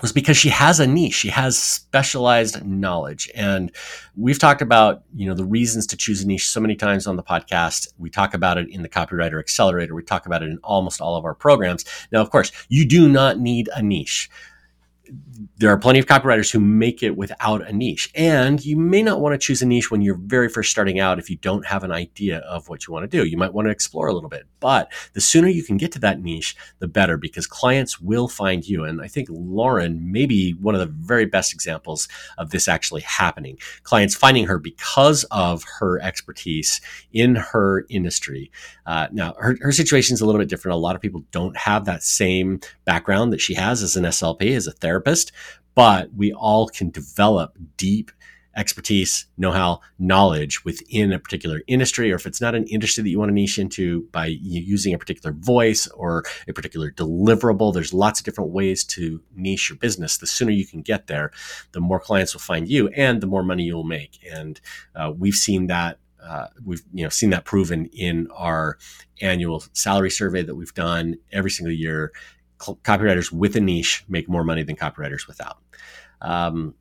was 0.00 0.12
because 0.12 0.36
she 0.36 0.48
has 0.48 0.78
a 0.78 0.86
niche. 0.86 1.14
She 1.14 1.28
has 1.28 1.58
specialized 1.58 2.64
knowledge. 2.64 3.30
And 3.34 3.72
we've 4.16 4.38
talked 4.38 4.62
about 4.62 5.02
you 5.14 5.26
know 5.26 5.34
the 5.34 5.44
reasons 5.44 5.86
to 5.88 5.96
choose 5.96 6.22
a 6.22 6.26
niche 6.26 6.48
so 6.48 6.60
many 6.60 6.76
times 6.76 7.06
on 7.06 7.16
the 7.16 7.22
podcast. 7.22 7.88
We 7.98 8.10
talk 8.10 8.34
about 8.34 8.58
it 8.58 8.68
in 8.68 8.82
the 8.82 8.88
copywriter 8.88 9.40
accelerator. 9.40 9.94
We 9.94 10.02
talk 10.02 10.26
about 10.26 10.42
it 10.42 10.50
in 10.50 10.58
almost 10.62 11.00
all 11.00 11.16
of 11.16 11.24
our 11.24 11.34
programs. 11.34 11.84
Now 12.12 12.20
of 12.20 12.30
course 12.30 12.52
you 12.68 12.86
do 12.86 13.08
not 13.08 13.38
need 13.38 13.68
a 13.74 13.82
niche 13.82 14.30
there 15.56 15.70
are 15.70 15.78
plenty 15.78 15.98
of 15.98 16.06
copywriters 16.06 16.50
who 16.50 16.58
make 16.58 17.02
it 17.02 17.16
without 17.16 17.66
a 17.66 17.72
niche. 17.72 18.10
And 18.14 18.64
you 18.64 18.76
may 18.76 19.02
not 19.02 19.20
want 19.20 19.34
to 19.34 19.38
choose 19.38 19.62
a 19.62 19.66
niche 19.66 19.90
when 19.90 20.02
you're 20.02 20.16
very 20.16 20.48
first 20.48 20.70
starting 20.70 20.98
out 20.98 21.18
if 21.18 21.30
you 21.30 21.36
don't 21.36 21.66
have 21.66 21.84
an 21.84 21.92
idea 21.92 22.38
of 22.38 22.68
what 22.68 22.86
you 22.86 22.92
want 22.92 23.08
to 23.08 23.16
do. 23.16 23.24
You 23.24 23.36
might 23.36 23.52
want 23.52 23.66
to 23.66 23.70
explore 23.72 24.08
a 24.08 24.12
little 24.12 24.28
bit. 24.28 24.46
But 24.60 24.90
the 25.12 25.20
sooner 25.20 25.48
you 25.48 25.62
can 25.62 25.76
get 25.76 25.92
to 25.92 25.98
that 26.00 26.20
niche, 26.20 26.56
the 26.80 26.88
better 26.88 27.16
because 27.16 27.46
clients 27.46 28.00
will 28.00 28.26
find 28.28 28.66
you. 28.66 28.84
And 28.84 29.00
I 29.00 29.06
think 29.06 29.28
Lauren 29.30 30.10
may 30.10 30.26
be 30.26 30.52
one 30.52 30.74
of 30.74 30.80
the 30.80 30.86
very 30.86 31.26
best 31.26 31.52
examples 31.52 32.08
of 32.36 32.50
this 32.50 32.66
actually 32.66 33.02
happening. 33.02 33.58
Clients 33.84 34.16
finding 34.16 34.46
her 34.46 34.58
because 34.58 35.24
of 35.24 35.64
her 35.78 36.00
expertise 36.00 36.80
in 37.12 37.36
her 37.36 37.86
industry. 37.88 38.50
Uh, 38.86 39.06
now, 39.12 39.34
her, 39.38 39.56
her 39.60 39.72
situation 39.72 40.14
is 40.14 40.20
a 40.20 40.26
little 40.26 40.40
bit 40.40 40.48
different. 40.48 40.74
A 40.74 40.78
lot 40.78 40.96
of 40.96 41.02
people 41.02 41.22
don't 41.30 41.56
have 41.56 41.84
that 41.84 42.02
same 42.02 42.60
background 42.84 43.32
that 43.32 43.40
she 43.40 43.54
has 43.54 43.82
as 43.82 43.96
an 43.96 44.04
SLP, 44.04 44.56
as 44.56 44.66
a 44.66 44.72
therapist 44.72 45.27
but 45.74 46.12
we 46.14 46.32
all 46.32 46.68
can 46.68 46.90
develop 46.90 47.56
deep 47.76 48.10
expertise, 48.58 49.26
know 49.36 49.52
how, 49.52 49.80
knowledge 49.98 50.64
within 50.64 51.12
a 51.12 51.18
particular 51.18 51.62
industry, 51.68 52.10
or 52.10 52.16
if 52.16 52.26
it's 52.26 52.40
not 52.40 52.56
an 52.56 52.64
industry 52.64 53.02
that 53.02 53.08
you 53.08 53.18
want 53.18 53.28
to 53.28 53.34
niche 53.34 53.58
into 53.58 54.02
by 54.10 54.26
using 54.26 54.92
a 54.92 54.98
particular 54.98 55.34
voice 55.38 55.86
or 55.88 56.24
a 56.48 56.52
particular 56.52 56.90
deliverable, 56.90 57.72
there's 57.72 57.94
lots 57.94 58.18
of 58.18 58.24
different 58.24 58.50
ways 58.50 58.82
to 58.82 59.22
niche 59.36 59.70
your 59.70 59.78
business. 59.78 60.18
The 60.18 60.26
sooner 60.26 60.50
you 60.50 60.66
can 60.66 60.82
get 60.82 61.06
there, 61.06 61.30
the 61.70 61.80
more 61.80 62.00
clients 62.00 62.34
will 62.34 62.40
find 62.40 62.68
you 62.68 62.88
and 62.88 63.20
the 63.20 63.28
more 63.28 63.44
money 63.44 63.62
you'll 63.62 63.84
make. 63.84 64.18
And 64.30 64.60
uh, 64.94 65.12
we've 65.16 65.34
seen 65.34 65.68
that. 65.68 65.98
Uh, 66.20 66.48
we've 66.64 66.82
you 66.92 67.04
know 67.04 67.08
seen 67.08 67.30
that 67.30 67.44
proven 67.44 67.86
in 67.92 68.26
our 68.34 68.76
annual 69.22 69.62
salary 69.72 70.10
survey 70.10 70.42
that 70.42 70.56
we've 70.56 70.74
done 70.74 71.16
every 71.30 71.50
single 71.50 71.72
year 71.72 72.12
copywriters 72.58 73.32
with 73.32 73.56
a 73.56 73.60
niche 73.60 74.04
make 74.08 74.28
more 74.28 74.44
money 74.44 74.62
than 74.62 74.76
copywriters 74.76 75.26
without. 75.26 75.58
Um, 76.20 76.74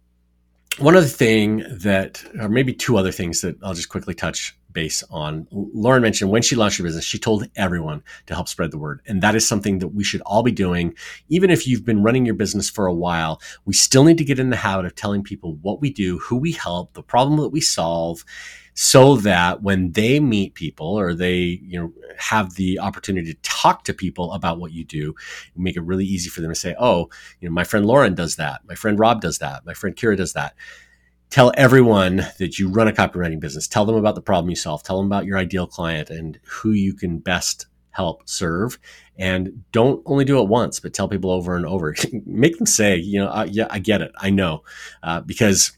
one 0.80 0.95
other 0.95 1.07
thing 1.07 1.63
that, 1.69 2.23
or 2.39 2.49
maybe 2.49 2.73
two 2.73 2.97
other 2.97 3.11
things 3.11 3.41
that 3.41 3.57
I'll 3.63 3.73
just 3.73 3.89
quickly 3.89 4.13
touch 4.13 4.55
base 4.73 5.03
on. 5.09 5.47
Lauren 5.51 6.03
mentioned 6.03 6.30
when 6.30 6.43
she 6.43 6.55
launched 6.55 6.78
her 6.78 6.84
business, 6.84 7.03
she 7.03 7.17
told 7.17 7.49
everyone 7.55 8.03
to 8.28 8.36
help 8.36 8.47
spread 8.47 8.69
the 8.69 8.78
word. 8.78 9.01
And 9.07 9.23
that 9.23 9.34
is 9.34 9.47
something 9.47 9.80
that 9.80 9.88
we 9.88 10.03
should 10.03 10.21
all 10.21 10.43
be 10.43 10.51
doing. 10.51 10.93
Even 11.30 11.49
if 11.49 11.65
you've 11.65 11.84
been 11.84 12.03
running 12.03 12.28
your 12.28 12.36
business 12.36 12.69
for 12.69 12.86
a 12.86 12.93
while, 12.93 13.41
we 13.65 13.73
still 13.73 14.03
need 14.03 14.19
to 14.19 14.23
get 14.23 14.38
in 14.38 14.51
the 14.51 14.55
habit 14.55 14.86
of 14.86 14.93
telling 14.93 15.23
people 15.23 15.55
what 15.63 15.82
we 15.82 15.89
do, 15.89 16.19
who 16.19 16.36
we 16.36 16.51
help, 16.51 16.93
the 16.93 17.01
problem 17.01 17.39
that 17.39 17.49
we 17.49 17.59
solve, 17.59 18.23
so 18.80 19.15
that 19.15 19.63
when 19.63 19.91
they 19.93 20.19
meet 20.19 20.53
people 20.53 20.99
or 20.99 21.15
they 21.15 21.59
you 21.63 21.80
know 21.80 21.91
have 22.19 22.53
the 22.53 22.78
opportunity 22.78 23.34
to 23.34 23.39
talk 23.41 23.84
to 23.84 23.91
people 23.91 24.32
about 24.34 24.59
what 24.59 24.71
you 24.71 24.86
do 24.86 25.15
make 25.55 25.75
it 25.75 25.82
really 25.82 26.05
easy 26.05 26.30
for 26.30 26.41
them 26.41 26.51
to 26.51 26.55
say 26.55 26.75
oh 26.80 27.09
you 27.39 27.49
know 27.49 27.53
my 27.53 27.63
friend 27.63 27.88
lauren 27.88 28.13
does 28.13 28.36
that. 28.36 28.61
My 28.67 28.75
friend 28.75 28.99
rob 28.99 29.19
does 29.19 29.39
that. 29.39 29.65
My 29.65 29.73
friend 29.73 29.95
kira 29.95 30.15
does 30.15 30.34
that. 30.34 30.53
Tell 31.32 31.51
everyone 31.57 32.17
that 32.38 32.59
you 32.59 32.69
run 32.69 32.88
a 32.88 32.91
copywriting 32.91 33.39
business. 33.39 33.67
Tell 33.67 33.84
them 33.84 33.95
about 33.95 34.13
the 34.13 34.21
problem 34.21 34.51
you 34.51 34.55
solve. 34.55 34.84
Tell 34.84 34.97
them 34.97 35.07
about 35.07 35.25
your 35.25 35.39
ideal 35.39 35.65
client 35.65 36.11
and 36.11 36.39
who 36.45 36.71
you 36.71 36.93
can 36.93 37.17
best 37.17 37.65
help 37.89 38.30
serve. 38.30 38.78
And 39.17 39.63
don't 39.71 40.03
only 40.05 40.23
do 40.23 40.39
it 40.39 40.49
once 40.49 40.80
but 40.80 40.93
tell 40.93 41.07
people 41.07 41.32
over 41.32 41.55
and 41.55 41.65
over. 41.65 41.95
Make 42.28 42.57
them 42.59 42.67
say 42.67 42.97
you 42.97 43.19
know 43.19 43.30
uh, 43.30 43.47
yeah 43.49 43.65
i 43.71 43.80
get 43.80 44.03
it. 44.03 44.11
I 44.17 44.30
know. 44.30 44.63
Uh, 45.01 45.21
because 45.21 45.71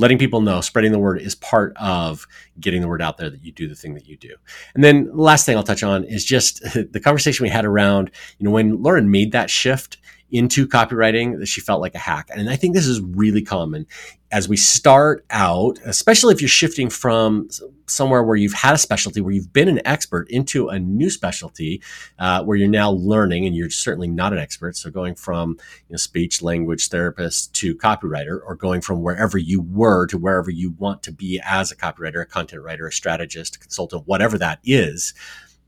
letting 0.00 0.18
people 0.18 0.40
know, 0.40 0.62
spreading 0.62 0.92
the 0.92 0.98
word 0.98 1.20
is 1.20 1.34
part 1.34 1.76
of 1.76 2.26
getting 2.58 2.80
the 2.80 2.88
word 2.88 3.02
out 3.02 3.18
there 3.18 3.28
that 3.28 3.44
you 3.44 3.52
do 3.52 3.68
the 3.68 3.74
thing 3.74 3.92
that 3.92 4.06
you 4.06 4.16
do. 4.16 4.34
And 4.74 4.82
then 4.82 5.10
last 5.14 5.44
thing 5.44 5.56
I'll 5.56 5.62
touch 5.62 5.82
on 5.82 6.04
is 6.04 6.24
just 6.24 6.62
the 6.92 7.00
conversation 7.00 7.44
we 7.44 7.50
had 7.50 7.66
around, 7.66 8.10
you 8.38 8.44
know, 8.44 8.50
when 8.50 8.82
Lauren 8.82 9.10
made 9.10 9.32
that 9.32 9.50
shift 9.50 9.98
into 10.30 10.66
copywriting 10.66 11.38
that 11.38 11.46
she 11.46 11.60
felt 11.60 11.80
like 11.80 11.94
a 11.94 11.98
hack. 11.98 12.28
And 12.30 12.48
I 12.50 12.56
think 12.56 12.74
this 12.74 12.86
is 12.86 13.00
really 13.00 13.42
common 13.42 13.86
as 14.32 14.48
we 14.48 14.56
start 14.56 15.24
out, 15.30 15.78
especially 15.84 16.32
if 16.32 16.40
you're 16.40 16.48
shifting 16.48 16.88
from 16.88 17.48
somewhere 17.86 18.22
where 18.22 18.36
you've 18.36 18.52
had 18.52 18.74
a 18.74 18.78
specialty, 18.78 19.20
where 19.20 19.32
you've 19.32 19.52
been 19.52 19.68
an 19.68 19.84
expert 19.84 20.30
into 20.30 20.68
a 20.68 20.78
new 20.78 21.10
specialty, 21.10 21.82
uh, 22.20 22.42
where 22.44 22.56
you're 22.56 22.68
now 22.68 22.92
learning 22.92 23.44
and 23.44 23.56
you're 23.56 23.70
certainly 23.70 24.06
not 24.06 24.32
an 24.32 24.38
expert. 24.38 24.76
So 24.76 24.88
going 24.88 25.16
from 25.16 25.58
you 25.88 25.94
know, 25.94 25.96
speech 25.96 26.42
language 26.42 26.88
therapist 26.88 27.52
to 27.56 27.74
copywriter, 27.74 28.40
or 28.46 28.54
going 28.54 28.80
from 28.80 29.02
wherever 29.02 29.36
you 29.36 29.62
were 29.62 30.06
to 30.06 30.18
wherever 30.18 30.50
you 30.50 30.70
want 30.78 31.02
to 31.04 31.12
be 31.12 31.40
as 31.44 31.72
a 31.72 31.76
copywriter, 31.76 32.22
a 32.22 32.26
content 32.26 32.62
writer, 32.62 32.86
a 32.86 32.92
strategist, 32.92 33.56
a 33.56 33.58
consultant, 33.58 34.06
whatever 34.06 34.38
that 34.38 34.60
is 34.62 35.12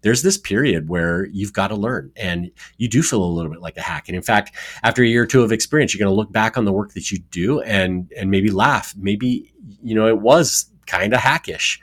there's 0.03 0.23
this 0.23 0.37
period 0.37 0.89
where 0.89 1.27
you've 1.27 1.53
got 1.53 1.69
to 1.69 1.75
learn 1.75 2.13
and 2.17 2.51
you 2.77 2.89
do 2.89 3.03
feel 3.03 3.23
a 3.23 3.25
little 3.25 3.51
bit 3.51 3.61
like 3.61 3.77
a 3.77 3.81
hack. 3.81 4.09
And 4.09 4.17
in 4.17 4.23
fact, 4.23 4.55
after 4.83 5.03
a 5.03 5.07
year 5.07 5.23
or 5.23 5.27
two 5.27 5.43
of 5.43 5.53
experience, 5.53 5.95
you're 5.95 6.05
going 6.05 6.13
to 6.13 6.17
look 6.17 6.33
back 6.33 6.59
on 6.59 6.65
the 6.65 6.73
work 6.73 6.93
that 6.95 7.11
you 7.11 7.19
do 7.31 7.61
and, 7.61 8.13
and 8.17 8.31
maybe 8.31 8.51
laugh. 8.51 8.95
Maybe, 8.97 9.53
you 9.83 9.95
know, 9.95 10.09
it 10.09 10.21
was 10.21 10.67
kind 10.87 11.15
of 11.15 11.21
hackish, 11.21 11.81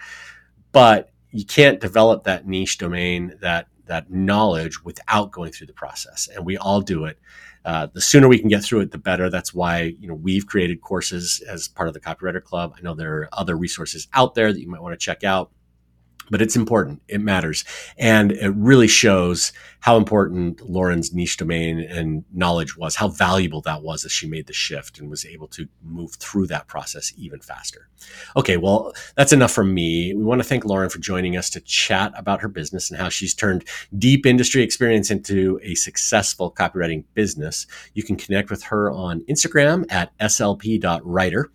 but 0.71 1.11
you 1.31 1.45
can't 1.45 1.79
develop 1.79 2.25
that 2.25 2.45
niche 2.45 2.77
domain, 2.77 3.35
that, 3.41 3.67
that 3.85 4.11
knowledge 4.11 4.83
without 4.83 5.31
going 5.31 5.51
through 5.51 5.67
the 5.67 5.73
process. 5.73 6.27
And 6.33 6.45
we 6.45 6.57
all 6.57 6.81
do 6.81 7.05
it. 7.05 7.19
Uh, 7.65 7.87
the 7.93 8.01
sooner 8.01 8.27
we 8.27 8.39
can 8.39 8.47
get 8.47 8.63
through 8.63 8.79
it, 8.79 8.91
the 8.91 8.97
better. 8.97 9.29
That's 9.29 9.53
why 9.53 9.93
you 9.99 10.07
know 10.07 10.13
we've 10.13 10.47
created 10.47 10.81
courses 10.81 11.43
as 11.47 11.67
part 11.67 11.89
of 11.89 11.93
the 11.93 11.99
Copywriter 11.99 12.41
Club. 12.41 12.73
I 12.77 12.81
know 12.81 12.93
there 12.93 13.17
are 13.17 13.29
other 13.33 13.55
resources 13.57 14.07
out 14.13 14.33
there 14.33 14.53
that 14.53 14.61
you 14.61 14.69
might 14.69 14.81
want 14.81 14.97
to 14.97 15.05
check 15.05 15.25
out 15.25 15.51
but 16.29 16.41
it's 16.41 16.55
important. 16.55 17.01
It 17.07 17.21
matters. 17.21 17.63
And 17.97 18.31
it 18.31 18.49
really 18.51 18.87
shows 18.87 19.51
how 19.81 19.95
important 19.97 20.67
Lauren's 20.69 21.13
niche 21.13 21.37
domain 21.37 21.79
and 21.79 22.25
knowledge 22.33 22.75
was, 22.75 22.95
how 22.95 23.07
valuable 23.07 23.61
that 23.61 23.81
was 23.81 24.03
as 24.03 24.11
she 24.11 24.27
made 24.27 24.47
the 24.47 24.53
shift 24.53 24.99
and 24.99 25.09
was 25.09 25.25
able 25.25 25.47
to 25.47 25.67
move 25.83 26.13
through 26.15 26.47
that 26.47 26.67
process 26.67 27.13
even 27.17 27.39
faster. 27.39 27.87
Okay, 28.35 28.57
well, 28.57 28.93
that's 29.15 29.33
enough 29.33 29.51
from 29.51 29.73
me. 29.73 30.13
We 30.13 30.23
want 30.23 30.41
to 30.41 30.47
thank 30.47 30.65
Lauren 30.65 30.89
for 30.89 30.99
joining 30.99 31.37
us 31.37 31.49
to 31.51 31.61
chat 31.61 32.11
about 32.15 32.41
her 32.41 32.47
business 32.47 32.89
and 32.89 32.99
how 32.99 33.09
she's 33.09 33.33
turned 33.33 33.65
deep 33.97 34.25
industry 34.25 34.63
experience 34.63 35.11
into 35.11 35.59
a 35.63 35.75
successful 35.75 36.51
copywriting 36.51 37.05
business. 37.13 37.65
You 37.93 38.03
can 38.03 38.15
connect 38.15 38.49
with 38.49 38.63
her 38.63 38.91
on 38.91 39.21
Instagram 39.29 39.85
at 39.91 40.17
slp.writer. 40.19 41.49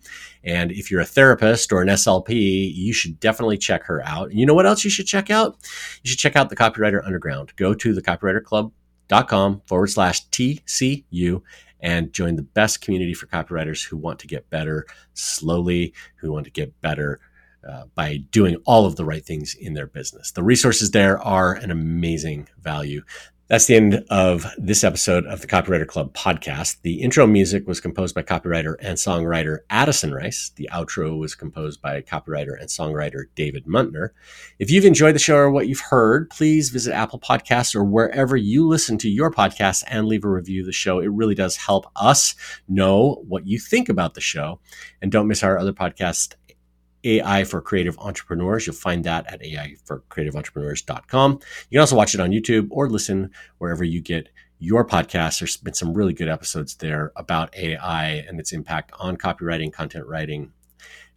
And 0.45 0.71
if 0.71 0.91
you're 0.91 1.01
a 1.01 1.05
therapist 1.05 1.73
or 1.73 1.81
an 1.81 1.87
SLP, 1.87 2.71
you 2.73 2.93
should 2.93 3.19
definitely 3.19 3.57
check 3.57 3.83
her 3.85 4.03
out. 4.05 4.29
And 4.29 4.39
you 4.39 4.45
know 4.45 4.53
what 4.53 4.67
else 4.67 4.83
you 4.83 4.91
should 4.91 5.07
check 5.07 5.31
out? 5.31 5.57
You 6.03 6.09
should 6.09 6.19
check 6.19 6.35
out 6.35 6.49
the 6.49 6.55
Copywriter 6.55 7.03
Underground. 7.03 7.55
Go 7.55 7.73
to 7.73 7.93
the 7.93 8.01
copywriterclub.com 8.17 9.61
forward 9.65 9.87
slash 9.87 10.27
TCU 10.29 11.41
and 11.79 12.13
join 12.13 12.35
the 12.35 12.41
best 12.41 12.81
community 12.81 13.13
for 13.13 13.27
copywriters 13.27 13.85
who 13.85 13.97
want 13.97 14.19
to 14.19 14.27
get 14.27 14.49
better 14.49 14.85
slowly, 15.13 15.93
who 16.17 16.31
want 16.31 16.45
to 16.45 16.51
get 16.51 16.79
better 16.81 17.19
uh, 17.67 17.83
by 17.95 18.17
doing 18.31 18.55
all 18.65 18.85
of 18.85 18.95
the 18.95 19.05
right 19.05 19.25
things 19.25 19.55
in 19.55 19.73
their 19.73 19.87
business. 19.87 20.31
The 20.31 20.43
resources 20.43 20.91
there 20.91 21.19
are 21.21 21.53
an 21.53 21.71
amazing 21.71 22.47
value. 22.59 23.01
That's 23.47 23.67
the 23.67 23.75
end 23.75 24.03
of 24.09 24.47
this 24.57 24.83
episode 24.83 25.27
of 25.27 25.41
the 25.41 25.45
Copywriter 25.45 25.85
Club 25.85 26.15
podcast. 26.15 26.81
The 26.81 27.03
intro 27.03 27.27
music 27.27 27.67
was 27.67 27.79
composed 27.79 28.15
by 28.15 28.23
copywriter 28.23 28.73
and 28.81 28.97
songwriter 28.97 29.59
Addison 29.69 30.15
Rice. 30.15 30.51
The 30.55 30.67
outro 30.73 31.19
was 31.19 31.35
composed 31.35 31.79
by 31.79 32.01
copywriter 32.01 32.59
and 32.59 32.69
songwriter 32.69 33.25
David 33.35 33.65
Muntner. 33.67 34.09
If 34.57 34.71
you've 34.71 34.83
enjoyed 34.83 35.13
the 35.13 35.19
show 35.19 35.35
or 35.35 35.51
what 35.51 35.67
you've 35.67 35.79
heard, 35.79 36.31
please 36.31 36.71
visit 36.71 36.95
Apple 36.95 37.19
Podcasts 37.19 37.75
or 37.75 37.83
wherever 37.83 38.35
you 38.35 38.67
listen 38.67 38.97
to 38.97 39.09
your 39.11 39.29
podcasts 39.29 39.83
and 39.85 40.07
leave 40.07 40.25
a 40.25 40.29
review 40.29 40.61
of 40.61 40.65
the 40.65 40.71
show. 40.71 40.99
It 40.99 41.11
really 41.11 41.35
does 41.35 41.55
help 41.55 41.85
us 41.95 42.33
know 42.67 43.23
what 43.27 43.45
you 43.45 43.59
think 43.59 43.89
about 43.89 44.15
the 44.15 44.21
show. 44.21 44.59
And 45.03 45.11
don't 45.11 45.27
miss 45.27 45.43
our 45.43 45.59
other 45.59 45.73
podcast 45.73 46.33
AI 47.05 47.43
for 47.43 47.61
Creative 47.61 47.97
Entrepreneurs. 47.99 48.65
You'll 48.67 48.75
find 48.75 49.03
that 49.03 49.31
at 49.31 49.41
AIforCreativeEntrepreneurs.com. 49.41 51.31
You 51.31 51.75
can 51.75 51.79
also 51.79 51.95
watch 51.95 52.13
it 52.13 52.19
on 52.19 52.31
YouTube 52.31 52.67
or 52.71 52.89
listen 52.89 53.31
wherever 53.59 53.83
you 53.83 54.01
get 54.01 54.29
your 54.59 54.85
podcast. 54.85 55.39
There's 55.39 55.57
been 55.57 55.73
some 55.73 55.93
really 55.93 56.13
good 56.13 56.29
episodes 56.29 56.75
there 56.75 57.11
about 57.15 57.55
AI 57.55 58.25
and 58.27 58.39
its 58.39 58.51
impact 58.51 58.91
on 58.99 59.17
copywriting, 59.17 59.71
content 59.71 60.07
writing. 60.07 60.51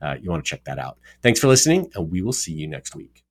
Uh, 0.01 0.17
you 0.21 0.31
want 0.31 0.45
to 0.45 0.49
check 0.49 0.65
that 0.65 0.79
out. 0.79 0.99
Thanks 1.23 1.41
for 1.41 1.49
listening, 1.49 1.91
and 1.95 2.11
we 2.11 2.23
will 2.23 2.33
see 2.33 2.53
you 2.53 2.69
next 2.69 2.95
week. 2.95 3.25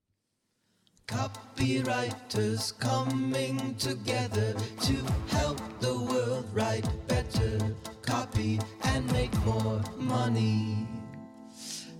Copywriters 1.07 2.77
coming 2.79 3.75
together 3.75 4.53
to 4.81 4.93
help 5.27 5.61
the 5.79 5.97
world 5.97 6.45
write 6.53 6.85
better 7.07 7.59
copy 8.01 8.59
and 8.83 9.09
make 9.13 9.33
more 9.45 9.81
money. 9.97 10.85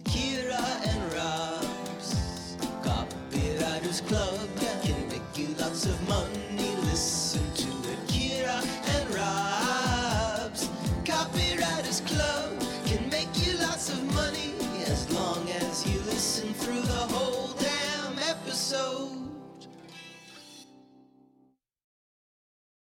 Kira 0.08 0.64
and 0.88 1.14
Rob's 1.14 2.58
Copywriters 2.82 4.06
Club 4.08 4.50
can 4.84 5.10
make 5.10 5.38
you 5.38 5.54
lots 5.60 5.86
of 5.86 6.08
money. 6.08 6.27